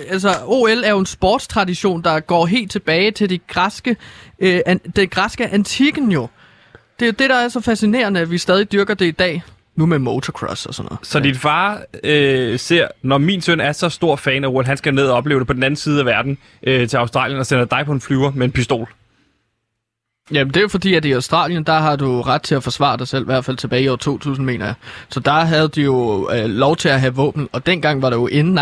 altså 0.10 0.36
OL 0.46 0.84
er 0.84 0.90
jo 0.90 1.00
en 1.00 1.06
sportstradition, 1.06 2.04
der 2.04 2.20
går 2.20 2.46
helt 2.46 2.72
tilbage 2.72 3.12
til 3.12 3.30
de 3.30 3.38
græske, 3.38 3.96
øh, 4.40 4.60
an, 4.66 4.78
den 4.96 5.10
græske 5.10 5.48
antikken 5.48 6.12
jo. 6.12 6.28
Det 7.00 7.06
er 7.06 7.08
jo 7.08 7.16
det, 7.20 7.30
der 7.30 7.36
er 7.36 7.48
så 7.48 7.62
fascinerende, 7.62 8.20
at 8.20 8.32
vi 8.32 8.38
stadig 8.38 8.72
dyrker 8.72 8.94
det 8.94 9.06
i 9.06 9.12
dag. 9.12 9.44
Nu 9.76 9.86
med 9.86 10.00
motocross 10.00 10.66
og 10.66 10.74
sådan 10.74 10.88
noget. 10.88 11.08
Så 11.08 11.20
din 11.20 11.36
far 11.36 11.82
øh, 12.04 12.60
ser, 12.60 12.88
når 13.02 13.18
min 13.18 13.42
søn 13.42 13.60
er 13.60 13.72
så 13.72 13.90
stor 13.90 14.16
fan 14.16 14.44
af 14.44 14.48
OL, 14.48 14.66
han 14.66 14.78
skal 14.78 14.94
ned 14.94 15.08
og 15.08 15.18
opleve 15.18 15.40
det 15.40 15.48
på 15.48 15.54
den 15.54 15.64
anden 15.64 15.76
side 15.76 16.00
af 16.00 16.06
verden 16.06 16.38
øh, 16.64 16.90
til 16.90 16.98
Australien 16.98 17.40
og 17.40 17.46
sender 17.46 17.66
dig 17.66 17.86
på 17.86 17.92
en 17.92 18.02
flyver 18.02 18.32
med 18.32 18.46
en 18.46 18.52
pistol. 18.52 18.90
Jamen, 20.32 20.54
det 20.54 20.58
er 20.58 20.62
jo 20.62 20.68
fordi, 20.68 20.94
at 20.94 21.06
i 21.06 21.12
Australien, 21.12 21.64
der 21.64 21.80
har 21.80 21.96
du 21.96 22.22
ret 22.22 22.42
til 22.42 22.56
at 22.56 22.64
forsvare 22.64 22.98
dig 22.98 23.08
selv, 23.08 23.24
i 23.24 23.26
hvert 23.26 23.46
fald 23.46 23.58
tilbage 23.58 23.84
i 23.84 23.88
år 23.88 23.96
2000, 23.96 24.46
mener 24.46 24.66
jeg. 24.66 24.74
Så 25.10 25.20
der 25.20 25.32
havde 25.32 25.68
de 25.68 25.82
jo 25.82 26.30
øh, 26.34 26.46
lov 26.46 26.76
til 26.76 26.90
at 26.90 27.00
have 27.00 27.16
våben, 27.16 27.50
og 27.52 27.66
dengang 27.66 28.02
var 28.02 28.10
det 28.10 28.18
jo 28.18 28.28
inden 28.28 28.60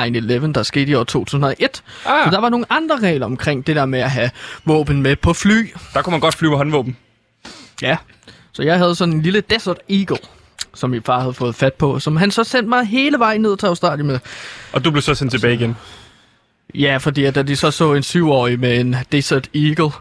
9-11, 0.47 0.51
der 0.51 0.63
skete 0.63 0.91
i 0.91 0.95
år 0.95 1.03
2001. 1.03 1.83
Ah. 2.05 2.25
Så 2.25 2.31
der 2.31 2.39
var 2.39 2.49
nogle 2.49 2.65
andre 2.69 2.99
regler 2.99 3.25
omkring 3.25 3.67
det 3.67 3.75
der 3.75 3.85
med 3.85 3.99
at 3.99 4.11
have 4.11 4.29
våben 4.65 5.01
med 5.01 5.15
på 5.15 5.33
fly. 5.33 5.73
Der 5.93 6.01
kunne 6.01 6.11
man 6.11 6.19
godt 6.19 6.35
flyve 6.35 6.57
håndvåben. 6.57 6.97
Ja. 7.81 7.97
Så 8.53 8.63
jeg 8.63 8.77
havde 8.77 8.95
sådan 8.95 9.13
en 9.13 9.21
lille 9.21 9.41
Desert 9.41 9.77
Eagle, 9.89 10.17
som 10.73 10.89
min 10.89 11.03
far 11.03 11.19
havde 11.19 11.33
fået 11.33 11.55
fat 11.55 11.73
på, 11.73 11.99
som 11.99 12.17
han 12.17 12.31
så 12.31 12.43
sendte 12.43 12.69
mig 12.69 12.85
hele 12.85 13.19
vejen 13.19 13.41
ned 13.41 13.57
til 13.57 13.67
Australien 13.67 14.07
med. 14.07 14.19
Og 14.73 14.85
du 14.85 14.91
blev 14.91 15.01
så 15.01 15.15
sendt 15.15 15.31
tilbage 15.31 15.53
igen. 15.53 15.75
Ja, 16.75 16.97
fordi 16.97 17.23
at 17.23 17.35
da 17.35 17.43
de 17.43 17.55
så 17.55 17.71
så 17.71 17.93
en 17.93 18.03
syvårig 18.03 18.59
med 18.59 18.79
en 18.79 18.95
Desert 19.11 19.49
Eagle 19.55 19.91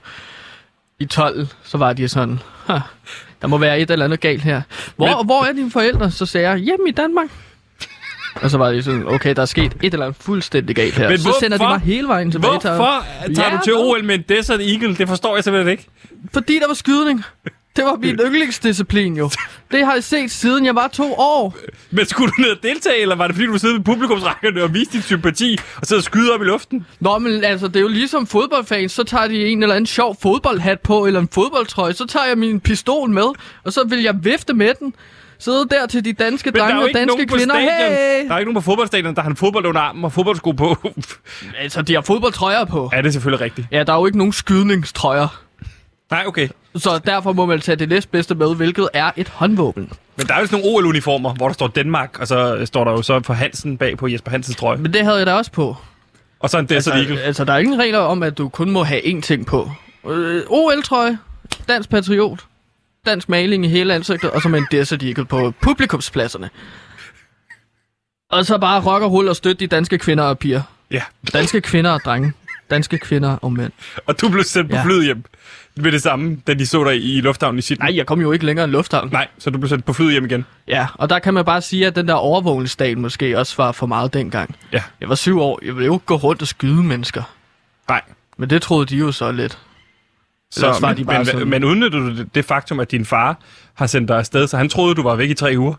i 0.98 1.04
12, 1.04 1.46
så 1.64 1.78
var 1.78 1.92
de 1.92 2.08
sådan, 2.08 2.38
"Ha, 2.66 2.78
der 3.42 3.48
må 3.48 3.58
være 3.58 3.80
et 3.80 3.90
eller 3.90 4.04
andet 4.04 4.20
galt 4.20 4.42
her. 4.42 4.62
Hvor, 4.96 5.06
Men- 5.16 5.26
hvor 5.26 5.44
er 5.44 5.52
dine 5.52 5.70
forældre? 5.70 6.10
Så 6.10 6.26
sagde 6.26 6.48
jeg, 6.50 6.58
hjemme 6.58 6.88
i 6.88 6.92
Danmark. 6.92 7.28
Og 8.34 8.50
så 8.50 8.58
var 8.58 8.70
de 8.72 8.82
sådan, 8.82 9.08
okay, 9.08 9.34
der 9.34 9.42
er 9.42 9.46
sket 9.46 9.72
et 9.82 9.92
eller 9.94 10.06
andet 10.06 10.22
fuldstændig 10.22 10.76
galt 10.76 10.94
her. 10.94 11.08
Men 11.08 11.18
så 11.18 11.36
sender 11.40 11.58
de 11.58 11.64
mig 11.64 11.80
hele 11.80 12.08
vejen 12.08 12.30
tilbage 12.30 12.60
til... 12.60 12.70
Hvorfor 12.70 13.04
tager 13.34 13.50
Ja, 13.50 13.56
du 13.56 13.62
til 13.64 13.74
OL 13.74 14.04
med 14.04 14.14
en 14.14 14.24
Desert 14.28 14.60
Eagle? 14.60 14.96
Det 14.96 15.08
forstår 15.08 15.34
jeg 15.36 15.44
simpelthen 15.44 15.70
ikke. 15.72 15.86
Fordi 16.32 16.58
der 16.58 16.66
var 16.66 16.74
skydning. 16.74 17.24
Det 17.76 17.84
var 17.84 17.96
min 17.96 18.18
yndlingsdisciplin 18.20 19.16
jo. 19.16 19.30
Det 19.72 19.84
har 19.86 19.92
jeg 19.94 20.04
set 20.04 20.30
siden 20.30 20.66
jeg 20.66 20.74
var 20.74 20.88
to 20.88 21.14
år. 21.18 21.56
Men 21.90 22.06
skulle 22.06 22.32
du 22.36 22.42
ned 22.42 22.50
og 22.50 22.62
deltage, 22.62 23.02
eller 23.02 23.16
var 23.16 23.26
det 23.26 23.36
fordi, 23.36 23.46
du 23.46 23.58
sidder 23.58 23.74
ved 23.74 23.84
publikumsrækkerne 23.84 24.62
og 24.62 24.74
viste 24.74 24.92
din 24.92 25.02
sympati 25.02 25.58
og 25.76 25.96
og 25.96 26.02
skyder 26.02 26.34
op 26.34 26.42
i 26.42 26.44
luften? 26.44 26.86
Nå, 27.00 27.18
men 27.18 27.44
altså, 27.44 27.68
det 27.68 27.76
er 27.76 27.80
jo 27.80 27.88
ligesom 27.88 28.26
fodboldfans, 28.26 28.92
så 28.92 29.04
tager 29.04 29.28
de 29.28 29.46
en 29.46 29.62
eller 29.62 29.74
anden 29.74 29.86
sjov 29.86 30.16
fodboldhat 30.22 30.80
på, 30.80 31.06
eller 31.06 31.20
en 31.20 31.28
fodboldtrøje, 31.32 31.92
så 31.92 32.06
tager 32.06 32.26
jeg 32.26 32.38
min 32.38 32.60
pistol 32.60 33.10
med, 33.10 33.26
og 33.64 33.72
så 33.72 33.84
vil 33.88 34.02
jeg 34.02 34.14
vifte 34.24 34.54
med 34.54 34.74
den. 34.80 34.94
sidde 35.38 35.68
der 35.70 35.86
til 35.86 36.04
de 36.04 36.12
danske 36.12 36.50
Men 36.50 36.60
drenge 36.60 36.82
og 36.82 36.90
danske 36.94 37.26
kvinder. 37.26 37.58
Hey! 37.58 38.28
Der 38.28 38.34
er 38.34 38.38
ikke 38.38 38.52
nogen 38.52 38.54
på 38.54 38.60
fodboldstadion, 38.60 39.14
der 39.14 39.22
har 39.22 39.30
en 39.30 39.36
fodbold 39.36 39.66
under 39.66 39.80
armen 39.80 40.04
og 40.04 40.12
fodboldsko 40.12 40.52
på. 40.52 40.76
Altså, 41.58 41.82
de 41.82 41.94
har 41.94 42.00
fodboldtrøjer 42.00 42.64
på. 42.64 42.90
ja, 42.92 42.98
det 42.98 43.06
er 43.06 43.10
selvfølgelig 43.10 43.44
rigtigt. 43.44 43.66
Ja, 43.70 43.82
der 43.82 43.92
er 43.92 43.98
jo 43.98 44.06
ikke 44.06 44.18
nogen 44.18 44.32
skydningstrøjer. 44.32 45.40
Nej, 46.10 46.24
okay. 46.26 46.48
Så 46.76 47.00
derfor 47.06 47.32
må 47.32 47.46
man 47.46 47.60
tage 47.60 47.76
det 47.76 47.88
næstbedste 47.88 48.34
med, 48.34 48.54
hvilket 48.56 48.88
er 48.92 49.10
et 49.16 49.28
håndvåben. 49.28 49.92
Men 50.16 50.26
der 50.26 50.34
er 50.34 50.40
jo 50.40 50.46
sådan 50.46 50.60
nogle 50.64 50.76
OL-uniformer, 50.76 51.34
hvor 51.34 51.46
der 51.48 51.52
står 51.54 51.66
Danmark, 51.68 52.18
og 52.20 52.26
så 52.26 52.60
står 52.66 52.84
der 52.84 52.90
jo 52.90 53.02
så 53.02 53.20
for 53.20 53.34
Hansen 53.34 53.78
bag 53.78 53.98
på 53.98 54.08
Jesper 54.08 54.30
Hansens 54.30 54.56
trøje. 54.56 54.78
Men 54.78 54.92
det 54.92 55.04
havde 55.04 55.16
jeg 55.18 55.26
da 55.26 55.34
også 55.34 55.50
på. 55.52 55.76
Og 56.40 56.50
så 56.50 56.58
en 56.58 56.64
Desert 56.66 56.76
altså, 56.76 56.90
Eagle. 56.92 57.20
altså, 57.22 57.44
der 57.44 57.52
er 57.52 57.58
ingen 57.58 57.78
regler 57.78 57.98
om, 57.98 58.22
at 58.22 58.38
du 58.38 58.48
kun 58.48 58.70
må 58.70 58.82
have 58.84 59.02
én 59.02 59.20
ting 59.20 59.46
på. 59.46 59.70
Øh, 60.08 60.42
OL-trøje, 60.48 61.18
dansk 61.68 61.90
patriot, 61.90 62.40
dansk 63.06 63.28
maling 63.28 63.64
i 63.64 63.68
hele 63.68 63.94
ansigtet, 63.94 64.30
og 64.30 64.42
så 64.42 64.48
med 64.48 64.58
en 64.58 64.66
Desert 64.70 65.02
Eagle 65.02 65.24
på 65.24 65.52
publikumspladserne. 65.60 66.50
Og 68.30 68.44
så 68.46 68.58
bare 68.58 68.80
rock 68.80 69.02
og 69.02 69.12
rulle 69.12 69.30
og 69.30 69.36
støtte 69.36 69.60
de 69.60 69.66
danske 69.66 69.98
kvinder 69.98 70.24
og 70.24 70.38
piger. 70.38 70.62
Ja. 70.90 71.02
Danske 71.32 71.60
kvinder 71.60 71.90
og 71.90 72.00
drenge. 72.04 72.32
Danske 72.70 72.98
kvinder 72.98 73.36
og 73.42 73.52
mænd. 73.52 73.72
Og 74.06 74.20
du 74.20 74.28
blev 74.28 74.44
sendt 74.44 74.70
på 74.70 74.76
Ja. 74.76 74.84
flyet 74.84 75.04
hjem 75.04 75.24
med 75.76 75.92
det 75.92 76.02
samme, 76.02 76.36
da 76.46 76.54
de 76.54 76.66
så 76.66 76.84
dig 76.84 77.04
i 77.16 77.20
lufthavnen 77.20 77.58
i 77.58 77.62
Sydney. 77.62 77.84
Nej, 77.86 77.96
jeg 77.96 78.06
kom 78.06 78.20
jo 78.20 78.32
ikke 78.32 78.46
længere 78.46 78.64
end 78.64 78.72
lufthavn. 78.72 79.08
Nej, 79.12 79.28
så 79.38 79.50
du 79.50 79.58
blev 79.58 79.68
sendt 79.68 79.84
på 79.84 79.92
flyet 79.92 80.12
hjem 80.12 80.24
igen. 80.24 80.44
Ja, 80.68 80.86
og 80.94 81.10
der 81.10 81.18
kan 81.18 81.34
man 81.34 81.44
bare 81.44 81.62
sige, 81.62 81.86
at 81.86 81.96
den 81.96 82.08
der 82.08 82.14
overvågningsdag 82.14 82.98
måske 82.98 83.38
også 83.38 83.54
var 83.56 83.72
for 83.72 83.86
meget 83.86 84.14
dengang. 84.14 84.56
Ja. 84.72 84.82
Jeg 85.00 85.08
var 85.08 85.14
syv 85.14 85.40
år. 85.40 85.58
Jeg 85.64 85.74
ville 85.74 85.86
jo 85.86 85.94
ikke 85.94 86.06
gå 86.06 86.14
rundt 86.16 86.42
og 86.42 86.48
skyde 86.48 86.82
mennesker. 86.82 87.22
Nej. 87.88 88.02
Men 88.36 88.50
det 88.50 88.62
troede 88.62 88.86
de 88.86 88.96
jo 88.96 89.12
så 89.12 89.32
lidt. 89.32 89.58
Så, 90.50 90.66
Ellers 90.66 90.82
var 90.82 90.88
men, 90.88 90.96
de 90.96 91.04
bare 91.04 91.18
men, 91.18 91.26
sådan- 91.26 91.48
men 91.48 91.64
udnytter 91.64 91.98
du 91.98 92.16
det, 92.16 92.34
det 92.34 92.44
faktum, 92.44 92.80
at 92.80 92.90
din 92.90 93.04
far 93.06 93.38
har 93.74 93.86
sendt 93.86 94.08
dig 94.08 94.18
afsted, 94.18 94.46
så 94.46 94.56
han 94.56 94.68
troede, 94.68 94.94
du 94.94 95.02
var 95.02 95.14
væk 95.14 95.30
i 95.30 95.34
tre 95.34 95.54
uger, 95.56 95.74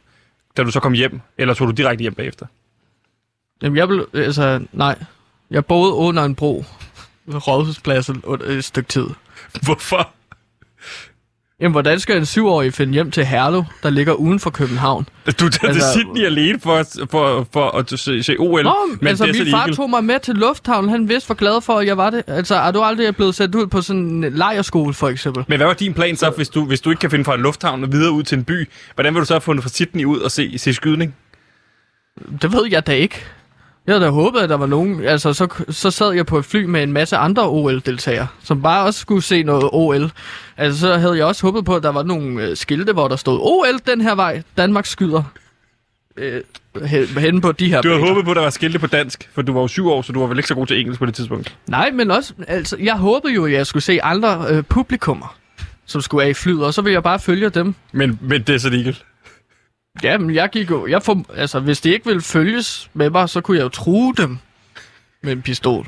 da 0.58 0.64
du 0.64 0.72
så 0.72 0.80
kom 0.80 0.94
hjem? 0.94 1.22
Eller 1.38 1.54
tog 1.54 1.68
du 1.68 1.72
direkte 1.72 2.02
hjem 2.02 2.14
bagefter? 2.14 2.46
Jamen, 3.62 3.78
jeg 3.78 3.90
vil, 3.90 4.06
altså, 4.14 4.66
nej. 4.72 4.96
Jeg 5.52 5.66
boede 5.66 5.94
under 5.94 6.24
en 6.24 6.36
bro 6.36 6.66
ved 7.26 7.48
Rådhuspladsen 7.48 8.22
under 8.24 8.46
et 8.46 8.64
stykke 8.64 8.88
tid. 8.90 9.06
Hvorfor? 9.66 10.10
Jamen, 11.60 11.72
hvordan 11.72 12.00
skal 12.00 12.18
en 12.18 12.26
syvårig 12.26 12.74
finde 12.74 12.94
hjem 12.94 13.12
til 13.12 13.26
Herlev, 13.26 13.64
der 13.84 13.90
ligger 13.90 14.14
uden 14.14 14.40
for 14.40 14.50
København? 14.50 15.08
Du 15.40 15.50
tager 15.50 15.74
altså, 15.74 15.94
til 15.94 16.02
Sydney 16.02 16.26
alene 16.26 16.60
for, 16.60 16.84
for, 17.12 17.48
for 17.54 17.78
at 17.78 18.00
se, 18.00 18.24
se 18.24 18.36
OL. 18.40 18.64
Nå, 18.64 18.76
men 19.00 19.08
altså, 19.08 19.26
min 19.26 19.52
far 19.52 19.68
tog 19.68 19.90
mig 19.90 20.04
med 20.04 20.20
til 20.20 20.36
lufthavnen. 20.36 20.90
Han 20.90 21.10
vidste 21.10 21.28
for 21.28 21.34
glad 21.34 21.62
for, 21.62 21.74
at 21.74 21.88
jeg 21.88 21.98
var 21.98 22.10
det. 22.10 22.24
Altså, 22.28 22.56
er 22.56 22.72
du 22.72 22.82
aldrig 22.82 23.16
blevet 23.16 23.36
sendt 23.36 23.56
ud 23.56 23.68
på 23.68 23.82
sådan 23.82 24.02
en 24.02 24.34
lejerskole, 24.34 24.94
for 24.94 25.10
eksempel? 25.10 25.46
Men 25.48 25.58
hvad 25.58 25.68
var 25.68 25.74
din 25.74 25.94
plan 25.94 26.16
så, 26.16 26.30
hvis 26.30 26.50
du, 26.50 26.66
hvis 26.66 26.82
du 26.82 26.90
ikke 26.90 27.00
kan 27.00 27.12
finde 27.12 27.26
fra 27.26 27.36
en 27.36 27.42
lufthavn 27.42 27.84
og 27.84 27.92
videre 27.92 28.12
ud 28.12 28.24
til 28.24 28.38
en 28.38 28.44
by? 28.44 28.70
Hvordan 28.96 29.14
vil 29.14 29.20
du 29.20 29.26
så 29.26 29.34
have 29.34 29.42
fundet 29.42 29.64
fra 29.64 29.70
Sydney 29.70 30.06
ud 30.06 30.20
og 30.20 30.32
se, 30.32 30.58
se 30.58 30.74
skydning? 30.74 31.16
Det 32.42 32.54
ved 32.54 32.68
jeg 32.72 32.88
da 32.88 32.92
ikke. 32.92 33.26
Jeg 33.88 33.96
havde 33.96 34.06
da 34.06 34.10
håbet, 34.10 34.40
at 34.40 34.50
der 34.50 34.58
var 34.58 34.66
nogen... 34.66 35.04
Altså, 35.06 35.34
så, 35.34 35.48
så 35.70 35.92
sad 35.92 36.12
jeg 36.12 36.26
på 36.26 36.38
et 36.38 36.46
fly 36.46 36.64
med 36.64 36.84
en 36.84 36.92
masse 36.92 37.18
andre 37.18 37.50
OL-deltagere, 37.50 38.28
som 38.44 38.62
bare 38.62 38.86
også 38.86 39.00
skulle 39.00 39.22
se 39.22 39.44
noget 39.44 39.70
OL. 39.74 40.12
Altså, 40.58 40.80
så 40.80 40.98
havde 40.98 41.18
jeg 41.18 41.26
også 41.26 41.42
håbet 41.48 41.66
på, 41.66 41.76
at 41.76 41.84
der 41.84 41.92
var 41.92 42.04
nogle 42.04 42.44
øh, 42.44 42.58
skilte, 42.58 42.94
hvor 42.94 43.08
der 43.08 43.16
stod 43.16 43.40
OL 43.42 43.80
den 43.88 44.02
her 44.02 44.16
vej. 44.16 44.42
Danmark 44.58 44.86
skyder. 44.86 45.24
Øh, 46.18 46.42
hen- 46.86 47.06
henne 47.08 47.42
på 47.42 47.52
de 47.52 47.70
her 47.70 47.82
Du 47.82 47.88
havde 47.88 48.00
baner. 48.02 48.14
håbet 48.14 48.26
på, 48.26 48.32
at 48.32 48.36
der 48.36 48.42
var 48.44 48.50
skilte 48.50 48.80
på 48.80 48.88
dansk, 48.88 49.30
for 49.34 49.42
du 49.42 49.54
var 49.54 49.62
jo 49.62 49.68
syv 49.68 49.88
år, 49.90 50.02
så 50.02 50.12
du 50.14 50.20
var 50.20 50.28
vel 50.28 50.38
ikke 50.38 50.48
så 50.48 50.56
god 50.56 50.68
til 50.68 50.80
engelsk 50.80 51.00
på 51.00 51.06
det 51.06 51.14
tidspunkt. 51.14 51.56
Nej, 51.68 51.92
men 51.92 52.12
også... 52.12 52.34
Altså, 52.48 52.78
jeg 52.80 52.96
håbede 52.96 53.34
jo, 53.34 53.46
at 53.46 53.52
jeg 53.52 53.68
skulle 53.68 53.84
se 53.84 54.04
andre 54.04 54.46
øh, 54.50 54.64
publikummer, 54.64 55.36
som 55.86 56.02
skulle 56.02 56.24
af 56.26 56.30
i 56.30 56.34
flyet, 56.34 56.66
og 56.66 56.74
så 56.74 56.82
ville 56.82 56.94
jeg 56.94 57.04
bare 57.04 57.20
følge 57.20 57.50
dem. 57.50 57.76
Men, 57.92 58.20
men 58.22 58.42
Desert 58.42 58.74
Eagle. 58.74 58.96
Ja, 60.04 60.18
men 60.18 60.36
jeg 60.36 60.50
gik 60.50 60.70
jo... 60.70 60.88
Jeg 60.88 61.04
for, 61.04 61.26
altså, 61.36 61.60
hvis 61.60 61.82
de 61.82 61.94
ikke 61.94 62.06
ville 62.06 62.22
følges 62.22 62.90
med 62.94 63.10
mig, 63.10 63.30
så 63.30 63.42
kunne 63.42 63.58
jeg 63.58 63.64
jo 63.64 63.70
true 63.70 64.14
dem 64.18 64.38
med 65.24 65.32
en 65.32 65.42
pistol. 65.42 65.88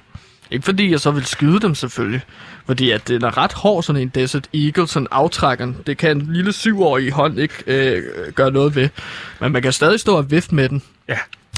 Ikke 0.52 0.66
fordi 0.66 0.92
jeg 0.92 1.00
så 1.00 1.12
ville 1.12 1.28
skyde 1.28 1.60
dem 1.60 1.76
selvfølgelig. 1.76 2.22
Fordi 2.66 2.92
at 2.92 3.08
den 3.08 3.24
er 3.24 3.38
ret 3.38 3.54
hård, 3.54 3.84
sådan 3.84 4.02
en 4.02 4.10
Desert 4.10 4.50
Eagle, 4.54 4.88
sådan 4.88 5.08
aftrækkeren. 5.12 5.78
Det 5.88 5.98
kan 5.98 6.18
en 6.18 6.34
lille 6.34 6.54
syvårig 6.54 7.12
hånd 7.12 7.40
ikke 7.40 7.64
øh, 7.68 8.04
gøre 8.34 8.52
noget 8.52 8.76
ved. 8.76 8.90
Men 9.40 9.52
man 9.52 9.62
kan 9.62 9.74
stadig 9.74 10.00
stå 10.00 10.18
og 10.18 10.32
vifte 10.32 10.56
med 10.56 10.70
den. 10.70 10.84
Ja. 11.10 11.18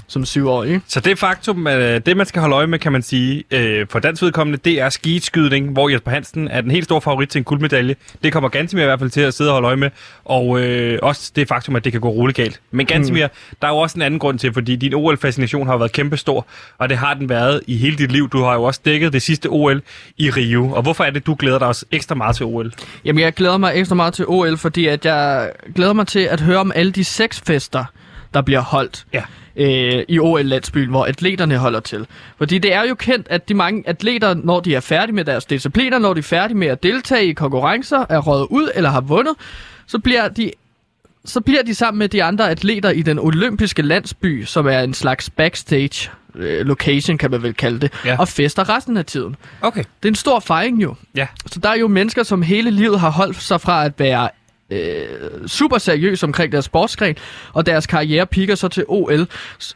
Som 0.10 0.26
syvårig? 0.26 0.82
Så 0.88 1.00
det 1.00 1.19
faktum, 1.19 1.67
at 1.67 2.06
det 2.06 2.17
man 2.17 2.26
skal 2.26 2.39
holde 2.39 2.56
øje 2.56 2.67
med, 2.67 2.80
kan 2.80 2.91
man 2.91 3.02
sige, 3.02 3.43
øh, 3.52 3.88
for 3.89 4.00
dansk 4.00 4.22
vedkommende, 4.22 4.60
det 4.65 4.82
er 4.82 4.89
skidskydning, 4.89 5.72
hvor 5.72 5.89
Jesper 5.89 6.12
Hansen 6.12 6.48
er 6.48 6.62
den 6.62 6.72
helt 6.72 6.86
store 6.86 7.02
favorit 7.02 7.30
til 7.30 7.39
en 7.39 7.43
guldmedalje. 7.43 7.95
Det 8.24 8.34
kommer 8.34 8.50
Gantimir 8.50 8.84
i 8.84 8.86
hvert 8.86 9.00
fald 9.00 9.10
til 9.10 9.22
at 9.22 9.34
sidde 9.34 9.50
og 9.50 9.54
holde 9.54 9.67
øje 9.67 9.76
med, 9.76 9.89
og 10.26 10.62
øh, 10.62 11.00
også 11.02 11.32
det 11.36 11.48
faktum, 11.48 11.76
at 11.76 11.84
det 11.84 11.91
kan 11.91 12.02
gå 12.02 12.10
roligt 12.10 12.36
galt. 12.36 12.62
Men 12.72 12.86
Gantimir, 12.86 13.28
mm. 13.28 13.56
der 13.62 13.67
er 13.67 13.72
jo 13.72 13.78
også 13.78 13.95
en 13.95 14.02
anden 14.02 14.19
grund 14.19 14.39
til, 14.39 14.54
fordi 14.54 14.76
din 14.76 14.93
OL-fascination 14.93 15.67
har 15.67 15.74
jo 15.74 15.78
været 15.78 15.91
kæmpestor, 15.91 16.48
og 16.78 16.89
det 16.89 16.98
har 16.98 17.13
den 17.13 17.30
været 17.30 17.62
i 17.67 17.78
hele 17.78 17.98
dit 17.98 18.12
liv. 18.12 18.30
Du 18.30 18.43
har 18.43 18.54
jo 18.54 18.63
også 18.63 18.82
dækket 18.86 19.13
det 19.13 19.22
sidste 19.22 19.48
OL 19.48 19.82
i 20.17 20.30
Rio, 20.30 20.72
og 20.72 20.82
hvorfor 20.82 21.04
er 21.04 21.10
det, 21.10 21.26
du 21.26 21.36
glæder 21.39 21.60
dig 21.60 21.67
også 21.67 21.86
ekstra 21.91 22.15
meget 22.15 22.36
til 22.36 22.45
OL? 22.45 22.74
Jamen, 23.06 23.24
jeg 23.24 23.34
glæder 23.34 23.58
mig 23.58 23.72
ekstra 23.76 23.95
meget 23.95 24.13
til 24.13 24.26
OL, 24.28 24.58
fordi 24.58 24.88
at 24.88 25.06
jeg 25.06 25.52
glæder 25.76 25.93
mig 25.93 26.08
til 26.08 26.19
at 26.19 26.41
høre 26.41 26.58
om 26.58 26.72
alle 26.76 26.91
de 26.91 27.04
sexfester, 27.04 27.86
der 28.34 28.41
bliver 28.41 28.62
holdt. 28.62 29.06
Ja. 29.13 29.24
Øh, 29.60 30.04
i 30.08 30.19
OL-landsbyen, 30.19 30.89
hvor 30.89 31.06
atleterne 31.06 31.58
holder 31.58 31.80
til. 31.80 32.08
Fordi 32.38 32.58
det 32.58 32.74
er 32.74 32.84
jo 32.84 32.95
kendt, 32.95 33.28
at 33.30 33.50
de 33.50 33.54
mange 33.54 33.84
atleter, 33.86 34.34
når 34.34 34.60
de 34.60 34.76
er 34.76 34.80
færdige 34.80 35.15
med 35.15 35.26
deres 35.26 35.45
discipliner, 35.45 36.00
når 36.00 36.13
de 36.13 36.19
er 36.19 36.24
færdige 36.24 36.58
med 36.58 36.67
at 36.67 36.84
deltage 36.84 37.26
i 37.26 37.34
konkurrencer, 37.34 38.06
er 38.10 38.19
røget 38.19 38.48
ud 38.50 38.69
eller 38.76 38.89
har 38.89 39.02
vundet, 39.02 39.34
så 39.88 40.00
bliver 40.00 40.28
de 40.28 40.52
så 41.26 41.41
bliver 41.41 41.63
de 41.63 41.76
sammen 41.76 42.00
med 42.00 42.10
de 42.10 42.24
andre 42.24 42.50
atleter 42.50 42.89
i 42.89 43.02
den 43.02 43.19
olympiske 43.19 43.82
landsby, 43.82 44.43
som 44.45 44.67
er 44.67 44.80
en 44.80 44.93
slags 44.93 45.30
backstage 45.30 46.10
øh, 46.36 46.65
location, 46.65 47.17
kan 47.17 47.32
man 47.32 47.43
vel 47.43 47.54
kalde 47.54 47.80
det, 47.80 47.91
Ja. 48.06 48.15
og 48.19 48.28
fester 48.28 48.69
resten 48.76 48.98
af 48.98 49.06
tiden. 49.06 49.36
Okay. 49.62 49.80
Det 50.04 50.08
er 50.08 50.12
en 50.12 50.15
stor 50.15 50.39
fejring 50.39 50.82
jo. 50.84 50.95
Ja. 51.15 51.28
Så 51.45 51.60
der 51.60 51.69
er 51.69 51.76
jo 51.76 51.88
mennesker, 51.88 52.24
som 52.24 52.41
hele 52.41 52.72
livet 52.72 53.00
har 53.00 53.10
holdt 53.12 53.41
sig 53.41 53.62
fra 53.62 53.86
at 53.86 53.93
være 53.98 54.30
øh, 54.69 55.47
super 55.47 55.77
seriøs 55.77 56.23
omkring 56.23 56.51
deres 56.51 56.65
sportsgren, 56.65 57.15
og 57.53 57.65
deres 57.65 57.88
karriere 57.88 58.25
piker 58.25 58.55
så 58.55 58.67
til 58.67 58.86
OL, 58.88 59.27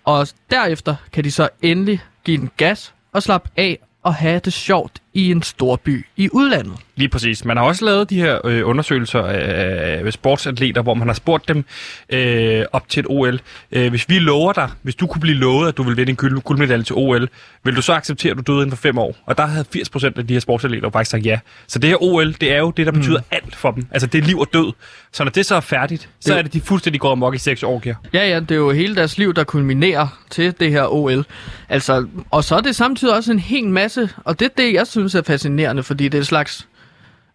og 0.03 0.27
derefter 0.51 0.95
kan 1.13 1.23
de 1.23 1.31
så 1.31 1.49
endelig 1.61 2.01
give 2.23 2.37
den 2.37 2.49
gas 2.57 2.93
og 3.11 3.23
slappe 3.23 3.49
af 3.57 3.79
og 4.03 4.15
have 4.15 4.39
det 4.39 4.53
sjovt 4.53 5.02
i 5.13 5.31
en 5.31 5.41
stor 5.41 5.75
by 5.75 6.05
i 6.17 6.29
udlandet. 6.31 6.73
Lige 6.95 7.09
præcis. 7.09 7.45
Man 7.45 7.57
har 7.57 7.63
også 7.63 7.85
lavet 7.85 8.09
de 8.09 8.15
her 8.21 8.45
øh, 8.47 8.67
undersøgelser 8.69 9.19
af, 9.23 10.13
sportsatleter, 10.13 10.81
hvor 10.81 10.93
man 10.93 11.07
har 11.07 11.13
spurgt 11.15 11.47
dem 11.47 11.65
øh, 12.09 12.65
op 12.71 12.89
til 12.89 12.99
et 12.99 13.05
OL. 13.09 13.39
Øh, 13.71 13.89
hvis 13.89 14.09
vi 14.09 14.19
lover 14.19 14.53
dig, 14.53 14.69
hvis 14.81 14.95
du 14.95 15.07
kunne 15.07 15.21
blive 15.21 15.35
lovet, 15.37 15.67
at 15.67 15.77
du 15.77 15.83
vil 15.83 15.97
vinde 15.97 16.09
en 16.09 16.15
guld, 16.15 16.41
guldmedalje 16.41 16.83
til 16.83 16.95
OL, 16.95 17.29
vil 17.63 17.75
du 17.75 17.81
så 17.81 17.93
acceptere, 17.93 18.31
at 18.31 18.37
du 18.37 18.41
døde 18.53 18.63
inden 18.63 18.77
for 18.77 18.81
fem 18.81 18.97
år? 18.97 19.15
Og 19.25 19.37
der 19.37 19.45
havde 19.45 19.65
80% 19.75 20.05
af 20.17 20.27
de 20.27 20.33
her 20.33 20.39
sportsatleter 20.39 20.89
faktisk 20.89 21.11
sagt 21.11 21.25
ja. 21.25 21.39
Så 21.67 21.79
det 21.79 21.89
her 21.89 22.03
OL, 22.03 22.33
det 22.33 22.51
er 22.53 22.57
jo 22.57 22.71
det, 22.77 22.85
der 22.85 22.91
betyder 22.91 23.17
mm. 23.19 23.25
alt 23.31 23.55
for 23.55 23.71
dem. 23.71 23.85
Altså 23.91 24.07
det 24.07 24.23
er 24.23 24.27
liv 24.27 24.39
og 24.39 24.47
død. 24.53 24.73
Så 25.11 25.23
når 25.23 25.31
det 25.31 25.45
så 25.45 25.55
er 25.55 25.59
færdigt, 25.59 26.09
så 26.19 26.29
Det- 26.31 26.37
er 26.37 26.41
det 26.41 26.53
de 26.53 26.61
fuldstændig 26.61 27.01
går 27.01 27.11
amok 27.11 27.35
i 27.35 27.37
seks 27.37 27.63
år, 27.63 27.79
giver. 27.79 27.95
Ja, 28.13 28.27
ja, 28.29 28.39
det 28.39 28.51
er 28.51 28.55
jo 28.55 28.71
hele 28.71 28.95
deres 28.95 29.17
liv, 29.17 29.33
der 29.33 29.43
kulminerer 29.43 30.19
til 30.29 30.53
det 30.59 30.71
her 30.71 30.93
OL. 30.93 31.25
Altså, 31.69 32.07
og 32.31 32.43
så 32.43 32.55
er 32.55 32.61
det 32.61 32.75
samtidig 32.75 33.15
også 33.15 33.31
en 33.31 33.39
hel 33.39 33.67
masse, 33.69 34.09
og 34.17 34.39
det 34.39 34.45
er 34.45 34.49
det, 34.57 34.73
jeg 34.73 34.87
synes 34.87 35.02
er 35.05 35.21
fascinerende, 35.21 35.83
fordi 35.83 36.03
det 36.03 36.17
er 36.17 36.21
et 36.21 36.27
slags 36.27 36.67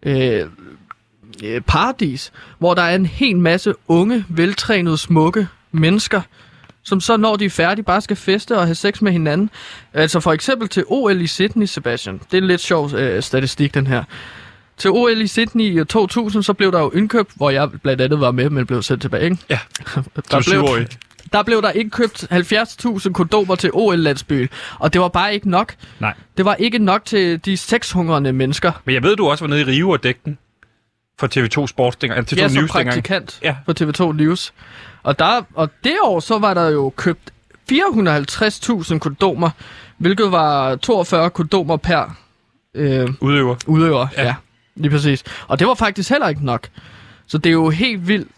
øh, 0.02 0.46
øh, 1.44 1.60
paradis, 1.60 2.32
hvor 2.58 2.74
der 2.74 2.82
er 2.82 2.94
en 2.94 3.06
hel 3.06 3.38
masse 3.38 3.74
unge, 3.88 4.24
veltrænede, 4.28 4.98
smukke 4.98 5.48
mennesker, 5.72 6.20
som 6.82 7.00
så, 7.00 7.16
når 7.16 7.36
de 7.36 7.44
er 7.44 7.50
færdige, 7.50 7.84
bare 7.84 8.00
skal 8.00 8.16
feste 8.16 8.58
og 8.58 8.64
have 8.64 8.74
sex 8.74 9.02
med 9.02 9.12
hinanden. 9.12 9.50
Altså 9.94 10.20
for 10.20 10.32
eksempel 10.32 10.68
til 10.68 10.84
OL 10.86 11.20
i 11.20 11.26
Sydney, 11.26 11.66
Sebastian. 11.66 12.20
Det 12.30 12.38
er 12.38 12.42
en 12.42 12.46
lidt 12.46 12.60
sjov 12.60 12.94
øh, 12.94 13.22
statistik, 13.22 13.74
den 13.74 13.86
her. 13.86 14.04
Til 14.76 14.90
OL 14.90 15.20
i 15.20 15.26
Sydney 15.26 15.80
i 15.80 15.84
2000, 15.84 16.42
så 16.42 16.52
blev 16.52 16.72
der 16.72 16.80
jo 16.80 16.90
indkøbt, 16.90 17.30
hvor 17.34 17.50
jeg 17.50 17.70
blandt 17.82 18.02
andet 18.02 18.20
var 18.20 18.30
med, 18.30 18.50
men 18.50 18.66
blev 18.66 18.82
sendt 18.82 19.02
tilbage, 19.02 19.24
ikke? 19.24 19.36
Ja, 19.50 19.58
der 20.30 20.40
syvårig. 20.40 20.86
Der 21.32 21.42
blev 21.42 21.62
der 21.62 21.70
indkøbt 21.70 22.24
70.000 22.32 23.12
kondomer 23.12 23.54
til 23.54 23.70
OL-landsbyen, 23.72 24.48
og 24.78 24.92
det 24.92 25.00
var 25.00 25.08
bare 25.08 25.34
ikke 25.34 25.50
nok. 25.50 25.74
Nej. 26.00 26.14
Det 26.36 26.44
var 26.44 26.54
ikke 26.54 26.78
nok 26.78 27.04
til 27.04 27.44
de 27.44 27.56
sexhungrende 27.56 28.32
mennesker. 28.32 28.72
Men 28.84 28.94
jeg 28.94 29.02
ved, 29.02 29.16
du 29.16 29.28
også 29.28 29.44
var 29.44 29.48
nede 29.48 29.60
i 29.60 29.64
Rio 29.64 29.90
og 29.90 30.02
dækte 30.02 30.20
den 30.24 30.38
for 31.20 31.26
TV2 31.26 31.66
Sports, 31.66 31.96
dengang, 31.96 32.32
TV2 32.32 32.40
Jeg 32.40 32.50
som 32.50 32.58
News 32.60 32.70
dengang. 32.70 32.86
praktikant 32.88 33.38
Ja. 33.42 33.56
på 33.66 33.72
TV2 33.80 34.12
News. 34.12 34.52
Og, 35.02 35.18
der, 35.18 35.42
og 35.54 35.70
det 35.84 35.92
år, 36.02 36.20
så 36.20 36.38
var 36.38 36.54
der 36.54 36.68
jo 36.68 36.92
købt 36.96 37.30
450.000 37.72 38.98
kondomer, 38.98 39.50
hvilket 39.98 40.32
var 40.32 40.76
42 40.76 41.30
kondomer 41.30 41.76
per 41.76 42.16
øh, 42.74 43.08
Udøver. 43.20 43.56
udøver. 43.66 44.06
Ja. 44.16 44.22
Ja. 44.22 44.26
ja, 44.28 44.34
lige 44.76 44.90
præcis. 44.90 45.24
Og 45.48 45.58
det 45.58 45.66
var 45.66 45.74
faktisk 45.74 46.10
heller 46.10 46.28
ikke 46.28 46.44
nok. 46.44 46.68
Så 47.26 47.38
det 47.38 47.50
er 47.50 47.54
jo 47.54 47.70
helt 47.70 48.08
vildt, 48.08 48.28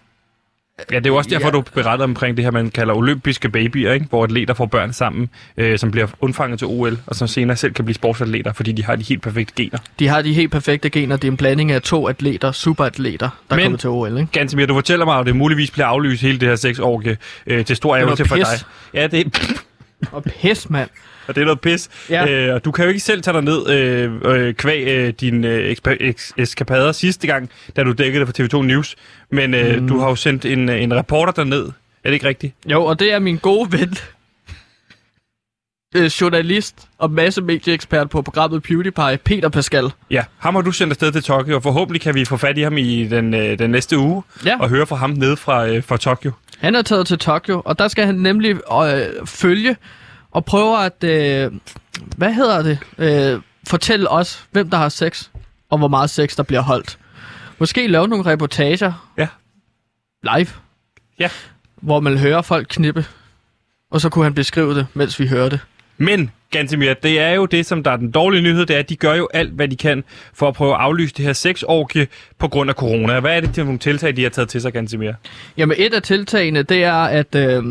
Ja, 0.93 0.97
det 0.99 1.07
er 1.07 1.11
jo 1.11 1.17
også 1.17 1.31
derfor, 1.31 1.47
Ja. 1.47 1.51
du 1.53 1.61
beretter 1.75 2.05
omkring 2.05 2.37
det 2.37 2.45
her, 2.45 2.51
man 2.53 2.71
kalder 2.71 2.95
olympiske 2.95 3.49
babyer, 3.49 3.93
ikke? 3.93 4.07
hvor 4.11 4.25
atleter 4.25 4.55
får 4.55 4.67
børn 4.67 4.93
sammen, 4.93 5.29
øh, 5.57 5.79
som 5.79 5.91
bliver 5.91 6.07
undfanget 6.21 6.59
til 6.59 6.67
OL, 6.69 6.99
og 7.07 7.17
som 7.17 7.29
senere 7.29 7.57
selv 7.57 7.73
kan 7.73 7.85
blive 7.85 7.95
sportsatleter, 7.95 8.53
fordi 8.53 8.73
de 8.73 8.85
har 8.85 8.97
de 8.97 9.03
helt 9.03 9.23
perfekte 9.23 9.55
gener. 9.57 9.79
De 9.99 10.09
har 10.09 10.23
de 10.23 10.33
helt 10.33 10.53
perfekte 10.53 10.91
gener. 10.91 11.17
Det 11.17 11.29
er 11.29 11.31
en 11.33 11.37
blanding 11.37 11.73
af 11.73 11.83
to 11.83 12.09
atleter, 12.09 12.53
superatleter, 12.53 13.29
der 13.51 13.57
Men- 13.57 13.63
kommer 13.65 13.79
til 13.79 13.91
OL, 13.91 14.19
ikke? 14.19 14.33
Gansimir, 14.33 14.67
du 14.67 14.75
fortæller 14.75 15.05
mig, 15.05 15.19
at 15.19 15.27
det 15.27 15.37
muligvis 15.37 15.71
bliver 15.71 15.87
aflyst 15.87 16.23
hele 16.23 16.39
det 16.41 16.49
her 16.49 16.57
seks 16.57 16.79
år 16.79 17.03
øh, 17.47 17.65
til 17.65 17.77
stor 17.77 17.97
er 17.97 18.03
ærgelse 18.03 18.25
for 18.25 18.37
dig. 18.37 18.45
Ja, 18.95 19.07
det, 19.07 19.41
Og 20.13 20.25
pis, 20.25 20.71
mand. 20.71 20.89
Og 21.27 21.35
det 21.35 21.41
er 21.41 21.45
noget 21.45 21.61
pis. 21.61 21.89
Ja. 22.11 22.31
Øh, 22.31 22.55
og 22.55 22.65
du 22.65 22.71
kan 22.73 22.85
jo 22.85 22.89
ikke 22.89 23.01
selv 23.01 23.23
tage 23.23 23.35
dig 23.35 23.43
ned 23.43 23.71
øh, 23.71 24.13
øh, 24.25 24.55
kvæg 24.55 24.87
øh, 24.89 25.09
dine 25.21 25.49
øh, 25.49 25.77
eks- 25.81 26.33
eskapader 26.39 26.93
sidste 26.93 27.27
gang, 27.27 27.51
da 27.77 27.83
du 27.85 27.93
dækkede 27.93 28.27
det 28.27 28.37
for 28.51 28.59
TV2 28.59 28.63
News. 28.63 28.97
Men 29.31 29.55
øh, 29.55 29.81
mm. 29.83 29.89
du 29.89 29.99
har 29.99 30.09
jo 30.09 30.15
sendt 30.17 30.45
en, 30.45 30.69
øh, 30.69 30.83
en 30.83 30.95
reporter 30.95 31.33
derned. 31.33 31.65
Er 32.05 32.09
det 32.09 32.13
ikke 32.13 32.29
rigtigt? 32.29 32.55
Jo, 32.67 32.85
og 32.85 32.99
det 33.01 33.13
er 33.13 33.19
min 33.19 33.37
gode 33.37 33.73
ven, 33.73 33.95
øh, 35.97 36.05
journalist 36.05 36.75
og 36.99 37.11
masse 37.11 37.43
medieekspert 37.43 38.11
på 38.11 38.23
programmet 38.23 38.63
PewDiePie, 38.63 39.19
Peter 39.25 39.49
Pascal. 39.49 39.91
Ja, 40.11 40.25
ham 40.39 40.55
har 40.55 40.63
du 40.63 40.73
sendt 40.73 40.91
afsted 40.93 41.13
til 41.13 41.23
Tokyo, 41.23 41.57
og 41.57 41.63
forhåbentlig 41.63 42.01
kan 42.01 42.15
vi 42.15 42.25
få 42.25 42.37
fat 42.37 42.59
i 42.59 42.61
ham 42.63 42.77
i 42.79 43.05
den, 43.07 43.35
øh, 43.35 43.59
den 43.59 43.71
næste 43.71 43.99
uge, 43.99 44.23
Ja. 44.47 44.57
og 44.61 44.69
høre 44.69 44.87
fra 44.87 44.97
ham 44.97 45.11
nede 45.11 45.37
fra, 45.37 45.67
øh, 45.69 45.83
fra 45.85 45.97
Tokyo. 45.97 46.33
Han 46.59 46.75
er 46.75 46.83
taget 46.83 47.07
til 47.07 47.19
Tokyo, 47.19 47.63
og 47.65 47.79
der 47.79 47.89
skal 47.89 48.07
han 48.07 48.15
nemlig 48.15 48.51
øh, 48.51 49.27
følge 49.27 49.77
og 50.31 50.45
prøve 50.45 50.85
at, 50.85 51.05
øh, 51.05 51.53
hvad 52.17 52.33
hedder 52.35 52.63
det, 52.63 52.79
øh, 52.99 53.41
fortælle 53.69 54.09
os, 54.11 54.47
hvem 54.51 54.71
der 54.71 54.77
har 54.77 54.89
sex, 54.89 55.29
og 55.71 55.79
hvor 55.79 55.89
meget 55.89 56.11
sex 56.11 56.37
der 56.37 56.43
bliver 56.43 56.61
holdt. 56.63 56.99
Måske 57.59 57.87
lave 57.87 58.09
nogle 58.09 58.27
reportager 58.27 59.11
Ja. 59.19 59.27
live, 60.23 60.49
Ja. 61.19 61.29
hvor 61.77 62.01
man 62.01 62.19
hører 62.19 62.43
folk 62.43 62.67
knippe, 62.71 63.05
og 63.91 64.01
så 64.01 64.09
kunne 64.09 64.25
han 64.25 64.35
beskrive 64.35 64.75
det, 64.75 64.87
mens 64.95 65.21
vi 65.21 65.27
hører 65.27 65.49
det. 65.49 65.61
Men, 65.99 66.31
Gantemir, 66.51 66.95
det 66.95 67.21
er 67.21 67.31
jo 67.31 67.47
det, 67.47 67.67
som 67.67 67.83
der 67.83 67.91
er 67.91 67.97
den 67.97 68.11
dårlige 68.11 68.43
nyhed, 68.43 68.67
det 68.67 68.75
er, 68.77 68.79
at 68.81 68.89
de 68.89 68.97
gør 68.97 69.15
jo 69.15 69.29
alt, 69.35 69.53
hvad 69.53 69.69
de 69.69 69.77
kan 69.77 70.05
for 70.35 70.49
at 70.49 70.55
prøve 70.55 70.75
at 70.75 70.81
aflyse 70.81 71.15
det 71.15 71.25
her 71.25 71.33
sexorgie 71.33 72.07
på 72.39 72.49
grund 72.49 72.71
af 72.71 72.77
corona. 72.77 73.21
Hvad 73.21 73.37
er 73.37 73.41
det 73.41 73.55
for 73.55 73.63
nogle 73.65 73.79
tiltag, 73.79 74.17
de 74.17 74.23
har 74.23 74.31
taget 74.31 74.49
til 74.49 74.61
sig, 74.61 74.73
Gantemir? 74.73 75.13
Jamen 75.57 75.77
et 75.79 75.95
af 75.95 76.03
tiltagene, 76.03 76.63
det 76.63 76.85
er, 76.85 76.95
at 76.95 77.35
øh, 77.35 77.65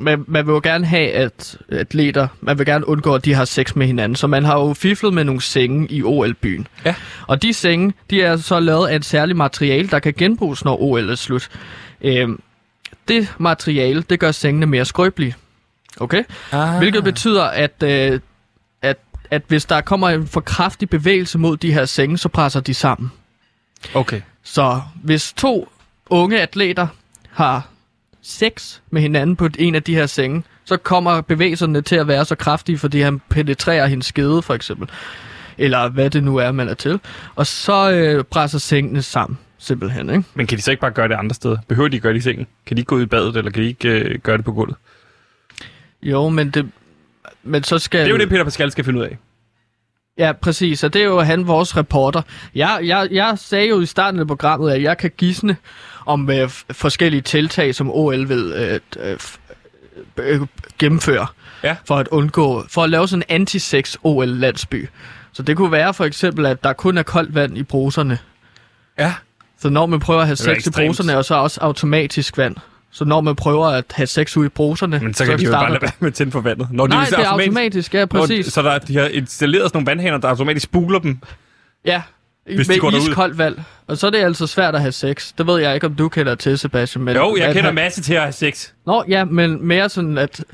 man, 0.00 0.24
man 0.26 0.46
vil 0.46 0.52
jo 0.52 0.60
gerne 0.62 0.86
have, 0.86 1.10
at 1.10 1.56
atleter, 1.68 2.28
man 2.40 2.58
vil 2.58 2.66
gerne 2.66 2.88
undgå, 2.88 3.14
at 3.14 3.24
de 3.24 3.34
har 3.34 3.44
sex 3.44 3.74
med 3.74 3.86
hinanden. 3.86 4.16
Så 4.16 4.26
man 4.26 4.44
har 4.44 4.58
jo 4.58 4.74
fiflet 4.74 5.14
med 5.14 5.24
nogle 5.24 5.42
senge 5.42 5.86
i 5.92 6.02
OL-byen. 6.02 6.66
Ja. 6.84 6.94
Og 7.26 7.42
de 7.42 7.52
senge, 7.52 7.94
de 8.10 8.22
er 8.22 8.36
så 8.36 8.60
lavet 8.60 8.88
af 8.88 8.96
et 8.96 9.04
særligt 9.04 9.36
materiale, 9.36 9.88
der 9.88 9.98
kan 9.98 10.14
genbruges, 10.18 10.64
når 10.64 10.82
OL 10.82 11.10
er 11.10 11.14
slut. 11.14 11.48
Øh, 12.00 12.28
det 13.08 13.34
materiale, 13.38 14.02
det 14.02 14.20
gør 14.20 14.30
sengene 14.30 14.66
mere 14.66 14.84
skrøbelige. 14.84 15.34
Okay? 16.00 16.24
Ah. 16.52 16.78
Hvilket 16.78 17.04
betyder, 17.04 17.44
at, 17.44 17.82
øh, 17.82 18.20
at, 18.82 18.96
at 19.30 19.42
hvis 19.48 19.64
der 19.64 19.80
kommer 19.80 20.08
en 20.08 20.26
for 20.26 20.40
kraftig 20.40 20.90
bevægelse 20.90 21.38
mod 21.38 21.56
de 21.56 21.72
her 21.72 21.84
senge, 21.84 22.18
så 22.18 22.28
presser 22.28 22.60
de 22.60 22.74
sammen. 22.74 23.12
Okay. 23.94 24.20
Så 24.42 24.80
hvis 25.02 25.32
to 25.32 25.68
unge 26.10 26.40
atleter 26.40 26.86
har 27.30 27.69
sex 28.22 28.80
med 28.90 29.02
hinanden 29.02 29.36
på 29.36 29.48
en 29.58 29.74
af 29.74 29.82
de 29.82 29.94
her 29.94 30.06
senge, 30.06 30.42
så 30.64 30.76
kommer 30.76 31.20
bevægelserne 31.20 31.82
til 31.82 31.96
at 31.96 32.08
være 32.08 32.24
så 32.24 32.34
kraftige, 32.34 32.78
fordi 32.78 33.00
han 33.00 33.20
penetrerer 33.28 33.86
hendes 33.86 34.06
skede, 34.06 34.42
for 34.42 34.54
eksempel. 34.54 34.88
Eller 35.58 35.88
hvad 35.88 36.10
det 36.10 36.24
nu 36.24 36.36
er, 36.36 36.52
man 36.52 36.68
er 36.68 36.74
til. 36.74 37.00
Og 37.34 37.46
så 37.46 37.90
øh, 37.92 38.24
presser 38.24 38.58
sengene 38.58 39.02
sammen, 39.02 39.38
simpelthen. 39.58 40.10
Ikke? 40.10 40.24
Men 40.34 40.46
kan 40.46 40.58
de 40.58 40.62
så 40.62 40.70
ikke 40.70 40.80
bare 40.80 40.90
gøre 40.90 41.08
det 41.08 41.14
andre 41.14 41.34
steder? 41.34 41.56
Behøver 41.68 41.88
de 41.88 42.00
gøre 42.00 42.12
det 42.12 42.18
i 42.18 42.22
sengen? 42.22 42.46
Kan 42.66 42.76
de 42.76 42.80
ikke 42.80 42.88
gå 42.88 42.96
ud 42.96 43.02
i 43.02 43.06
badet, 43.06 43.36
eller 43.36 43.50
kan 43.50 43.62
de 43.62 43.68
ikke 43.68 43.88
øh, 43.88 44.18
gøre 44.18 44.36
det 44.36 44.44
på 44.44 44.52
gulvet? 44.52 44.76
Jo, 46.02 46.28
men 46.28 46.50
det... 46.50 46.70
Men 47.42 47.62
så 47.62 47.78
skal... 47.78 48.00
Det 48.00 48.06
er 48.06 48.10
jo 48.10 48.18
det, 48.18 48.28
Peter 48.28 48.44
Pascal 48.44 48.70
skal 48.70 48.84
finde 48.84 49.00
ud 49.00 49.04
af. 49.04 49.18
Ja, 50.20 50.32
præcis, 50.32 50.84
og 50.84 50.92
det 50.92 51.00
er 51.02 51.06
jo 51.06 51.20
han, 51.20 51.46
vores 51.46 51.76
reporter. 51.76 52.22
Jeg, 52.54 52.80
jeg, 52.82 53.08
jeg 53.10 53.34
sagde 53.36 53.68
jo 53.68 53.80
i 53.80 53.86
starten 53.86 54.20
af 54.20 54.26
programmet, 54.26 54.70
at 54.72 54.82
jeg 54.82 54.98
kan 54.98 55.10
gisne 55.18 55.56
om 56.06 56.30
øh, 56.30 56.48
forskellige 56.72 57.20
tiltag, 57.20 57.74
som 57.74 57.90
OL 57.90 58.28
vil 58.28 58.52
øh, 58.56 58.80
øh, 58.98 59.18
øh, 60.16 60.40
gennemføre 60.78 61.26
Ja. 61.64 61.76
for 61.86 61.96
at 61.96 62.08
undgå, 62.08 62.64
for 62.68 62.82
at 62.84 62.90
lave 62.90 63.08
sådan 63.08 63.22
en 63.28 63.42
anti-sex 63.42 63.96
OL-landsby. 64.02 64.88
Så 65.32 65.42
det 65.42 65.56
kunne 65.56 65.72
være 65.72 65.94
for 65.94 66.04
eksempel, 66.04 66.46
at 66.46 66.64
der 66.64 66.72
kun 66.72 66.98
er 66.98 67.02
koldt 67.02 67.34
vand 67.34 67.58
i 67.58 67.62
bruserne. 67.62 68.18
Ja. 68.98 69.14
Så 69.58 69.68
når 69.70 69.86
man 69.86 70.00
prøver 70.00 70.20
at 70.20 70.26
have 70.26 70.36
sex 70.36 70.66
i 70.66 70.70
bruserne, 70.70 71.16
og 71.16 71.24
så 71.24 71.34
også 71.34 71.60
automatisk 71.60 72.38
vand. 72.38 72.56
Så 72.92 73.04
når 73.04 73.20
man 73.20 73.36
prøver 73.36 73.66
at 73.66 73.84
have 73.90 74.06
sex 74.06 74.36
ude 74.36 74.46
i 74.46 74.48
bruserne, 74.48 74.98
Men 75.02 75.14
så 75.14 75.24
kan 75.24 75.38
de 75.38 75.44
jo 75.44 75.50
bare 75.52 75.70
lade 75.70 75.82
være 75.82 75.90
med 76.00 76.08
at 76.08 76.14
tænde 76.14 76.32
for 76.32 76.40
vandet. 76.40 76.68
Når 76.72 76.86
Nej, 76.86 77.04
så 77.04 77.16
det 77.16 77.24
er 77.24 77.28
automatisk, 77.28 77.94
ja, 77.94 78.06
præcis. 78.06 78.46
Når, 78.46 78.50
så 78.50 78.62
der, 78.62 78.78
de 78.78 78.96
har 78.96 79.04
installeret 79.06 79.62
sådan 79.64 79.76
nogle 79.76 79.86
vandhaner, 79.86 80.18
der 80.18 80.28
automatisk 80.28 80.64
spuler 80.64 80.98
dem. 80.98 81.18
Ja, 81.84 82.02
Hvis 82.44 82.66
de 82.66 82.72
med 82.72 82.80
går 82.80 82.90
derud. 82.90 83.08
iskoldt 83.08 83.38
vand. 83.38 83.56
Og 83.86 83.96
så 83.98 84.06
er 84.06 84.10
det 84.10 84.18
altså 84.18 84.46
svært 84.46 84.74
at 84.74 84.80
have 84.80 84.92
sex. 84.92 85.32
Det 85.38 85.46
ved 85.46 85.60
jeg 85.60 85.74
ikke, 85.74 85.86
om 85.86 85.94
du 85.94 86.08
kender 86.08 86.34
til, 86.34 86.58
Sebastian. 86.58 87.04
Men 87.04 87.16
Jo, 87.16 87.36
jeg 87.36 87.46
kender 87.48 87.62
have- 87.62 87.74
masse 87.74 88.02
til 88.02 88.14
at 88.14 88.20
have 88.22 88.32
sex. 88.32 88.70
Nå, 88.86 89.04
ja, 89.08 89.24
men 89.24 89.66
mere 89.66 89.88
sådan, 89.88 90.18
at... 90.18 90.44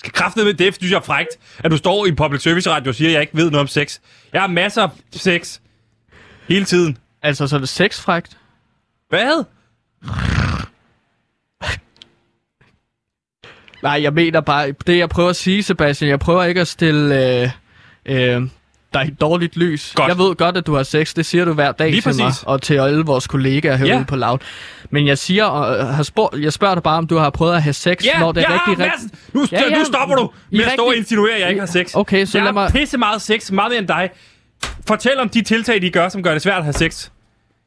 Skal 0.00 0.12
kraftet 0.12 0.44
med 0.46 0.54
det, 0.54 0.74
synes 0.74 0.90
jeg 0.92 0.96
er 0.98 1.02
frægt, 1.02 1.28
at 1.58 1.70
du 1.70 1.76
står 1.76 2.06
i 2.06 2.08
en 2.08 2.16
public 2.16 2.42
service 2.42 2.70
radio 2.70 2.88
og 2.88 2.94
siger, 2.94 3.08
at 3.08 3.12
jeg 3.12 3.20
ikke 3.20 3.36
ved 3.36 3.50
noget 3.50 3.60
om 3.60 3.66
sex. 3.68 3.98
Jeg 4.32 4.40
har 4.40 4.48
masser 4.48 4.82
af 4.82 4.88
sex. 5.12 5.58
Hele 6.48 6.64
tiden. 6.64 6.98
Altså, 7.22 7.46
så 7.46 7.56
er 7.56 7.60
det 7.60 7.68
sexfrægt. 7.68 8.36
Hvad? 9.10 9.44
Nej, 13.82 14.02
jeg 14.02 14.12
mener 14.12 14.40
bare, 14.40 14.72
det 14.86 14.98
jeg 14.98 15.08
prøver 15.08 15.28
at 15.30 15.36
sige, 15.36 15.62
Sebastian, 15.62 16.10
jeg 16.10 16.18
prøver 16.20 16.44
ikke 16.44 16.60
at 16.60 16.68
stille 16.68 17.40
øh, 17.42 17.50
øh, 18.06 18.42
dig 18.94 19.06
i 19.06 19.10
dårligt 19.20 19.56
lys. 19.56 19.92
Godt. 19.96 20.08
Jeg 20.08 20.18
ved 20.18 20.34
godt, 20.36 20.56
at 20.56 20.66
du 20.66 20.74
har 20.74 20.82
sex, 20.82 21.14
det 21.14 21.26
siger 21.26 21.44
du 21.44 21.52
hver 21.52 21.72
dag 21.72 21.90
Lige 21.90 22.00
til 22.00 22.16
mig, 22.16 22.24
præcis. 22.26 22.42
og 22.42 22.62
til 22.62 22.74
alle 22.74 23.04
vores 23.04 23.26
kollegaer 23.26 23.76
herude 23.76 23.92
Ja. 23.96 24.04
på 24.08 24.16
Loud. 24.16 24.38
Men 24.90 25.06
jeg 25.06 25.18
siger, 25.18 25.44
og 25.44 25.94
har 25.94 26.02
spurgt, 26.02 26.40
jeg 26.40 26.52
spørger 26.52 26.74
dig 26.74 26.82
bare, 26.82 26.98
om 26.98 27.06
du 27.06 27.16
har 27.16 27.30
prøvet 27.30 27.54
at 27.54 27.62
have 27.62 27.72
sex, 27.72 28.04
Ja, 28.04 28.18
når 28.20 28.32
det 28.32 28.44
er 28.44 28.52
ja, 28.52 28.58
rigtig, 28.68 28.84
rigtig... 28.92 29.18
Nu, 29.32 29.46
Ja, 29.52 29.62
ja. 29.70 29.78
nu 29.78 29.84
stopper 29.84 30.16
du 30.16 30.30
I 30.50 30.56
med 30.56 30.64
at 30.64 30.72
stå 30.72 30.84
og 30.86 30.96
insinuere, 30.96 31.34
at 31.34 31.40
jeg 31.40 31.48
ikke 31.48 31.60
har 31.60 31.66
sex. 31.66 31.94
Okay, 31.94 32.24
så 32.24 32.38
jeg 32.38 32.44
lad 32.44 32.52
mig... 32.52 32.62
har 32.62 32.70
pisse 32.70 32.98
meget 32.98 33.22
sex, 33.22 33.50
meget 33.50 33.70
mere 33.70 33.78
end 33.78 33.88
dig. 33.88 34.10
Fortæl 34.86 35.18
om 35.18 35.28
de 35.28 35.42
tiltag, 35.42 35.82
de 35.82 35.90
gør, 35.90 36.08
som 36.08 36.22
gør 36.22 36.32
det 36.32 36.42
svært 36.42 36.56
at 36.58 36.64
have 36.64 36.72
sex. 36.72 37.10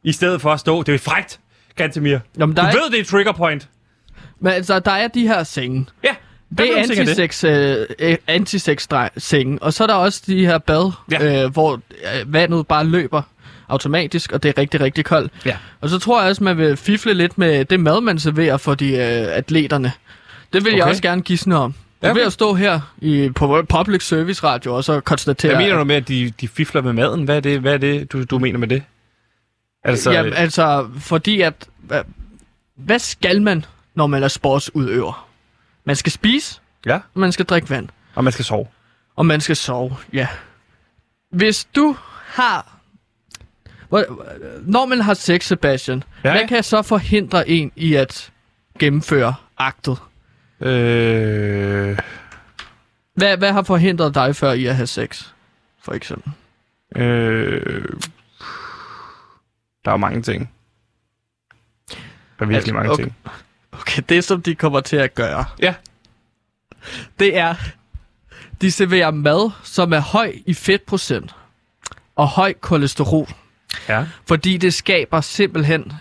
I 0.04 0.12
stedet 0.12 0.42
for 0.42 0.52
at 0.52 0.60
stå. 0.60 0.84
Det 0.84 0.96
er 0.96 1.00
frægt, 1.00 1.40
Gantemir. 1.76 2.18
Der 2.38 2.46
Du 2.46 2.52
er 2.52 2.66
ved, 2.66 2.92
det 2.92 3.00
er 3.00 3.04
trigger 3.06 3.32
point. 3.32 3.68
Men 4.40 4.54
altså, 4.54 4.80
der 4.80 4.92
er 4.92 5.08
de 5.08 5.28
her 5.28 5.44
senge. 5.44 5.86
Ja. 6.04 6.16
Det 6.58 6.78
er 6.78 6.78
antisex, 6.78 7.44
øh, 7.44 7.88
øh, 8.00 8.18
antisex 8.28 8.88
senge. 9.18 9.62
Og 9.62 9.74
så 9.74 9.84
er 9.84 9.88
der 9.88 9.94
også 9.94 10.22
de 10.28 10.46
her 10.46 10.58
bad, 10.58 10.92
Ja. 11.12 11.44
øh, 11.44 11.52
hvor 11.52 11.74
øh, 11.74 12.34
vandet 12.34 12.68
bare 12.68 12.86
løber 12.86 13.22
automatisk, 13.70 14.32
og 14.32 14.44
det 14.44 14.50
er 14.50 14.62
rigtig, 14.62 14.82
rigtig 14.82 15.06
koldt. 15.06 15.32
Ja. 15.46 15.58
Og 15.82 15.90
så 15.90 16.00
tror 16.00 16.22
jeg 16.22 16.30
også, 16.30 16.44
man 16.44 16.58
vil 16.58 16.78
fifle 16.78 17.14
lidt 17.14 17.38
med 17.38 17.66
det 17.66 17.80
mad, 17.80 18.02
man 18.02 18.20
serverer 18.20 18.58
for 18.58 18.76
de 18.76 18.92
øh, 18.92 19.38
atleterne. 19.38 19.92
Det 20.54 20.64
vil 20.66 20.72
okay. 20.74 20.78
jeg 20.78 20.88
også 20.88 21.02
gerne 21.02 21.22
gisne 21.22 21.58
om. 21.58 21.74
Jeg 22.02 22.10
vil 22.10 22.22
okay. 22.22 22.26
at 22.28 22.34
stå 22.34 22.54
her 22.54 22.80
i, 23.02 23.30
på 23.36 23.64
Public 23.70 24.08
Service 24.08 24.44
Radio 24.44 24.76
og 24.76 24.84
så 24.84 25.00
konstatere... 25.00 25.56
Hvad 25.56 25.66
mener 25.66 25.78
du 25.78 25.84
med, 25.84 25.96
at 25.96 26.08
de, 26.08 26.34
de 26.42 26.48
fifler 26.48 26.82
med 26.82 26.94
maden? 26.94 27.24
Hvad 27.24 27.36
er 27.36 27.40
det, 27.40 27.60
hvad 27.60 27.74
er 27.74 27.78
det 27.78 28.12
du, 28.12 28.24
du 28.24 28.40
mener 28.40 28.60
med 28.60 28.68
det? 28.68 28.84
Altså, 29.84 30.12
Jamen, 30.12 30.34
altså, 30.34 30.90
fordi 31.00 31.42
at... 31.42 31.70
Hvad, 32.76 33.00
skal 33.00 33.42
man, 33.42 33.66
når 33.96 34.08
man 34.08 34.24
er 34.24 34.28
sportsudøver? 34.28 35.28
Man 35.86 35.96
skal 35.96 36.12
spise, 36.12 36.60
ja, 36.86 36.96
og 36.96 37.20
man 37.20 37.32
skal 37.32 37.46
drikke 37.46 37.70
vand. 37.70 37.90
og 38.16 38.24
man 38.24 38.34
skal 38.34 38.46
sove. 38.46 38.68
Og 39.16 39.26
man 39.26 39.42
skal 39.42 39.56
sove, 39.56 39.98
ja. 40.14 40.28
Hvis 41.32 41.66
du 41.76 41.96
har... 42.26 42.70
Når 44.62 44.86
man 44.86 45.02
har 45.02 45.14
sex, 45.14 45.46
Sebastian, 45.46 46.04
ja. 46.24 46.32
hvad 46.32 46.48
kan 46.48 46.64
så 46.64 46.82
forhindre 46.82 47.50
en 47.50 47.72
i 47.76 47.94
at 47.94 48.32
gennemføre 48.80 49.34
aktet? 49.58 49.98
Øh, 50.62 51.98
Hvad, 53.16 53.38
hvad 53.38 53.52
har 53.54 53.64
forhindret 53.64 54.16
dig 54.16 54.36
før 54.36 54.52
i 54.52 54.66
at 54.66 54.76
have 54.76 54.88
sex, 54.88 55.28
for 55.84 55.94
eksempel? 55.94 56.32
øh, 56.96 57.86
der 59.86 59.92
er 59.92 59.98
mange 59.98 60.22
ting. 60.22 60.50
Der 61.90 61.96
er 62.40 62.46
virkelig 62.46 62.56
Altså, 62.56 62.74
mange 62.74 62.92
okay. 62.92 63.04
ting. 63.04 63.16
Okay, 63.72 64.02
det 64.10 64.24
som 64.24 64.42
de 64.42 64.56
kommer 64.56 64.80
til 64.80 64.96
at 64.96 65.16
gøre, 65.16 65.46
Ja. 65.62 65.74
det 67.20 67.38
er, 67.38 67.56
de 68.62 68.72
serverer 68.72 69.12
mad, 69.12 69.52
som 69.64 69.94
er 69.94 70.00
høj 70.00 70.36
i 70.46 70.54
fedtprocent 70.54 71.36
og 72.16 72.28
høj 72.28 72.54
kolesterol. 72.54 73.28
Ja. 73.90 74.06
Fordi 74.26 74.58
det 74.58 74.74
skaber 74.74 75.22
simpelthen 75.22 75.94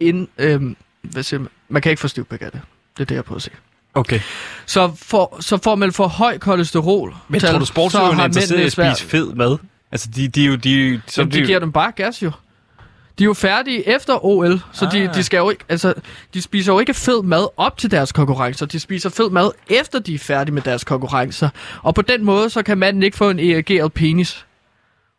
en... 0.00 0.28
Øhm, 0.38 0.76
hvad 1.02 1.22
siger 1.22 1.40
man? 1.40 1.48
man 1.68 1.82
kan 1.82 1.90
ikke 1.90 2.00
få 2.00 2.08
stivpik 2.08 2.42
af 2.42 2.52
det. 2.52 2.60
Det 2.96 3.02
er 3.02 3.06
det, 3.06 3.14
jeg 3.14 3.24
prøver 3.24 3.36
at 3.36 3.42
sige. 3.42 3.54
Okay. 3.94 4.20
Så, 4.66 4.92
for, 4.96 5.36
så 5.40 5.58
får 5.62 5.74
man 5.74 5.92
for 5.92 6.06
høj 6.06 6.38
kolesterol. 6.38 7.14
Men 7.28 7.40
tror 7.40 7.58
du, 7.58 7.64
så 7.64 7.72
sportsudøverne 7.72 8.22
er 8.22 8.26
interesseret 8.26 8.60
i 8.60 8.64
at 8.64 8.72
spise 8.96 9.10
fed 9.10 9.34
mad? 9.34 9.58
Altså, 9.92 10.08
de, 10.16 10.28
de, 10.28 10.44
er 10.44 10.48
jo... 10.48 10.56
De, 10.56 11.00
så 11.06 11.20
Jamen, 11.20 11.32
de 11.32 11.46
giver 11.46 11.58
dem 11.58 11.72
bare 11.72 11.92
gas 11.92 12.22
jo. 12.22 12.32
De 13.18 13.24
er 13.24 13.26
jo 13.26 13.34
færdige 13.34 13.88
efter 13.96 14.24
OL, 14.24 14.60
så 14.72 14.88
de, 14.92 15.02
Ah. 15.08 15.14
de 15.14 15.22
skal 15.22 15.38
jo 15.38 15.50
ikke, 15.50 15.64
altså, 15.68 15.94
de 16.34 16.42
spiser 16.42 16.72
jo 16.72 16.78
ikke 16.78 16.94
fed 16.94 17.22
mad 17.22 17.46
op 17.56 17.78
til 17.78 17.90
deres 17.90 18.12
konkurrencer. 18.12 18.66
De 18.66 18.80
spiser 18.80 19.10
fed 19.10 19.30
mad 19.30 19.50
efter 19.68 19.98
de 19.98 20.14
er 20.14 20.18
færdige 20.18 20.54
med 20.54 20.62
deres 20.62 20.84
konkurrencer. 20.84 21.48
Og 21.82 21.94
på 21.94 22.02
den 22.02 22.24
måde, 22.24 22.50
så 22.50 22.62
kan 22.62 22.78
manden 22.78 23.02
ikke 23.02 23.16
få 23.16 23.30
en 23.30 23.38
erigeret 23.38 23.92
penis, 23.92 24.32
og 24.34 24.42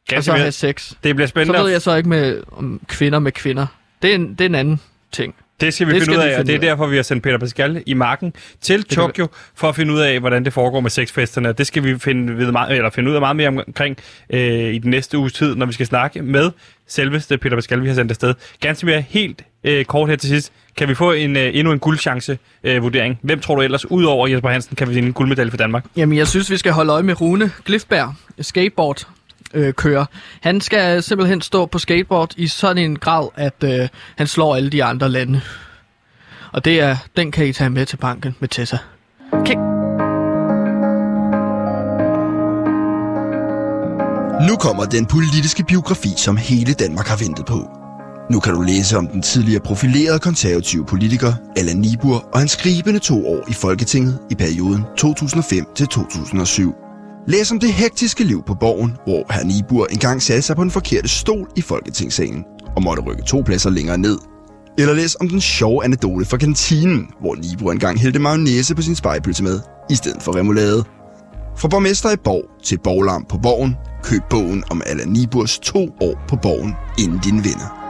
så 0.07 0.13
Ganske 0.15 0.31
have 0.31 0.51
sex. 0.51 0.93
Det 1.03 1.15
bliver 1.15 1.27
Så 1.27 1.29
spændende. 1.29 1.59
ved 1.59 1.69
jeg 1.69 1.81
så 1.81 1.95
ikke 1.95 2.09
med 2.09 2.43
om 2.51 2.81
kvinder 2.87 3.19
med 3.19 3.31
kvinder. 3.31 3.65
Det 4.01 4.11
er 4.11 4.15
en, 4.15 4.29
det 4.29 4.41
er 4.41 4.45
en 4.45 4.55
anden 4.55 4.79
ting. 5.11 5.35
Det 5.61 5.73
skal 5.73 5.87
vi 5.87 5.93
Det 5.93 6.01
finde 6.01 6.15
skal 6.15 6.25
ud 6.25 6.31
af, 6.31 6.39
og 6.39 6.47
det 6.47 6.55
er 6.55 6.59
derfor, 6.59 6.87
vi 6.87 6.95
har 6.95 7.03
sendt 7.03 7.23
Peter 7.23 7.37
Pascal 7.37 7.83
i 7.85 7.93
marken 7.93 8.33
til 8.61 8.83
Tokyo, 8.83 9.27
for 9.55 9.69
at 9.69 9.75
finde 9.75 9.93
ud 9.93 9.99
af, 9.99 10.19
hvordan 10.19 10.45
det 10.45 10.53
foregår 10.53 10.79
med 10.79 10.89
sexfesterne. 10.89 11.49
Og 11.49 11.57
Det 11.57 11.67
skal 11.67 11.83
vi 11.83 11.99
finde, 11.99 12.37
ved 12.37 12.51
meget, 12.51 12.75
eller 12.75 12.89
finde 12.89 13.09
ud 13.09 13.15
af 13.15 13.21
meget 13.21 13.35
mere 13.35 13.47
omkring 13.47 13.97
øh, 14.29 14.73
i 14.73 14.77
den 14.77 14.89
næste 14.89 15.17
uges 15.17 15.33
tid, 15.33 15.55
når 15.55 15.65
vi 15.65 15.73
skal 15.73 15.85
snakke 15.85 16.21
med 16.21 16.51
selveste 16.87 17.37
Peter 17.37 17.55
Pascal, 17.55 17.81
vi 17.81 17.87
har 17.87 17.95
sendt 17.95 18.11
afsted. 18.11 18.33
Ganske 18.61 18.85
mere 18.85 19.01
helt 19.01 19.43
øh, 19.63 19.85
kort 19.85 20.09
her 20.09 20.15
til 20.15 20.29
sidst. 20.29 20.51
Kan 20.77 20.89
vi 20.89 20.95
få 20.95 21.11
en, 21.11 21.37
øh, 21.37 21.51
endnu 21.53 21.73
en 21.73 21.79
guldchance 21.79 22.37
øh, 22.63 22.83
vurdering? 22.83 23.19
Hvem 23.21 23.39
tror 23.39 23.55
du 23.55 23.61
ellers, 23.61 23.91
udover 23.91 24.27
Jesper 24.27 24.49
Hansen, 24.49 24.75
kan 24.75 24.89
vi 24.89 24.93
vinde 24.93 25.07
en 25.07 25.13
guldmedalje 25.13 25.49
for 25.51 25.57
Danmark? 25.57 25.85
Jamen, 25.97 26.17
jeg 26.17 26.27
synes, 26.27 26.51
vi 26.51 26.57
skal 26.57 26.71
holde 26.71 26.93
øje 26.93 27.03
med 27.03 27.21
Rune 27.21 27.51
Glifberg, 27.65 28.13
skateboard 28.39 29.07
øh, 29.53 29.73
kører. 29.73 30.05
Han 30.41 30.61
skal 30.61 31.03
simpelthen 31.03 31.41
stå 31.41 31.65
på 31.65 31.79
skateboard 31.79 32.33
i 32.37 32.47
sådan 32.47 32.83
en 32.83 32.99
grad, 32.99 33.27
at 33.35 33.63
øh, 33.63 33.87
han 34.17 34.27
slår 34.27 34.55
alle 34.55 34.69
de 34.69 34.83
andre 34.83 35.09
lande. 35.09 35.41
Og 36.51 36.65
det 36.65 36.81
er, 36.81 36.97
den 37.17 37.31
kan 37.31 37.47
I 37.47 37.53
tage 37.53 37.69
med 37.69 37.85
til 37.85 37.97
banken 37.97 38.35
med 38.39 38.49
Tessa. 38.49 38.77
Okay. 39.31 39.55
Nu 44.47 44.55
kommer 44.55 44.85
den 44.85 45.05
politiske 45.05 45.63
biografi, 45.63 46.09
som 46.17 46.37
hele 46.37 46.73
Danmark 46.73 47.07
har 47.07 47.17
ventet 47.17 47.45
på. 47.45 47.69
Nu 48.31 48.39
kan 48.39 48.53
du 48.53 48.61
læse 48.61 48.97
om 48.97 49.07
den 49.07 49.21
tidligere 49.21 49.61
profilerede 49.61 50.19
konservative 50.19 50.85
politiker 50.85 51.33
Allan 51.57 51.77
Nibur 51.77 52.29
og 52.33 52.39
hans 52.39 52.51
skribende 52.51 52.99
to 52.99 53.27
år 53.27 53.49
i 53.49 53.53
Folketinget 53.53 54.19
i 54.31 54.35
perioden 54.35 54.83
2005 54.97 55.65
til 55.75 55.87
2007. 55.87 56.82
Læs 57.27 57.51
om 57.51 57.59
det 57.59 57.73
hektiske 57.73 58.23
liv 58.23 58.43
på 58.47 58.53
borgen, 58.53 58.93
hvor 59.05 59.33
herr 59.33 59.43
Nibur 59.43 59.87
engang 59.91 60.21
satte 60.21 60.41
sig 60.41 60.55
på 60.55 60.63
den 60.63 60.71
forkerte 60.71 61.07
stol 61.07 61.47
i 61.55 61.61
Folketingssalen 61.61 62.43
og 62.75 62.83
måtte 62.83 63.03
rykke 63.03 63.23
to 63.23 63.41
pladser 63.45 63.69
længere 63.69 63.97
ned. 63.97 64.17
Eller 64.77 64.93
læs 64.93 65.15
om 65.19 65.29
den 65.29 65.41
sjove 65.41 65.83
anekdote 65.83 66.25
fra 66.25 66.37
kantinen, 66.37 67.07
hvor 67.19 67.35
Nibur 67.35 67.71
engang 67.71 67.99
hældte 67.99 68.19
mayonnaise 68.19 68.75
på 68.75 68.81
sin 68.81 68.95
spejpølse 68.95 69.43
med, 69.43 69.59
i 69.89 69.95
stedet 69.95 70.23
for 70.23 70.35
remoulade. 70.35 70.83
Fra 71.57 71.67
borgmester 71.67 72.11
i 72.11 72.17
Borg 72.23 72.43
til 72.63 72.79
borglarm 72.83 73.25
på 73.29 73.37
Borgen, 73.37 73.75
køb 74.03 74.21
bogen 74.29 74.63
om 74.69 74.81
Allan 74.85 75.07
Niburs 75.07 75.59
to 75.59 75.89
år 76.01 76.25
på 76.27 76.35
Borgen, 76.35 76.73
inden 76.99 77.19
din 77.19 77.43
vinder. 77.43 77.82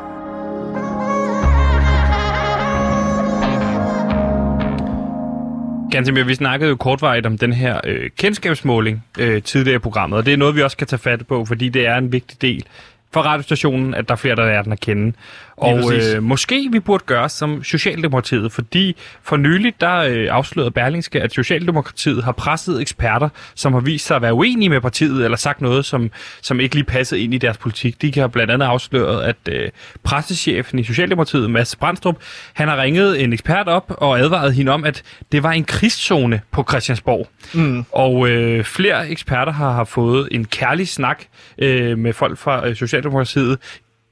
Ganske 5.94 6.14
mere, 6.14 6.26
vi 6.26 6.36
snakkede 6.36 6.70
jo 6.70 6.76
kortvarigt 6.76 7.26
om 7.26 7.38
den 7.38 7.54
her 7.54 7.82
øh, 7.84 8.10
kendskabsmåling 8.18 9.06
øh, 9.20 9.44
tidligere 9.44 9.76
i 9.76 9.80
programmet, 9.80 10.18
og 10.18 10.26
det 10.26 10.34
er 10.34 10.38
noget, 10.38 10.56
vi 10.56 10.62
også 10.62 10.78
kan 10.78 10.88
tage 10.88 11.00
fat 11.00 11.28
på, 11.28 11.46
fordi 11.46 11.70
det 11.70 11.88
er 11.88 11.96
en 11.96 12.12
vigtig 12.12 12.42
del 12.42 12.66
for 13.12 13.22
radiostationen, 13.22 13.94
at 13.94 14.08
der 14.08 14.14
er 14.14 14.18
flere, 14.18 14.36
der 14.36 14.46
lærer 14.46 14.62
den 14.62 14.72
at 14.72 14.80
kende. 14.80 15.14
Og 15.58 15.94
øh, 15.94 16.24
måske 16.24 16.70
vi 16.72 16.80
burde 16.80 17.04
gøre 17.06 17.30
som 17.30 17.64
Socialdemokratiet, 17.64 18.52
fordi 18.52 18.96
for 19.24 19.38
nyligt 19.38 19.82
der 19.82 19.96
øh, 19.98 20.28
afslørede 20.32 20.72
Berlingske, 20.72 21.22
at 21.22 21.34
Socialdemokratiet 21.34 22.24
har 22.24 22.32
presset 22.32 22.82
eksperter, 22.82 23.30
som 23.56 23.74
har 23.74 23.80
vist 23.80 24.08
sig 24.08 24.16
at 24.16 24.22
være 24.22 24.34
uenige 24.34 24.70
med 24.70 24.82
partiet, 24.82 25.24
eller 25.24 25.38
sagt 25.38 25.62
noget, 25.62 25.86
som, 25.86 26.12
som 26.42 26.60
ikke 26.60 26.76
lige 26.76 26.86
passede 26.86 27.22
ind 27.22 27.34
i 27.34 27.38
deres 27.38 27.58
politik. 27.58 28.02
De 28.02 28.20
har 28.20 28.28
blandt 28.28 28.52
andet 28.52 28.66
afsløret, 28.66 29.24
at 29.24 29.36
øh, 29.50 29.70
pressechefen 30.04 30.80
i 30.80 30.84
Socialdemokratiet, 30.84 31.52
Mads 31.52 31.76
Brandstrup, 31.76 32.16
han 32.54 32.68
har 32.68 32.82
ringet 32.82 33.24
en 33.24 33.34
ekspert 33.34 33.68
op 33.68 33.94
og 33.98 34.20
advaret 34.20 34.54
hende 34.54 34.72
om, 34.72 34.84
at 34.84 35.04
det 35.32 35.44
var 35.44 35.52
en 35.52 35.64
krigszone 35.64 36.42
på 36.52 36.66
Christiansborg. 36.70 37.28
Mm. 37.54 37.86
Og 37.92 38.30
øh, 38.30 38.64
flere 38.64 39.10
eksperter 39.10 39.52
har, 39.52 39.72
har 39.72 39.84
fået 39.84 40.28
en 40.32 40.46
kærlig 40.46 40.88
snak 40.88 41.24
øh, 41.58 41.98
med 41.98 42.14
folk 42.14 42.38
fra 42.38 42.68
øh, 42.68 42.76
Socialdemokratiet 42.76 43.58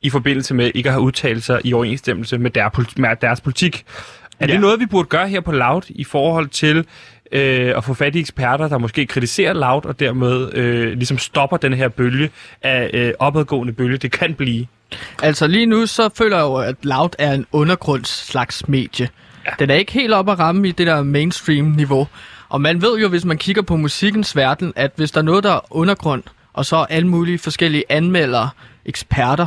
i 0.01 0.09
forbindelse 0.09 0.53
med 0.53 0.71
ikke 0.75 0.89
at 0.89 0.93
have 0.93 1.03
udtalt 1.03 1.43
sig 1.43 1.61
i 1.63 1.73
overensstemmelse 1.73 2.37
med, 2.37 2.51
der, 2.51 2.85
med 2.97 3.15
deres 3.21 3.41
politik. 3.41 3.85
Er. 4.39 4.47
Ja. 4.47 4.53
det 4.53 4.61
noget, 4.61 4.79
vi 4.79 4.85
burde 4.85 5.07
gøre 5.07 5.27
her 5.27 5.41
på 5.41 5.51
Loud 5.51 5.81
i 5.89 6.03
forhold 6.03 6.47
til 6.47 6.85
øh, 7.31 7.77
at 7.77 7.83
få 7.83 7.93
fat 7.93 8.15
i 8.15 8.19
eksperter, 8.19 8.67
der 8.67 8.77
måske 8.77 9.05
kritiserer 9.05 9.53
Loud 9.53 9.85
og 9.85 9.99
dermed 9.99 10.53
øh, 10.53 10.93
ligesom 10.93 11.17
stopper 11.17 11.57
den 11.57 11.73
her 11.73 11.87
bølge 11.87 12.29
af 12.61 12.89
øh, 12.93 13.13
opadgående 13.19 13.73
bølge, 13.73 13.97
det 13.97 14.11
kan 14.11 14.33
blive? 14.33 14.67
Altså 15.23 15.47
lige 15.47 15.65
nu, 15.65 15.85
så 15.85 16.09
føler 16.15 16.37
jeg 16.37 16.43
jo, 16.43 16.55
at 16.55 16.75
Loud 16.83 17.09
er 17.19 17.33
en 17.33 17.45
undergrunds 17.51 18.09
slags 18.09 18.67
medie. 18.67 19.09
Ja. 19.45 19.51
Den 19.59 19.69
er 19.69 19.75
ikke 19.75 19.91
helt 19.91 20.13
op 20.13 20.29
at 20.29 20.39
ramme 20.39 20.67
i 20.67 20.71
det 20.71 20.87
der 20.87 21.03
mainstream-niveau. 21.03 22.07
Og 22.49 22.61
man 22.61 22.81
ved 22.81 22.99
jo, 22.99 23.07
hvis 23.07 23.25
man 23.25 23.37
kigger 23.37 23.61
på 23.61 23.75
musikkens 23.75 24.35
verden, 24.35 24.73
at 24.75 24.91
hvis 24.95 25.11
der 25.11 25.21
er 25.21 25.25
noget, 25.25 25.43
der 25.43 25.51
er 25.51 25.59
undergrund, 25.69 26.23
og 26.53 26.65
så 26.65 26.85
alle 26.89 27.07
mulige 27.07 27.39
forskellige 27.39 27.83
anmeldere, 27.89 28.49
eksperter, 28.85 29.45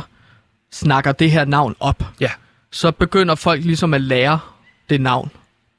snakker 0.75 1.11
det 1.11 1.31
her 1.31 1.45
navn 1.45 1.75
op, 1.79 2.03
Ja. 2.19 2.29
så 2.71 2.91
begynder 2.91 3.35
folk 3.35 3.63
ligesom 3.63 3.93
at 3.93 4.01
lære 4.01 4.39
det 4.89 5.01
navn 5.01 5.31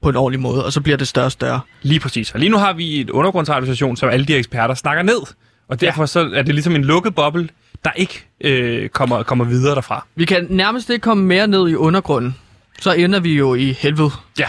på 0.03 0.09
en 0.09 0.17
ordentlig 0.17 0.41
måde, 0.41 0.65
og 0.65 0.73
så 0.73 0.81
bliver 0.81 0.97
det 0.97 1.09
større 1.09 1.27
og 1.27 1.33
større. 1.33 1.61
Lige 1.83 2.01
præcis. 2.01 2.31
Og 2.31 2.41
lige 2.41 2.51
nu 2.51 2.57
har 2.57 2.73
vi 2.73 3.01
et 3.01 3.11
undergrundsradiostation, 3.11 3.97
som 3.97 4.09
alle 4.09 4.27
de 4.27 4.33
her 4.33 4.39
eksperter 4.39 4.75
snakker 4.75 5.03
ned. 5.03 5.21
Og 5.69 5.81
derfor 5.81 6.03
ja. 6.03 6.07
så 6.07 6.21
er 6.35 6.43
det 6.43 6.55
ligesom 6.55 6.75
en 6.75 6.85
lukket 6.85 7.15
boble, 7.15 7.49
der 7.85 7.91
ikke 7.97 8.27
øh, 8.41 8.89
kommer, 8.89 9.23
kommer 9.23 9.45
videre 9.45 9.75
derfra. 9.75 10.07
Vi 10.15 10.25
kan 10.25 10.47
nærmest 10.51 10.91
ikke 10.91 11.03
komme 11.03 11.25
mere 11.25 11.47
ned 11.47 11.69
i 11.69 11.75
undergrunden. 11.75 12.37
Så 12.81 12.93
ender 12.93 13.21
vi 13.21 13.35
jo 13.35 13.55
i 13.55 13.73
helvede. 13.73 14.11
Ja. 14.39 14.49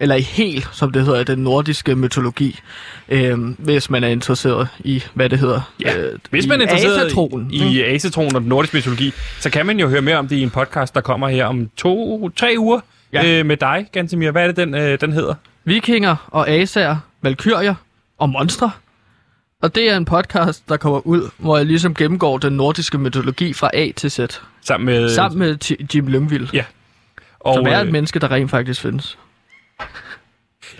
Eller 0.00 0.14
i 0.14 0.20
hel, 0.20 0.66
som 0.72 0.92
det 0.92 1.04
hedder 1.04 1.24
den 1.24 1.38
nordiske 1.38 1.96
mytologi. 1.96 2.58
Øhm, 3.08 3.56
hvis 3.58 3.90
man 3.90 4.04
er 4.04 4.08
interesseret 4.08 4.68
i, 4.78 5.04
hvad 5.14 5.28
det 5.28 5.38
hedder. 5.38 5.72
Ja, 5.84 5.98
øh, 5.98 6.18
hvis 6.30 6.46
man 6.46 6.58
er 6.58 6.62
interesseret 6.62 6.96
asatroen. 6.96 7.48
i, 7.50 7.62
i 7.62 7.82
asatroen 7.82 8.34
og 8.34 8.40
den 8.40 8.48
nordiske 8.48 8.76
mytologi, 8.76 9.12
så 9.40 9.50
kan 9.50 9.66
man 9.66 9.80
jo 9.80 9.88
høre 9.88 10.02
mere 10.02 10.16
om 10.16 10.28
det 10.28 10.36
i 10.36 10.42
en 10.42 10.50
podcast, 10.50 10.94
der 10.94 11.00
kommer 11.00 11.28
her 11.28 11.44
om 11.44 11.70
to, 11.76 12.30
tre 12.36 12.54
uger 12.58 12.80
Ja. 13.12 13.38
øh, 13.38 13.46
med 13.46 13.56
dig, 13.56 13.86
Gantemir. 13.92 14.30
Hvad 14.30 14.42
er 14.42 14.46
det, 14.46 14.56
den, 14.56 14.74
øh, 14.74 15.00
den 15.00 15.12
hedder? 15.12 15.34
Vikinger 15.64 16.16
og 16.28 16.48
asager, 16.48 16.96
valkyrier 17.22 17.74
og 18.18 18.28
monstre. 18.30 18.70
Og 19.62 19.74
det 19.74 19.90
er 19.90 19.96
en 19.96 20.04
podcast, 20.04 20.68
der 20.68 20.76
kommer 20.76 21.06
ud, 21.06 21.30
hvor 21.38 21.56
jeg 21.56 21.66
ligesom 21.66 21.94
gennemgår 21.94 22.38
den 22.38 22.52
nordiske 22.52 22.98
mytologi 22.98 23.52
fra 23.52 23.70
A 23.74 23.90
til 23.96 24.10
Z. 24.10 24.20
Sammen 24.64 24.86
med... 24.86 25.08
Sammen 25.08 25.38
med 25.38 25.76
Jim 25.94 26.06
Lyngvild. 26.06 26.48
Ja. 26.52 26.64
Og, 27.40 27.54
som 27.54 27.66
er 27.66 27.78
et 27.78 27.86
øh, 27.86 27.92
menneske, 27.92 28.18
der 28.18 28.30
rent 28.30 28.50
faktisk 28.50 28.80
findes. 28.80 29.18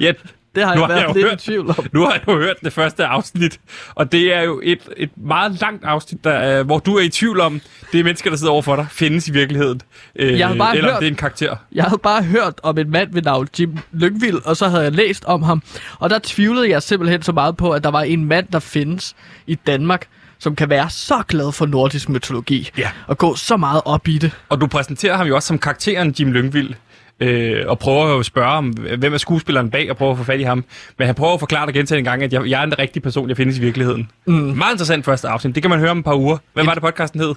Ja, 0.00 0.12
Det 0.54 0.64
har 0.66 0.74
Nu 0.74 0.80
jeg 0.80 0.88
har 0.88 0.94
været 1.02 1.16
lidt 1.16 1.26
hørt- 1.28 1.42
i 1.42 1.44
tvivl 1.44 1.68
om. 1.68 1.86
nu 1.92 2.00
har 2.04 2.12
jeg 2.12 2.22
jo 2.28 2.36
hørt 2.38 2.56
det 2.64 2.72
første 2.72 3.04
afsnit, 3.06 3.60
og 3.94 4.12
det 4.12 4.34
er 4.34 4.42
jo 4.42 4.60
et, 4.64 4.78
et 4.96 5.10
meget 5.16 5.60
langt 5.60 5.84
afsnit, 5.84 6.24
der, 6.24 6.58
øh, 6.60 6.66
hvor 6.66 6.78
du 6.78 6.96
er 6.96 7.00
i 7.02 7.08
tvivl 7.08 7.40
om, 7.40 7.60
det 7.92 8.00
er 8.00 8.04
mennesker, 8.04 8.30
der 8.30 8.36
sidder 8.36 8.52
overfor 8.52 8.76
dig, 8.76 8.86
findes 8.90 9.28
i 9.28 9.32
virkeligheden. 9.32 9.80
Øh, 10.16 10.38
Jeg 10.38 10.54
bare 10.58 10.76
eller 10.76 10.90
hørt- 10.90 11.00
det 11.00 11.06
er 11.06 11.10
en 11.10 11.16
karakter. 11.16 11.56
Jeg 11.72 11.84
havde 11.84 11.98
bare 12.02 12.22
hørt 12.22 12.54
om 12.62 12.78
en 12.78 12.90
mand 12.90 13.12
ved 13.12 13.22
navn 13.22 13.48
Jim 13.58 13.78
Lyngvild, 13.92 14.38
og 14.44 14.56
så 14.56 14.68
havde 14.68 14.82
jeg 14.82 14.92
læst 14.92 15.24
om 15.24 15.42
ham. 15.42 15.62
Og 15.98 16.10
der 16.10 16.18
tvivlede 16.22 16.70
jeg 16.70 16.82
simpelthen 16.82 17.22
så 17.22 17.32
meget 17.32 17.56
på, 17.56 17.70
at 17.70 17.84
der 17.84 17.90
var 17.90 18.02
en 18.02 18.24
mand, 18.24 18.46
der 18.52 18.58
findes 18.58 19.16
i 19.46 19.54
Danmark, 19.54 20.06
som 20.38 20.56
kan 20.56 20.68
være 20.70 20.90
så 20.90 21.22
glad 21.28 21.52
for 21.52 21.66
nordisk 21.66 22.08
mytologi. 22.08 22.70
Ja. 22.78 22.90
Og 23.06 23.18
gå 23.18 23.34
så 23.36 23.56
meget 23.56 23.82
op 23.84 24.08
i 24.08 24.18
det. 24.18 24.32
Og 24.48 24.60
du 24.60 24.66
præsenterer 24.66 25.16
ham 25.16 25.26
jo 25.26 25.34
også 25.34 25.46
som 25.46 25.58
karakteren 25.58 26.14
Jim 26.20 26.32
Lyngvild. 26.32 26.74
Øh, 27.20 27.64
og 27.66 27.78
prøver 27.78 28.18
at 28.18 28.26
spørge 28.26 28.52
om, 28.52 28.68
hvem 28.98 29.14
er 29.14 29.18
skuespilleren 29.18 29.70
bag, 29.70 29.90
og 29.90 29.96
prøver 29.96 30.12
at 30.12 30.18
få 30.18 30.24
fat 30.24 30.40
i 30.40 30.42
ham. 30.42 30.64
Men 30.98 31.06
han 31.06 31.14
prøver 31.14 31.34
at 31.34 31.40
forklare 31.40 31.66
dig 31.66 31.74
gentagende 31.74 32.10
gange, 32.10 32.24
at 32.24 32.32
jeg, 32.32 32.46
jeg 32.46 32.60
er 32.60 32.64
en 32.64 32.78
rigtig 32.78 33.02
person, 33.02 33.28
jeg 33.28 33.36
findes 33.36 33.58
i 33.58 33.60
virkeligheden. 33.60 34.10
Mm. 34.26 34.34
Meget 34.34 34.72
interessant 34.72 35.04
første 35.04 35.28
afsnit. 35.28 35.54
Det 35.54 35.62
kan 35.62 35.70
man 35.70 35.78
høre 35.78 35.90
om 35.90 35.98
et 35.98 36.04
par 36.04 36.16
uger. 36.16 36.38
Hvad 36.52 36.64
var 36.64 36.74
det, 36.74 36.82
podcasten 36.82 37.20
hed? 37.20 37.34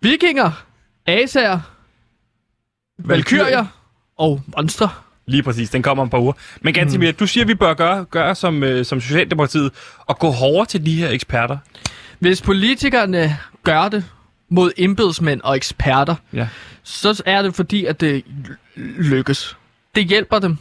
Vikinger, 0.00 0.64
asager, 1.06 1.60
valkyrier 2.98 3.66
og 4.18 4.42
monstre. 4.56 4.88
Lige 5.26 5.42
præcis, 5.42 5.70
den 5.70 5.82
kommer 5.82 6.02
om 6.02 6.06
et 6.06 6.10
par 6.10 6.18
uger. 6.18 6.32
Men 6.60 6.74
Gansimir, 6.74 7.10
mm. 7.10 7.16
du 7.16 7.26
siger, 7.26 7.44
at 7.44 7.48
vi 7.48 7.54
bør 7.54 7.74
gøre, 7.74 8.04
gøre 8.04 8.34
som, 8.34 8.62
øh, 8.62 8.84
som 8.84 9.00
Socialdemokratiet, 9.00 9.72
og 9.98 10.18
gå 10.18 10.30
hårdere 10.30 10.66
til 10.66 10.86
de 10.86 10.96
her 10.96 11.08
eksperter. 11.08 11.58
Hvis 12.18 12.42
politikerne 12.42 13.36
gør 13.64 13.88
det 13.88 14.04
mod 14.48 14.72
embedsmænd 14.76 15.40
og 15.44 15.56
eksperter, 15.56 16.14
Ja. 16.32 16.48
så 16.82 17.22
er 17.26 17.42
det 17.42 17.54
fordi, 17.54 17.84
at 17.84 18.00
det 18.00 18.24
lykkes. 18.96 19.56
Det 19.94 20.04
hjælper 20.04 20.38
dem. 20.38 20.56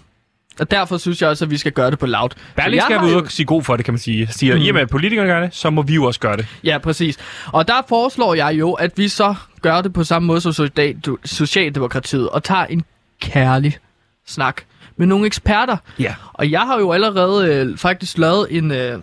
Og 0.59 0.71
derfor 0.71 0.97
synes 0.97 1.21
jeg 1.21 1.29
også, 1.29 1.45
at 1.45 1.51
vi 1.51 1.57
skal 1.57 1.71
gøre 1.71 1.91
det 1.91 1.99
på 1.99 2.05
loud. 2.05 2.29
Berling 2.55 2.81
Så 2.81 2.85
skal 2.85 3.03
ude 3.03 3.15
og 3.17 3.31
sige 3.31 3.45
god 3.45 3.63
for 3.63 3.75
det, 3.75 3.85
kan 3.85 3.93
man 3.93 3.99
sige. 3.99 4.27
Siger, 4.31 4.55
mm. 4.55 4.61
i 4.61 4.67
og 4.69 4.73
med 4.73 4.81
at 4.81 4.89
politikerne 4.89 5.29
gør 5.29 5.41
det, 5.41 5.55
så 5.55 5.69
må 5.69 5.81
vi 5.81 5.93
jo 5.95 6.03
også 6.03 6.19
gøre 6.19 6.37
det. 6.37 6.47
Ja, 6.63 6.77
præcis. 6.77 7.17
Og 7.51 7.67
der 7.67 7.81
foreslår 7.89 8.33
jeg 8.33 8.55
jo, 8.59 8.73
at 8.73 8.97
vi 8.97 9.07
så 9.07 9.35
gør 9.61 9.81
det 9.81 9.93
på 9.93 10.03
samme 10.03 10.25
måde 10.27 10.41
som 10.41 10.51
Socialdem- 10.51 11.17
Socialdemokratiet, 11.25 12.29
og 12.29 12.43
tager 12.43 12.65
en 12.65 12.83
kærlig 13.21 13.77
snak 14.25 14.61
med 14.97 15.07
nogle 15.07 15.25
eksperter. 15.25 15.77
Ja. 15.99 16.15
Og 16.33 16.51
jeg 16.51 16.61
har 16.61 16.79
jo 16.79 16.91
allerede 16.91 17.47
øh, 17.53 17.77
faktisk 17.77 18.17
lavet 18.17 18.47
en 18.57 18.71
øh, 18.71 18.99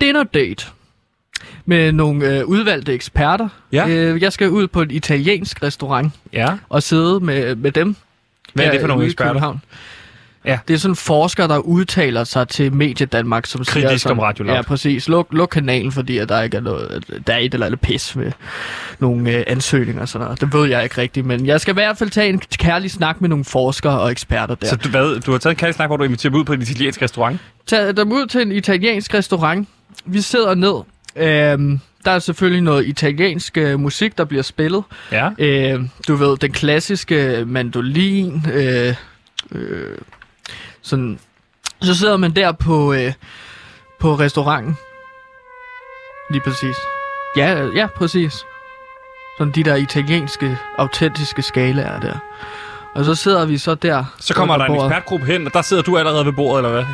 dinner 0.00 0.22
date 0.22 0.66
med 1.66 1.92
nogle 1.92 2.38
øh, 2.38 2.44
udvalgte 2.44 2.92
eksperter. 2.92 3.48
Ja. 3.72 3.88
Øh, 3.88 4.22
jeg 4.22 4.32
skal 4.32 4.50
ud 4.50 4.66
på 4.66 4.82
en 4.82 4.90
italiensk 4.90 5.62
restaurant 5.62 6.12
Ja. 6.32 6.48
og 6.68 6.82
sidde 6.82 7.20
med, 7.20 7.54
med 7.56 7.72
dem. 7.72 7.96
Hvad 8.54 8.64
er 8.66 8.70
det 8.70 8.80
for 8.80 8.88
nogle 8.88 9.04
eksperter? 9.04 9.30
København. 9.32 9.60
Ja. 10.44 10.58
Det 10.68 10.74
er 10.74 10.78
sådan 10.78 10.96
forskere, 10.96 11.48
der 11.48 11.58
udtaler 11.58 12.24
sig 12.24 12.48
til 12.48 12.72
Medie 12.72 13.06
Danmark, 13.06 13.46
som 13.46 13.64
siger 13.64 13.86
Kritisk 13.86 14.10
om 14.10 14.18
Radio 14.18 14.44
Loud. 14.44 14.56
Ja, 14.56 14.62
præcis. 14.62 15.08
Luk, 15.08 15.26
luk 15.30 15.48
kanalen, 15.52 15.92
fordi 15.92 16.18
at 16.18 16.28
der 16.28 16.42
ikke 16.42 16.56
er 16.56 16.60
noget, 16.60 17.04
der 17.26 17.32
er 17.32 17.38
et 17.38 17.54
eller 17.54 17.66
andet 17.66 17.80
pis 17.80 18.16
med 18.16 18.32
nogle 18.98 19.30
øh, 19.30 19.44
ansøgninger 19.46 20.02
og 20.02 20.08
sådan 20.08 20.24
noget. 20.24 20.40
Det 20.40 20.52
ved 20.52 20.68
jeg 20.68 20.82
ikke 20.84 21.00
rigtigt, 21.00 21.26
men 21.26 21.46
jeg 21.46 21.60
skal 21.60 21.72
i 21.72 21.74
hvert 21.74 21.98
fald 21.98 22.10
tage 22.10 22.28
en 22.28 22.38
kærlig 22.58 22.90
snak 22.90 23.20
med 23.20 23.28
nogle 23.28 23.44
forskere 23.44 24.00
og 24.00 24.10
eksperter 24.10 24.54
der. 24.54 24.66
Så 24.66 24.76
du, 24.76 24.88
hvad, 24.88 25.20
du 25.20 25.30
har 25.32 25.38
taget 25.38 25.52
en 25.52 25.56
kærlig 25.58 25.74
snak, 25.74 25.88
hvor 25.88 25.96
du 25.96 26.04
inviterer 26.04 26.30
dem 26.30 26.40
ud 26.40 26.44
på 26.44 26.52
en 26.52 26.62
italiensk 26.62 27.02
restaurant? 27.02 27.40
Tag 27.66 27.96
dem 27.96 28.12
ud 28.12 28.26
til 28.26 28.42
en 28.42 28.52
italiensk 28.52 29.14
restaurant. 29.14 29.68
Vi 30.04 30.20
sidder 30.20 30.54
ned. 30.54 30.74
Øhm, 31.16 31.80
der 32.04 32.10
er 32.10 32.18
selvfølgelig 32.18 32.62
noget 32.62 32.86
italiensk 32.86 33.56
øh, 33.58 33.80
musik, 33.80 34.18
der 34.18 34.24
bliver 34.24 34.42
spillet. 34.42 34.84
Ja. 35.12 35.30
Øh, 35.38 35.80
du 36.08 36.14
ved, 36.14 36.36
den 36.36 36.52
klassiske 36.52 37.44
mandolin. 37.46 38.46
Øh, 38.52 38.94
øh, 39.52 39.98
sådan. 40.82 41.18
Så 41.82 41.94
sidder 41.94 42.16
man 42.16 42.36
der 42.36 42.52
på, 42.52 42.92
øh, 42.92 43.12
på 44.00 44.14
restauranten. 44.14 44.76
Lige 46.30 46.40
præcis. 46.40 46.76
Ja, 47.36 47.66
ja, 47.74 47.86
præcis. 47.86 48.32
Sådan 49.38 49.52
de 49.52 49.62
der 49.64 49.74
italienske, 49.74 50.58
autentiske 50.78 51.42
skalaer 51.42 52.00
der. 52.00 52.18
Og 52.94 53.04
så 53.04 53.14
sidder 53.14 53.46
vi 53.46 53.58
så 53.58 53.74
der. 53.74 54.04
Så 54.20 54.34
kommer 54.34 54.56
der 54.56 54.64
en 54.64 54.72
bordet. 54.72 54.86
ekspertgruppe 54.90 55.26
hen, 55.26 55.46
og 55.46 55.52
der 55.52 55.62
sidder 55.62 55.82
du 55.82 55.98
allerede 55.98 56.26
ved 56.26 56.32
bordet, 56.32 56.58
eller 56.64 56.70
hvad? 56.70 56.84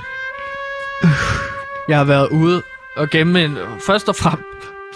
Jeg 1.89 1.97
har 1.97 2.05
været 2.05 2.29
ude 2.29 2.63
og 2.99 3.11
gemme 3.11 3.45
en... 3.45 3.59
Først 3.87 4.09
og 4.09 4.17
frem, 4.17 4.39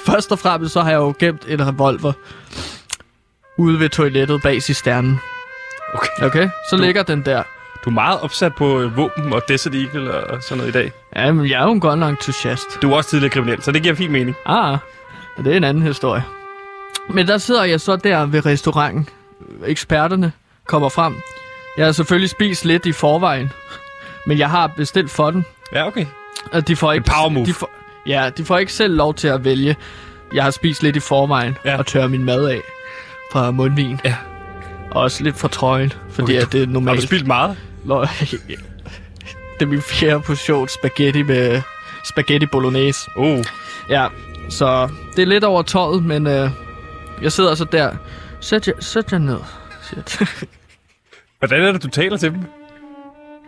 først 0.06 0.32
og 0.32 0.38
fremmest 0.38 0.72
så 0.72 0.80
har 0.80 0.90
jeg 0.90 0.96
jo 0.98 1.14
gemt 1.18 1.42
en 1.48 1.66
revolver 1.68 2.12
ude 3.58 3.80
ved 3.80 3.88
toilettet 3.88 4.42
bag 4.42 4.62
cisternen. 4.62 5.20
Okay. 5.94 6.26
Okay? 6.26 6.48
Så 6.70 6.76
Du- 6.76 6.82
ligger 6.82 7.02
den 7.02 7.22
der. 7.24 7.42
Du 7.84 7.90
er 7.90 7.94
meget 7.94 8.20
opsat 8.20 8.54
på 8.54 8.80
øh, 8.80 8.96
våben 8.96 9.32
og 9.32 9.42
Desert 9.48 9.74
Eagle 9.74 10.14
og 10.26 10.42
sådan 10.42 10.56
noget 10.56 10.68
i 10.68 10.72
dag. 10.72 10.92
Ja, 11.16 11.32
men 11.32 11.50
jeg 11.50 11.60
er 11.60 11.64
jo 11.64 11.72
en 11.72 11.80
godt 11.80 12.00
entusiast. 12.02 12.82
Du 12.82 12.92
er 12.92 12.96
også 12.96 13.10
tidligere 13.10 13.30
kriminel, 13.32 13.62
så 13.62 13.72
det 13.72 13.82
giver 13.82 13.94
fin 13.94 14.12
mening. 14.12 14.36
Ah, 14.46 14.78
det 15.38 15.46
er 15.52 15.56
en 15.56 15.64
anden 15.64 15.82
historie. 15.82 16.24
Men 17.10 17.26
der 17.28 17.38
sidder 17.38 17.64
jeg 17.64 17.80
så 17.80 17.96
der 17.96 18.26
ved 18.26 18.46
restauranten. 18.46 19.08
Eksperterne 19.66 20.32
kommer 20.66 20.88
frem. 20.88 21.16
Jeg 21.76 21.84
har 21.84 21.92
selvfølgelig 21.92 22.30
spist 22.30 22.64
lidt 22.64 22.86
i 22.86 22.92
forvejen, 22.92 23.52
men 24.26 24.38
jeg 24.38 24.50
har 24.50 24.66
bestilt 24.66 25.10
for 25.10 25.30
den. 25.30 25.44
Ja, 25.72 25.86
okay. 25.86 26.06
Og 26.52 26.68
de 26.68 26.76
får 26.76 26.92
ikke, 26.92 27.06
power 27.10 27.28
move. 27.28 27.46
De 27.46 27.54
får, 27.54 27.70
ja, 28.06 28.30
de 28.36 28.44
får 28.44 28.58
ikke 28.58 28.72
selv 28.72 28.94
lov 28.96 29.14
til 29.14 29.28
at 29.28 29.44
vælge. 29.44 29.76
Jeg 30.34 30.44
har 30.44 30.50
spist 30.50 30.82
lidt 30.82 30.96
i 30.96 31.00
forvejen 31.00 31.56
Ja. 31.64 31.78
og 31.78 31.86
tørrer 31.86 32.08
min 32.08 32.24
mad 32.24 32.48
af 32.48 32.60
fra 33.32 33.50
mundvin. 33.50 34.00
Ja. 34.04 34.16
Og 34.90 35.02
også 35.02 35.24
lidt 35.24 35.36
fra 35.38 35.48
trøjen, 35.48 35.92
fordi 36.10 36.22
Okay, 36.36 36.42
at 36.46 36.52
det 36.52 36.62
er 36.62 36.66
Har 36.66 36.72
normalt. 36.72 37.00
du 37.00 37.06
spildt 37.06 37.26
meget? 37.26 37.56
Det 39.60 39.66
er 39.68 39.70
min 39.70 39.82
fjerde 39.82 40.20
portion 40.20 40.68
spaghetti 40.68 41.22
med 41.22 41.62
spaghetti 42.04 42.46
bolognese. 42.46 43.10
Oh. 43.16 43.44
Ja, 43.88 44.06
så 44.50 44.88
det 45.16 45.22
er 45.22 45.26
lidt 45.26 45.44
over 45.44 45.62
12, 45.62 46.02
men 46.02 46.26
øh, 46.26 46.50
jeg 47.22 47.32
sidder 47.32 47.54
så 47.54 47.64
der. 47.64 47.92
Sæt 48.40 48.68
jer, 48.68 48.74
sæt 48.80 49.12
jer 49.12 49.18
ned. 49.18 49.38
Hvordan 51.38 51.62
er 51.62 51.72
det, 51.72 51.82
du 51.82 51.88
taler 51.88 52.16
til 52.16 52.30
dem? 52.32 52.40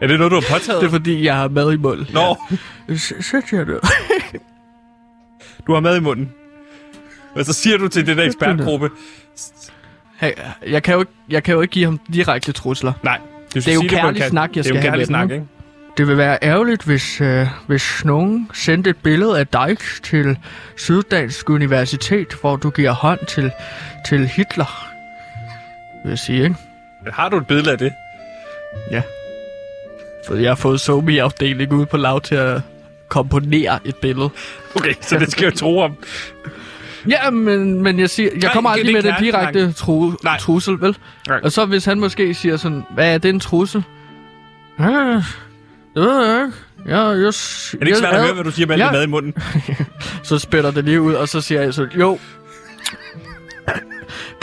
Er 0.03 0.07
det 0.07 0.19
noget, 0.19 0.31
du 0.31 0.41
har 0.49 0.59
påtaget? 0.59 0.81
det 0.81 0.87
er 0.87 0.91
fordi, 0.91 1.25
jeg 1.25 1.37
har 1.37 1.49
mad 1.49 1.73
i 1.73 1.77
munden. 1.77 2.07
Nå, 2.13 2.37
Ja. 2.89 2.97
Sæt 2.97 3.43
jer 3.53 3.65
ned. 3.65 3.81
du 5.67 5.73
har 5.75 5.81
mad 5.81 5.97
i 5.97 6.01
munden. 6.01 6.33
Og 7.35 7.45
så 7.45 7.53
siger 7.53 7.77
du 7.79 7.89
til 7.89 8.07
den 8.07 8.19
der 8.19 8.25
ekspertgruppe, 8.25 8.91
Hey, 10.21 10.31
jeg, 10.67 10.83
kan 10.83 10.95
jo 10.95 11.01
ikke, 11.01 11.13
jeg 11.31 11.43
kan 11.43 11.55
jo 11.55 11.61
ikke 11.61 11.73
give 11.73 11.85
ham 11.85 12.01
direkte 12.15 12.53
trusler. 12.53 12.93
nej, 13.03 13.19
du 13.55 13.59
Det 13.59 13.69
er 13.69 13.75
jo 13.75 13.81
kærlig 13.89 14.21
kan- 14.23 14.31
snak, 14.31 14.57
jeg 14.57 14.65
Det 14.65 14.71
er 14.71 14.75
jo 14.75 14.81
skal 14.81 14.91
have 14.91 14.91
kærlig 14.91 14.99
med 14.99 15.07
snak, 15.07 15.31
ikke? 15.31 15.47
Det 15.97 16.07
vil 16.09 16.17
være 16.17 16.39
ærgerligt, 16.43 16.83
hvis, 16.83 17.21
øh, 17.21 17.47
hvis 17.67 18.05
nogen 18.05 18.51
sendte 18.55 18.91
et 18.91 18.97
billede 18.97 19.39
af 19.39 19.47
dig 19.47 19.77
til 20.03 20.39
Syddansk 20.77 21.51
Universitet, 21.51 22.27
hvor 22.41 22.57
du 22.57 22.71
giver 22.71 22.93
hånd 22.93 23.27
til, 23.27 23.51
til 24.09 24.27
Hitler. 24.27 24.87
Vil 26.05 26.09
jeg 26.11 26.19
sige, 26.19 26.43
ikke? 26.45 26.57
Har 27.13 27.29
du 27.29 27.37
et 27.37 27.47
billede 27.47 27.73
af 27.73 27.79
det? 27.79 27.93
Ja. 28.91 29.03
For 30.27 30.35
jeg 30.35 30.51
har 30.51 30.55
fået 30.55 30.81
somi-afdeling 30.81 31.73
ude 31.73 31.87
på 31.87 31.97
lav 31.97 32.21
til 32.21 32.35
at 32.35 32.61
komponere 33.15 33.79
et 33.85 33.97
billede. 33.97 34.29
Okay, 34.75 34.95
så 35.01 35.19
det 35.19 35.33
skal 35.33 35.45
jeg 35.45 35.55
tro 35.55 35.79
om. 35.79 35.93
Ja, 37.09 37.31
men, 37.31 37.83
men 37.83 37.99
jeg 38.01 38.11
siger, 38.11 38.31
jeg 38.33 38.41
Nej, 38.41 38.53
kommer 38.53 38.71
det 38.71 38.77
er 38.77 38.81
aldrig 38.81 39.05
med 39.05 39.13
den 39.13 39.23
direkte 39.23 39.73
tru, 39.73 40.13
Nej. 40.25 40.39
trussel, 40.39 40.81
vel? 40.81 40.97
Nej. 41.29 41.41
Og 41.45 41.53
så 41.53 41.65
hvis 41.67 41.85
han 41.85 42.01
måske 42.01 42.35
siger 42.35 42.57
sådan, 42.57 42.83
hvad 42.95 43.15
er 43.15 43.19
det 43.19 43.29
en 43.29 43.41
trussel? 43.41 43.85
Ja, 44.79 44.85
det 45.95 46.03
ved 46.03 46.27
jeg 46.27 46.45
ikke. 46.47 46.59
Ja, 46.89 47.01
jeg, 47.07 47.27
Er 47.27 47.77
det 47.79 47.87
ikke 47.87 47.99
svært 47.99 48.15
at 48.15 48.23
høre, 48.25 48.35
hvad 48.35 48.45
du 48.45 48.51
siger 48.51 48.67
med 48.67 48.77
Ja. 48.77 48.91
mad 48.93 49.05
i 49.05 49.07
munden? 49.07 49.35
Så 50.23 50.39
spætter 50.39 50.71
det 50.71 50.85
lige 50.85 51.01
ud, 51.01 51.15
og 51.15 51.29
så 51.29 51.41
siger 51.41 51.63
jeg 51.63 51.75
så, 51.75 51.87
jo, 51.99 52.19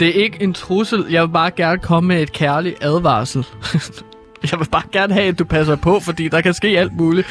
det 0.00 0.08
er 0.08 0.24
ikke 0.24 0.42
en 0.42 0.54
trussel. 0.54 1.04
Jeg 1.10 1.22
vil 1.22 1.28
bare 1.32 1.50
gerne 1.50 1.78
komme 1.78 2.08
med 2.08 2.22
et 2.22 2.32
kærligt 2.32 2.76
advarsel. 2.80 3.46
jeg 4.50 4.58
vil 4.60 4.66
bare 4.72 4.82
gerne 4.92 5.14
have, 5.14 5.26
at 5.26 5.38
du 5.38 5.44
passer 5.44 5.76
på, 5.76 6.00
fordi 6.00 6.28
der 6.28 6.40
kan 6.40 6.54
ske 6.54 6.68
alt 6.68 6.92
muligt. 6.96 7.26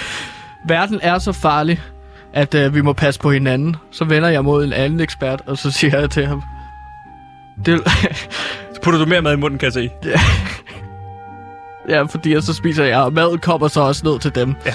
Verden 0.67 0.99
er 1.03 1.19
så 1.19 1.31
farlig, 1.31 1.81
at 2.33 2.55
øh, 2.55 2.75
vi 2.75 2.81
må 2.81 2.93
passe 2.93 3.19
på 3.19 3.31
hinanden. 3.31 3.75
Så 3.91 4.05
vender 4.05 4.29
jeg 4.29 4.43
mod 4.43 4.63
en 4.65 4.73
anden 4.73 4.99
ekspert, 4.99 5.41
og 5.45 5.57
så 5.57 5.71
siger 5.77 5.99
jeg 5.99 6.09
til 6.09 6.25
ham, 6.25 6.43
det, 7.65 7.81
Så 8.73 8.81
putter 8.83 8.99
du 8.99 9.05
mere 9.05 9.21
mad 9.21 9.33
i 9.33 9.35
munden, 9.39 9.59
kan 9.59 9.65
jeg 9.65 9.73
se. 9.73 9.89
ja, 11.89 12.03
fordi 12.03 12.33
jeg 12.33 12.43
så 12.43 12.53
spiser 12.53 12.83
jeg, 12.85 12.97
og 12.99 13.13
maden 13.13 13.39
kommer 13.39 13.67
så 13.67 13.81
også 13.81 14.01
ned 14.05 14.19
til 14.19 14.35
dem. 14.35 14.55
Ja. 14.65 14.73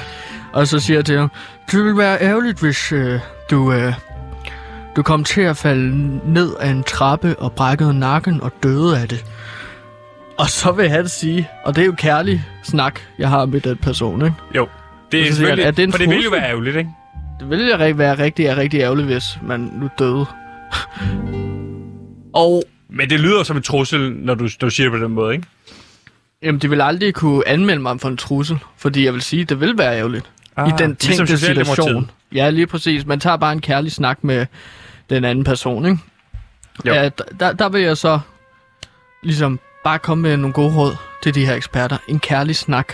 Og 0.53 0.67
så 0.67 0.79
siger 0.81 0.97
jeg 0.97 1.05
til 1.05 1.19
ham, 1.19 1.31
det 1.71 1.79
ville 1.85 1.99
være 1.99 2.21
ærgerligt, 2.23 2.61
hvis 2.61 2.93
øh, 2.93 3.21
du, 3.51 3.73
øh, 3.73 3.93
du 4.97 5.03
kom 5.03 5.25
til 5.25 5.41
at 5.41 5.57
falde 5.57 6.19
ned 6.33 6.55
af 6.61 6.69
en 6.71 6.83
trappe 6.83 7.39
og 7.39 7.53
brækkede 7.53 7.99
nakken 7.99 8.41
og 8.43 8.53
døde 8.63 8.99
af 9.01 9.09
det. 9.09 9.25
Og 10.39 10.51
så 10.51 10.73
vil 10.73 10.89
han 10.91 11.09
sige, 11.09 11.49
og 11.65 11.77
det 11.77 11.83
er 11.83 11.87
jo 11.87 11.95
kærlig 11.99 12.45
snak, 12.63 13.01
jeg 13.19 13.29
har 13.29 13.47
med 13.47 13.61
den 13.61 13.77
person, 13.77 14.23
ikke? 14.25 14.37
Jo. 14.55 14.69
Det 15.23 15.29
er 15.29 15.35
Så 15.35 15.47
jeg, 15.47 15.59
er 15.59 15.71
det 15.71 15.83
en 15.85 15.91
for 15.93 15.99
det 15.99 16.09
vil 16.11 16.25
jo 16.25 16.31
være 16.31 16.49
ærgerligt, 16.49 16.77
ikke? 16.77 16.91
Det 17.41 17.51
ville 17.51 17.79
rigtig 17.79 17.99
være 17.99 18.19
rigtig, 18.19 18.57
rigtig 18.57 18.81
ærgerligt, 18.81 19.07
hvis 19.07 19.39
man 19.43 19.61
nu 19.61 19.89
døde. 19.99 20.27
og 22.35 22.63
Men 22.89 23.11
det 23.11 23.21
lyder 23.21 23.43
som 23.43 23.57
en 23.57 23.63
trussel, 23.63 24.13
når 24.13 24.35
du, 24.35 24.49
du 24.61 24.71
siger 24.71 24.91
det 24.91 24.99
på 25.01 25.05
den 25.05 25.13
måde, 25.13 25.35
ikke? 25.35 25.47
jamen, 26.43 26.59
de 26.59 26.71
vil 26.71 26.81
aldrig 26.81 27.15
kunne 27.15 27.49
anmelde 27.49 27.83
mig 27.83 28.01
for 28.01 28.09
en 28.09 28.17
trussel, 28.17 28.59
fordi 28.77 29.05
jeg 29.05 29.15
vil 29.15 29.23
sige, 29.23 29.45
det 29.45 29.61
vil 29.61 29.79
være 29.79 29.97
ærgerligt. 29.99 30.31
Ah, 30.57 30.69
I 30.69 30.71
den 30.79 30.97
ligesom 31.03 31.17
tænkte 31.27 31.37
Socialdemokratiet. 31.37 31.77
situation. 31.77 32.11
Ja, 32.35 32.51
lige 32.51 32.67
præcis. 32.67 33.07
Man 33.07 33.21
tager 33.21 33.37
bare 33.37 33.53
en 33.53 33.61
kærlig 33.61 33.93
snak 33.93 34.25
med 34.25 34.47
den 35.11 35.25
anden 35.25 35.45
person, 35.45 35.87
ikke? 35.87 35.99
Jo. 36.87 36.93
Ja, 36.95 37.03
der- 37.09 37.25
der, 37.41 37.53
der 37.53 37.69
vil 37.69 37.83
jeg 37.83 37.97
så 37.97 38.21
ligesom 39.23 39.61
bare 39.85 39.99
komme 39.99 40.23
med 40.23 40.37
nogle 40.37 40.53
gode 40.53 40.75
råd 40.77 40.93
til 41.23 41.35
de 41.35 41.47
her 41.47 41.55
eksperter. 41.55 41.97
En 42.09 42.19
kærlig 42.21 42.57
snak. 42.57 42.93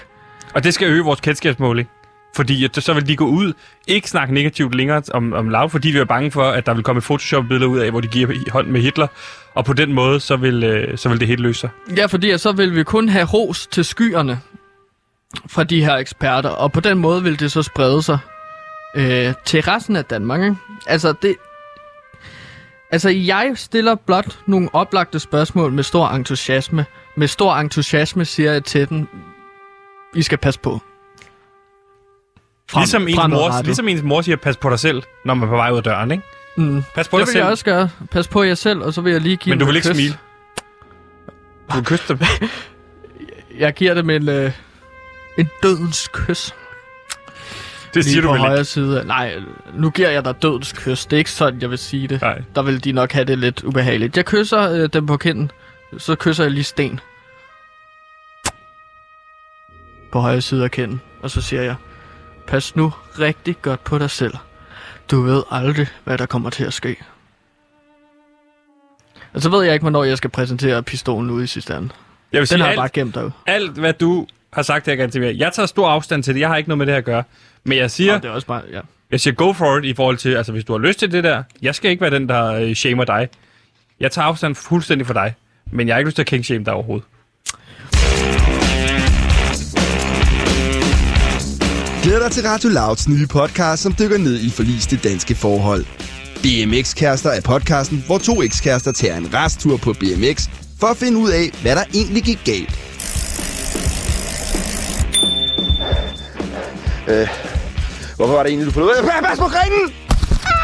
Og 0.55 0.65
det 0.65 0.75
skal 0.75 0.89
øge 0.89 1.05
vores 1.05 1.21
kendskabsmåling. 1.21 1.89
Fordi 2.37 2.65
at, 2.65 2.77
så 2.83 2.95
vil 2.95 3.09
de 3.09 3.17
gå 3.17 3.27
ud, 3.27 3.53
ikke 3.87 4.11
snakke 4.11 4.35
negativt 4.35 4.75
længere 4.75 5.03
om, 5.15 5.33
om 5.33 5.49
lav, 5.49 5.71
fordi 5.71 5.91
vi 5.91 5.99
er 5.99 6.05
bange 6.05 6.31
for, 6.31 6.43
at 6.43 6.67
der 6.67 6.75
vil 6.75 6.85
komme 6.85 6.99
et 6.99 7.05
Photoshop-billede 7.05 7.69
ud 7.69 7.79
af, 7.79 7.91
hvor 7.91 8.01
de 8.01 8.09
giver 8.09 8.31
i 8.31 8.45
hånd 8.51 8.67
med 8.67 8.81
Hitler. 8.81 9.07
Og 9.55 9.65
på 9.65 9.73
den 9.73 9.93
måde, 9.93 10.21
så 10.21 10.37
vil, 10.37 10.65
øh, 10.65 10.99
så 10.99 11.09
vil 11.09 11.21
det 11.21 11.29
hele 11.29 11.43
løse 11.43 11.61
sig. 11.61 11.71
Ja, 11.97 12.07
fordi 12.07 12.39
så 12.39 12.53
vil 12.53 12.77
vi 12.77 12.85
kun 12.85 13.09
have 13.09 13.25
ros 13.25 13.67
til 13.67 13.85
skyerne 13.85 14.41
fra 15.47 15.65
de 15.65 15.85
her 15.85 15.97
eksperter, 15.97 16.51
og 16.51 16.73
på 16.73 16.81
den 16.81 16.99
måde 16.99 17.23
vil 17.23 17.41
det 17.41 17.53
så 17.53 17.63
sprede 17.63 18.03
sig 18.03 18.19
øh, 18.97 19.35
til 19.45 19.63
resten 19.63 19.97
af 19.97 20.05
Danmark. 20.05 20.41
Ikke? 20.43 20.57
Altså, 20.87 21.15
det... 21.23 21.37
Altså, 22.91 23.09
jeg 23.09 23.53
stiller 23.55 23.95
blot 23.95 24.39
nogle 24.47 24.69
oplagte 24.73 25.19
spørgsmål 25.19 25.73
med 25.73 25.85
stor 25.85 26.09
entusiasme. 26.09 26.87
Med 27.17 27.29
stor 27.29 27.55
entusiasme 27.55 28.25
siger 28.25 28.53
jeg 28.53 28.65
til 28.65 28.89
den, 28.89 29.09
I 30.15 30.23
skal 30.23 30.39
passe 30.39 30.61
på. 30.61 30.81
Frem, 32.73 32.81
Ligesom 32.81 33.09
ens, 33.09 33.19
mor, 33.29 33.63
ligesom 33.63 33.89
ens 33.89 34.03
mor 34.03 34.21
siger, 34.23 34.37
pas 34.37 34.57
på 34.57 34.71
dig 34.71 34.79
selv, 34.79 35.03
når 35.25 35.35
man 35.35 35.49
er 35.49 35.51
på 35.53 35.57
vej 35.57 35.71
ud 35.71 35.77
af 35.77 35.83
døren, 35.83 36.11
ikke? 36.11 36.25
Mm. 36.57 36.83
Pas 36.95 37.09
på 37.09 37.19
Det 37.19 37.27
dig 37.27 37.27
vil 37.27 37.33
selv, 37.33 37.43
jeg 37.43 37.51
også 37.51 37.65
gøre. 37.65 37.89
Pas 38.11 38.29
på 38.29 38.43
jer 38.43 38.55
selv, 38.55 38.81
og 38.83 38.95
så 38.95 39.01
vil 39.01 39.13
jeg 39.13 39.21
lige 39.21 39.37
give 39.37 39.53
men 39.53 39.59
du 39.61 39.65
vil 39.67 39.77
ikke 39.77 39.89
kys. 39.89 39.97
smile. 39.97 40.15
Du 41.71 41.75
vil 41.77 41.85
kysse 41.85 42.09
dem. 42.09 42.19
Jeg 43.59 43.75
giver 43.75 43.95
dem 43.95 44.11
en, 44.11 44.29
øh, 44.29 44.53
en 45.39 45.49
dødens 45.63 46.09
kys. 46.13 46.55
Det 47.95 48.05
siger 48.05 48.15
lige 48.15 48.23
du 48.23 48.27
på 48.27 48.33
vel 48.33 48.41
højre 48.41 48.55
ikke? 48.55 48.65
side. 48.65 49.05
Nej, 49.07 49.35
nu 49.75 49.91
giver 49.91 50.11
jeg 50.11 50.25
dig 50.25 50.43
dødens 50.43 50.73
kys. 50.73 51.07
Det 51.07 51.13
er 51.17 51.19
ikke 51.19 51.31
sådan, 51.31 51.61
jeg 51.61 51.71
vil 51.71 51.79
sige 51.79 52.09
det. 52.09 52.21
Nej. 52.21 52.43
Der 52.55 52.63
vil 52.63 52.85
de 52.85 52.93
nok 52.93 53.13
have 53.13 53.25
det 53.25 53.39
lidt 53.39 53.65
ubehageligt. 53.65 54.17
Jeg 54.17 54.25
kysser 54.25 54.73
øh, 54.73 54.89
dem 54.93 55.07
på 55.07 55.17
kinden. 55.17 55.51
Så 55.99 56.15
kysser 56.17 56.45
jeg 56.45 56.51
lige 56.51 56.65
sten. 56.65 57.01
På 60.13 60.21
højre 60.21 60.41
side 60.41 60.65
af 60.65 60.71
kinden. 60.71 61.01
Og 61.23 61.31
så 61.31 61.41
siger 61.43 61.63
jeg, 61.63 61.75
pas 62.53 62.77
nu 62.77 62.93
rigtig 63.19 63.57
godt 63.63 63.85
på 63.85 63.99
dig 63.99 64.11
selv. 64.11 64.35
Du 65.11 65.21
ved 65.23 65.43
aldrig, 65.51 65.87
hvad 66.05 66.19
der 66.19 66.27
kommer 66.27 66.51
til 66.51 66.65
at 66.65 66.73
ske. 66.73 66.97
Og 69.35 69.41
så 69.43 69.51
ved 69.51 69.63
jeg 69.65 69.73
ikke, 69.75 69.83
hvornår 69.83 70.05
jeg 70.05 70.17
skal 70.17 70.31
præsentere 70.31 70.83
pistolen 70.83 71.31
ude 71.31 71.45
i 71.45 71.47
sidste 71.47 71.75
ende. 71.75 71.89
Jeg 72.33 72.41
vil 72.41 72.41
Den 72.41 72.47
sige, 72.47 72.59
har 72.59 72.65
jeg 72.67 72.71
alt, 72.71 72.79
bare 72.79 72.89
gemt 72.93 73.15
derude. 73.15 73.33
alt, 73.47 73.71
hvad 73.71 73.93
du 73.93 74.27
har 74.53 74.63
sagt 74.63 74.87
her, 74.87 74.95
Gantemir, 74.97 75.29
jeg 75.29 75.53
tager 75.53 75.67
stor 75.67 75.89
afstand 75.89 76.23
til 76.23 76.35
det. 76.35 76.41
Jeg 76.41 76.49
har 76.49 76.57
ikke 76.57 76.69
noget 76.69 76.79
med 76.79 76.87
det 76.87 76.93
her 76.93 76.99
at 76.99 77.05
gøre. 77.05 77.25
Men 77.65 77.79
jeg 77.79 77.91
siger, 77.91 78.15
Og 78.15 78.23
det 78.23 78.29
er 78.29 78.33
også 78.33 78.47
bare, 78.47 78.63
ja. 78.73 78.81
jeg 79.11 79.21
siger 79.21 79.35
go 79.35 79.53
for 79.53 79.79
it 79.79 79.85
i 79.85 79.95
forhold 79.95 80.17
til, 80.17 80.35
altså 80.35 80.53
hvis 80.53 80.65
du 80.65 80.73
har 80.73 80.79
lyst 80.79 80.99
til 80.99 81.13
det 81.13 81.25
der, 81.25 81.43
jeg 81.63 81.75
skal 81.75 81.91
ikke 81.91 82.01
være 82.01 82.11
den, 82.11 82.29
der 82.29 82.53
øh, 82.55 82.75
shamer 82.75 83.05
dig. 83.05 83.29
Jeg 84.01 84.11
tager 84.13 84.27
afstand 84.27 84.55
fuldstændig 84.55 85.07
for 85.07 85.15
dig, 85.15 85.35
men 85.71 85.89
jeg 85.89 85.95
har 85.95 85.99
ikke 85.99 86.09
lyst 86.09 86.15
til 86.15 86.23
at 86.23 86.27
king 86.27 86.45
shame 86.45 86.65
dig 86.65 86.73
overhovedet. 86.73 87.07
Glæd 92.03 92.21
dig 92.21 92.31
til 92.33 92.43
Radio 92.43 92.69
Louds 92.69 93.09
nye 93.09 93.27
podcast, 93.27 93.83
som 93.83 93.95
dykker 93.99 94.19
ned 94.19 94.41
i 94.41 94.51
forliste 94.51 94.97
danske 94.97 95.35
forhold. 95.35 95.85
BMX-kærester 96.43 97.31
er 97.31 97.41
podcasten, 97.41 98.03
hvor 98.07 98.19
to 98.19 98.43
ekskærester 98.43 98.93
tager 98.93 99.17
en 99.17 99.35
resttur 99.35 99.77
på 99.77 99.93
BMX 99.93 100.49
for 100.81 100.87
at 100.87 100.97
finde 100.97 101.19
ud 101.19 101.31
af, 101.31 101.51
hvad 101.63 101.77
der 101.77 101.85
egentlig 101.95 102.23
gik 102.23 102.39
galt. 102.45 102.79
Øh, 107.09 107.29
hvorfor 108.17 108.33
var 108.33 108.43
det 108.43 108.49
egentlig, 108.51 108.67
du 108.67 108.73
forlod? 108.73 109.23
Pas 109.25 109.39
på 109.39 109.45
grenen! 109.45 109.93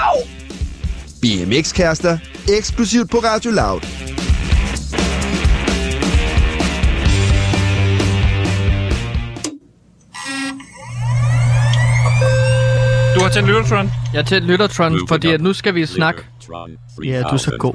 Au! 0.04 0.16
BMX-kærester, 1.22 2.18
eksklusivt 2.48 3.10
på 3.10 3.18
Radio 3.18 3.50
Loud. 3.50 3.80
Du 13.18 13.22
har 13.22 13.30
tændt 13.30 13.48
Lyttertron? 13.48 13.90
Jeg 14.12 14.18
er 14.18 14.24
til 14.24 14.42
Lyttertron, 14.42 15.08
fordi 15.08 15.28
at 15.28 15.40
nu 15.40 15.52
skal 15.52 15.74
vi 15.74 15.86
snakke... 15.86 16.24
Ja, 17.04 17.22
du 17.22 17.34
er 17.34 17.36
så 17.36 17.56
god. 17.58 17.74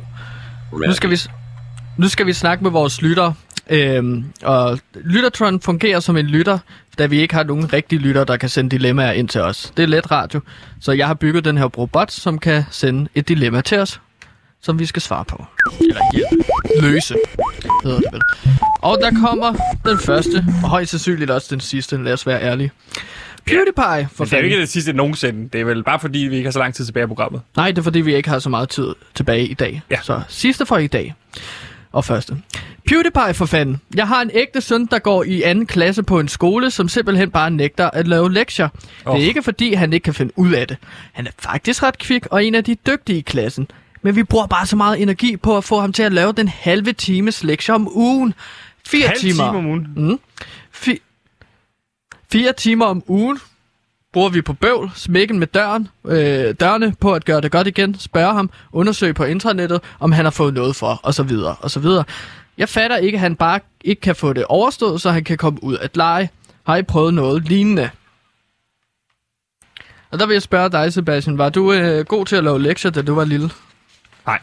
Nu 0.87 0.93
skal 0.93 1.09
vi, 1.09 1.19
nu 1.97 2.07
skal 2.07 2.25
vi 2.25 2.33
snakke 2.33 2.63
med 2.63 2.71
vores 2.71 3.01
lytter. 3.01 3.33
Øhm, 3.69 4.25
og 4.43 4.79
Lyttertron 4.95 5.61
fungerer 5.61 5.99
som 5.99 6.17
en 6.17 6.25
lytter, 6.25 6.59
da 6.97 7.05
vi 7.05 7.21
ikke 7.21 7.33
har 7.33 7.43
nogen 7.43 7.73
rigtige 7.73 7.99
lytter, 7.99 8.23
der 8.23 8.37
kan 8.37 8.49
sende 8.49 8.69
dilemmaer 8.69 9.11
ind 9.11 9.29
til 9.29 9.41
os. 9.41 9.73
Det 9.77 9.83
er 9.83 9.87
let 9.87 10.11
radio, 10.11 10.41
så 10.81 10.91
jeg 10.91 11.07
har 11.07 11.13
bygget 11.13 11.45
den 11.45 11.57
her 11.57 11.65
robot, 11.65 12.11
som 12.11 12.39
kan 12.39 12.63
sende 12.71 13.09
et 13.15 13.27
dilemma 13.27 13.61
til 13.61 13.79
os, 13.79 14.01
som 14.61 14.79
vi 14.79 14.85
skal 14.85 15.01
svare 15.01 15.25
på. 15.25 15.45
Eller 15.79 16.01
hjælpe. 16.13 16.43
Løse, 16.81 17.15
hedder 17.83 17.97
det 17.99 18.07
vel. 18.11 18.21
Og 18.81 18.97
der 19.01 19.11
kommer 19.19 19.55
den 19.85 19.97
første, 19.97 20.45
og 20.63 20.69
højst 20.69 20.91
sandsynligt 20.91 21.31
også 21.31 21.47
den 21.51 21.59
sidste, 21.59 22.03
lad 22.03 22.13
os 22.13 22.27
være 22.27 22.41
ærlige. 22.41 22.71
PewDiePie, 23.45 24.07
for 24.15 24.23
Men 24.23 24.29
det 24.29 24.33
er 24.33 24.37
jo 24.37 24.43
ikke 24.43 24.59
det 24.59 24.69
sidste 24.69 24.93
nogensinde. 24.93 25.49
Det 25.53 25.61
er 25.61 25.65
vel 25.65 25.83
bare 25.83 25.99
fordi, 25.99 26.19
vi 26.19 26.35
ikke 26.35 26.47
har 26.47 26.51
så 26.51 26.59
lang 26.59 26.73
tid 26.73 26.85
tilbage 26.85 27.03
i 27.03 27.07
programmet. 27.07 27.41
Nej, 27.55 27.71
det 27.71 27.77
er 27.77 27.81
fordi, 27.81 28.01
vi 28.01 28.15
ikke 28.15 28.29
har 28.29 28.39
så 28.39 28.49
meget 28.49 28.69
tid 28.69 28.87
tilbage 29.15 29.47
i 29.47 29.53
dag. 29.53 29.81
Ja. 29.91 29.97
Så 30.01 30.21
sidste 30.27 30.65
for 30.65 30.77
i 30.77 30.87
dag. 30.87 31.13
Og 31.91 32.05
første. 32.05 32.37
PewDiePie 32.87 33.33
for 33.33 33.45
fanden. 33.45 33.81
Jeg 33.95 34.07
har 34.07 34.21
en 34.21 34.29
ægte 34.33 34.61
søn, 34.61 34.85
der 34.85 34.99
går 34.99 35.23
i 35.23 35.41
anden 35.41 35.65
klasse 35.65 36.03
på 36.03 36.19
en 36.19 36.27
skole, 36.27 36.71
som 36.71 36.89
simpelthen 36.89 37.31
bare 37.31 37.51
nægter 37.51 37.89
at 37.89 38.07
lave 38.07 38.33
lektier. 38.33 38.69
Oh. 39.05 39.15
Det 39.15 39.23
er 39.23 39.27
ikke 39.27 39.43
fordi, 39.43 39.73
han 39.73 39.93
ikke 39.93 40.03
kan 40.03 40.13
finde 40.13 40.33
ud 40.35 40.51
af 40.51 40.67
det. 40.67 40.77
Han 41.13 41.27
er 41.27 41.31
faktisk 41.39 41.83
ret 41.83 41.97
kvik 41.97 42.25
og 42.25 42.45
en 42.45 42.55
af 42.55 42.63
de 42.63 42.75
dygtige 42.87 43.17
i 43.17 43.21
klassen. 43.21 43.67
Men 44.01 44.15
vi 44.15 44.23
bruger 44.23 44.47
bare 44.47 44.65
så 44.65 44.75
meget 44.75 45.01
energi 45.01 45.37
på 45.37 45.57
at 45.57 45.63
få 45.63 45.79
ham 45.79 45.93
til 45.93 46.03
at 46.03 46.13
lave 46.13 46.33
den 46.33 46.47
halve 46.47 46.93
times 46.93 47.43
lektier 47.43 47.75
om 47.75 47.97
ugen. 47.97 48.33
Fire 48.87 49.07
Halv 49.07 49.19
timer. 49.19 49.33
time 49.33 49.57
om 49.57 49.65
ugen. 49.65 49.87
Mm. 49.95 50.19
Fire 52.33 52.53
timer 52.53 52.85
om 52.85 53.03
ugen 53.07 53.39
bruger 54.13 54.29
vi 54.29 54.41
på 54.41 54.53
bøvl, 54.53 54.91
smækken 54.95 55.39
med 55.39 55.47
døren, 55.47 55.87
øh, 56.05 56.55
dørene 56.59 56.95
på 56.99 57.13
at 57.13 57.25
gøre 57.25 57.41
det 57.41 57.51
godt 57.51 57.67
igen, 57.67 57.99
spørge 57.99 58.33
ham, 58.33 58.49
undersøge 58.71 59.13
på 59.13 59.23
internettet, 59.23 59.81
om 59.99 60.11
han 60.11 60.25
har 60.25 60.31
fået 60.31 60.53
noget 60.53 60.75
for, 60.75 60.99
og 61.03 61.13
så 61.13 61.23
videre, 61.23 61.55
og 61.59 61.71
så 61.71 61.79
videre. 61.79 62.03
Jeg 62.57 62.69
fatter 62.69 62.97
ikke, 62.97 63.15
at 63.15 63.19
han 63.19 63.35
bare 63.35 63.59
ikke 63.83 64.01
kan 64.01 64.15
få 64.15 64.33
det 64.33 64.45
overstået, 64.45 65.01
så 65.01 65.11
han 65.11 65.23
kan 65.23 65.37
komme 65.37 65.63
ud 65.63 65.77
at 65.77 65.97
lege. 65.97 66.29
Har 66.63 66.75
I 66.75 66.83
prøvet 66.83 67.13
noget 67.13 67.47
lignende? 67.47 67.89
Og 70.11 70.19
der 70.19 70.25
vil 70.25 70.33
jeg 70.33 70.41
spørge 70.41 70.69
dig, 70.69 70.93
Sebastian, 70.93 71.37
var 71.37 71.49
du 71.49 71.73
øh, 71.73 72.05
god 72.05 72.25
til 72.25 72.35
at 72.35 72.43
lave 72.43 72.61
lektier, 72.61 72.91
da 72.91 73.01
du 73.01 73.15
var 73.15 73.25
lille? 73.25 73.49
Nej. 74.25 74.39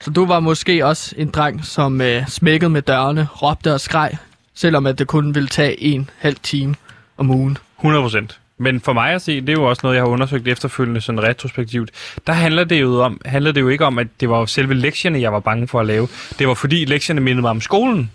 Så 0.00 0.10
du 0.10 0.26
var 0.26 0.40
måske 0.40 0.86
også 0.86 1.14
en 1.18 1.30
dreng, 1.30 1.64
som 1.64 2.00
øh, 2.00 2.28
smækkede 2.28 2.70
med 2.70 2.82
dørene, 2.82 3.28
råbte 3.42 3.74
og 3.74 3.80
skreg, 3.80 4.16
selvom 4.54 4.86
at 4.86 4.98
det 4.98 5.06
kun 5.06 5.34
ville 5.34 5.48
tage 5.48 5.82
en 5.82 6.10
halv 6.18 6.36
time 6.42 6.74
om 7.16 7.30
ugen. 7.30 7.58
100 7.78 8.02
procent. 8.02 8.40
Men 8.58 8.80
for 8.80 8.92
mig 8.92 9.10
at 9.12 9.22
se, 9.22 9.40
det 9.40 9.48
er 9.48 9.52
jo 9.52 9.64
også 9.64 9.80
noget, 9.82 9.96
jeg 9.96 10.02
har 10.04 10.08
undersøgt 10.08 10.48
efterfølgende, 10.48 11.00
sådan 11.00 11.22
retrospektivt. 11.22 11.90
Der 12.26 12.32
handler 12.32 12.64
det 12.64 12.80
jo 12.80 13.00
om, 13.02 13.20
handler 13.24 13.52
det 13.52 13.60
jo 13.60 13.68
ikke 13.68 13.84
om, 13.86 13.98
at 13.98 14.06
det 14.20 14.28
var 14.28 14.44
selve 14.46 14.74
lektierne, 14.74 15.20
jeg 15.20 15.32
var 15.32 15.40
bange 15.40 15.68
for 15.68 15.80
at 15.80 15.86
lave. 15.86 16.08
Det 16.38 16.48
var 16.48 16.54
fordi 16.54 16.84
lektierne 16.84 17.20
mindede 17.20 17.42
mig 17.42 17.50
om 17.50 17.60
skolen. 17.60 18.10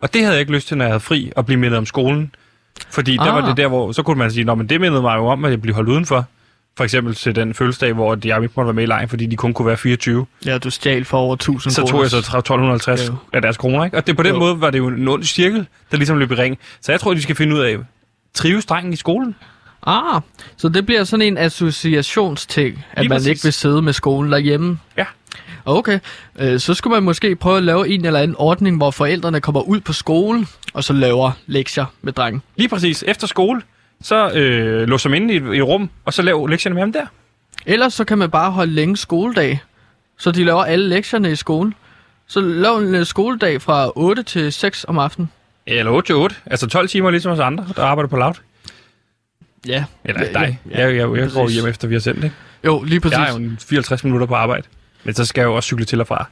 Og 0.00 0.14
det 0.14 0.20
havde 0.20 0.32
jeg 0.32 0.40
ikke 0.40 0.52
lyst 0.52 0.68
til, 0.68 0.76
når 0.76 0.84
jeg 0.84 0.92
havde 0.92 1.00
fri, 1.00 1.32
at 1.36 1.46
blive 1.46 1.60
mindet 1.60 1.78
om 1.78 1.86
skolen. 1.86 2.34
Fordi 2.90 3.16
der 3.16 3.22
Ah. 3.32 3.42
var 3.42 3.48
det 3.48 3.56
der, 3.56 3.68
hvor 3.68 3.92
så 3.92 4.02
kunne 4.02 4.18
man 4.18 4.30
sige, 4.30 4.44
men 4.56 4.68
det 4.68 4.80
mindede 4.80 5.02
mig 5.02 5.16
jo 5.16 5.26
om, 5.26 5.44
at 5.44 5.50
jeg 5.50 5.62
blev 5.62 5.74
holdt 5.74 5.88
udenfor. 5.88 6.24
For 6.76 6.84
eksempel 6.84 7.14
til 7.14 7.36
den 7.36 7.54
fødselsdag, 7.54 7.92
hvor 7.92 8.18
jeg 8.24 8.42
ikke 8.42 8.52
måtte 8.56 8.66
være 8.66 8.74
med 8.74 8.82
i 8.82 8.86
lejen, 8.86 9.08
fordi 9.08 9.26
de 9.26 9.36
kun 9.36 9.52
kunne 9.54 9.66
være 9.66 9.76
24. 9.76 10.26
Ja, 10.46 10.58
du 10.58 10.70
stjal 10.70 11.04
for 11.04 11.18
over 11.18 11.34
1000 11.36 11.72
Så 11.74 11.86
tog 11.86 12.02
jeg 12.02 12.10
så 12.10 12.16
1250 12.16 13.08
Jo. 13.08 13.14
af 13.32 13.42
deres 13.42 13.56
kroner, 13.56 13.84
ikke? 13.84 13.96
Og 13.96 14.06
det, 14.06 14.16
på 14.16 14.22
den 14.22 14.32
Jo. 14.32 14.38
måde 14.38 14.60
var 14.60 14.70
det 14.70 14.78
jo 14.78 14.86
en 14.88 15.08
ond 15.08 15.22
cirkel, 15.24 15.66
der 15.90 15.96
ligesom 15.96 16.18
løb 16.18 16.30
i 16.30 16.34
ring. 16.34 16.58
Så 16.80 16.92
jeg 16.92 17.00
tror, 17.00 17.14
de 17.14 17.22
skal 17.22 17.36
finde 17.36 17.54
ud 17.56 17.60
af, 17.60 17.76
trives 18.34 18.66
drengen 18.66 18.92
i 18.92 18.96
skolen? 18.96 19.34
Ah, 19.86 20.20
så 20.56 20.68
det 20.68 20.86
bliver 20.86 21.04
sådan 21.04 21.26
en 21.26 21.38
associationsting, 21.38 22.84
at 22.92 22.98
Lige 23.02 23.08
man 23.08 23.16
præcis. 23.16 23.28
ikke 23.30 23.42
vil 23.42 23.52
sidde 23.52 23.82
med 23.82 23.92
skolen 23.92 24.32
derhjemme. 24.32 24.78
Ja. 24.96 25.04
Okay, 25.64 25.98
øh, 26.38 26.60
så 26.60 26.74
skulle 26.74 26.94
man 26.94 27.02
måske 27.02 27.36
prøve 27.36 27.56
at 27.56 27.62
lave 27.62 27.88
en 27.88 28.04
eller 28.04 28.20
anden 28.20 28.34
ordning, 28.38 28.76
hvor 28.76 28.90
forældrene 28.90 29.40
kommer 29.40 29.60
ud 29.60 29.80
på 29.80 29.92
skolen, 29.92 30.48
og 30.74 30.84
så 30.84 30.92
laver 30.92 31.30
lektier 31.46 31.84
med 32.02 32.12
drengen. 32.12 32.42
Lige 32.56 32.68
præcis. 32.68 33.04
Efter 33.06 33.26
skole, 33.26 33.62
så 34.02 34.30
øh, 34.30 34.88
låser 34.88 35.10
man 35.10 35.22
inde 35.22 35.34
i, 35.34 35.36
et- 35.36 35.54
i 35.54 35.56
et 35.58 35.62
rum, 35.64 35.90
og 36.04 36.14
så 36.14 36.22
lav 36.22 36.46
lektierne 36.46 36.74
med 36.74 36.82
ham 36.82 36.92
der. 36.92 37.06
Ellers 37.66 37.94
så 37.94 38.04
kan 38.04 38.18
man 38.18 38.30
bare 38.30 38.50
holde 38.50 38.72
længe 38.72 38.96
skoledag, 38.96 39.60
så 40.18 40.30
de 40.30 40.44
laver 40.44 40.64
alle 40.64 40.88
lektierne 40.88 41.32
i 41.32 41.36
skolen. 41.36 41.74
Så 42.26 42.40
lav 42.40 42.76
en 42.76 42.94
øh, 42.94 43.06
skoledag 43.06 43.62
fra 43.62 43.90
8 43.96 44.22
til 44.22 44.52
6 44.52 44.84
om 44.88 44.98
aftenen. 44.98 45.30
Eller 45.66 45.92
8 45.92 46.06
til 46.06 46.14
8. 46.14 46.36
Altså 46.46 46.66
12 46.66 46.88
timer 46.88 47.10
ligesom 47.10 47.32
os 47.32 47.38
andre, 47.38 47.66
der 47.76 47.84
arbejder 47.84 48.08
på 48.08 48.16
laut. 48.16 48.42
Ja. 49.66 49.84
Eller 50.04 50.22
ja, 50.24 50.32
dig. 50.32 50.60
Ja, 50.70 50.80
jeg, 50.80 50.96
jeg, 50.96 51.16
jeg 51.16 51.30
går 51.30 51.48
hjem 51.48 51.66
efter, 51.66 51.88
vi 51.88 51.94
har 51.94 52.00
sendt 52.00 52.22
det. 52.22 52.32
Jo, 52.64 52.82
lige 52.82 53.00
præcis. 53.00 53.18
Jeg 53.18 53.28
er 53.28 53.32
jo 53.32 53.36
en 53.38 53.58
54 53.60 54.04
minutter 54.04 54.26
på 54.26 54.34
arbejde. 54.34 54.66
Men 55.04 55.14
så 55.14 55.24
skal 55.24 55.40
jeg 55.42 55.46
jo 55.46 55.54
også 55.54 55.66
cykle 55.66 55.84
til 55.84 56.00
og 56.00 56.06
fra. 56.06 56.26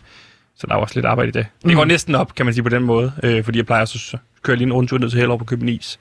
Så 0.56 0.66
der 0.66 0.74
er 0.74 0.78
også 0.78 0.94
lidt 0.94 1.06
arbejde 1.06 1.28
i 1.28 1.32
det. 1.32 1.46
Det 1.62 1.70
Mm. 1.70 1.74
går 1.74 1.84
næsten 1.84 2.14
op, 2.14 2.34
kan 2.34 2.46
man 2.46 2.54
sige 2.54 2.62
på 2.62 2.68
den 2.68 2.82
måde. 2.82 3.12
Øh, 3.22 3.44
fordi 3.44 3.58
jeg 3.58 3.66
plejer 3.66 3.84
så 3.84 4.18
jeg 4.48 4.56
lige 4.56 4.66
en 4.66 4.72
rundtur 4.72 4.98
ned 4.98 5.10
til 5.10 5.18
Hellerup 5.18 5.40
og 5.40 5.46
købe 5.46 5.62
en 5.62 5.68
is. 5.68 5.98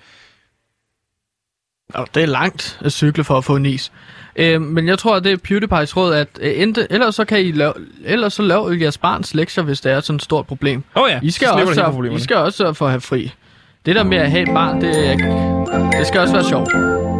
Og 1.93 2.07
det 2.15 2.23
er 2.23 2.27
langt 2.27 2.79
at 2.81 2.91
cykle 2.91 3.23
for 3.23 3.37
at 3.37 3.45
få 3.45 3.55
en 3.55 3.65
is. 3.65 3.91
Øh, 4.35 4.61
men 4.61 4.87
jeg 4.87 4.99
tror, 4.99 5.15
at 5.15 5.23
det 5.23 5.31
er 5.31 5.37
PewDiePie's 5.37 5.97
råd, 5.97 6.13
at 6.13 6.27
øh, 6.41 6.61
ente, 6.61 6.87
ellers 6.89 7.15
så 7.15 7.25
kan 7.25 7.41
I 7.41 7.51
lave, 7.51 7.73
ellers 8.05 8.33
så 8.33 8.41
lav 8.41 8.73
jeres 8.81 8.97
barns 8.97 9.33
lektier, 9.33 9.63
hvis 9.63 9.81
det 9.81 9.91
er 9.91 9.99
sådan 9.99 10.15
et 10.15 10.21
stort 10.21 10.47
problem. 10.47 10.83
Oh 10.95 11.09
ja, 11.09 11.19
I 11.23 11.31
skal, 11.31 11.47
også 11.49 12.07
I 12.15 12.19
skal 12.19 12.35
også 12.35 12.57
sørge 12.57 12.75
for 12.75 12.85
at 12.85 12.91
have 12.91 13.01
fri. 13.01 13.31
Det 13.85 13.95
der 13.95 14.03
med 14.03 14.17
at 14.17 14.31
have 14.31 14.43
et 14.43 14.53
barn, 14.53 14.81
det, 14.81 14.93
det 15.97 16.07
skal 16.07 16.19
også 16.19 16.33
være 16.33 16.45
sjovt. 16.49 17.10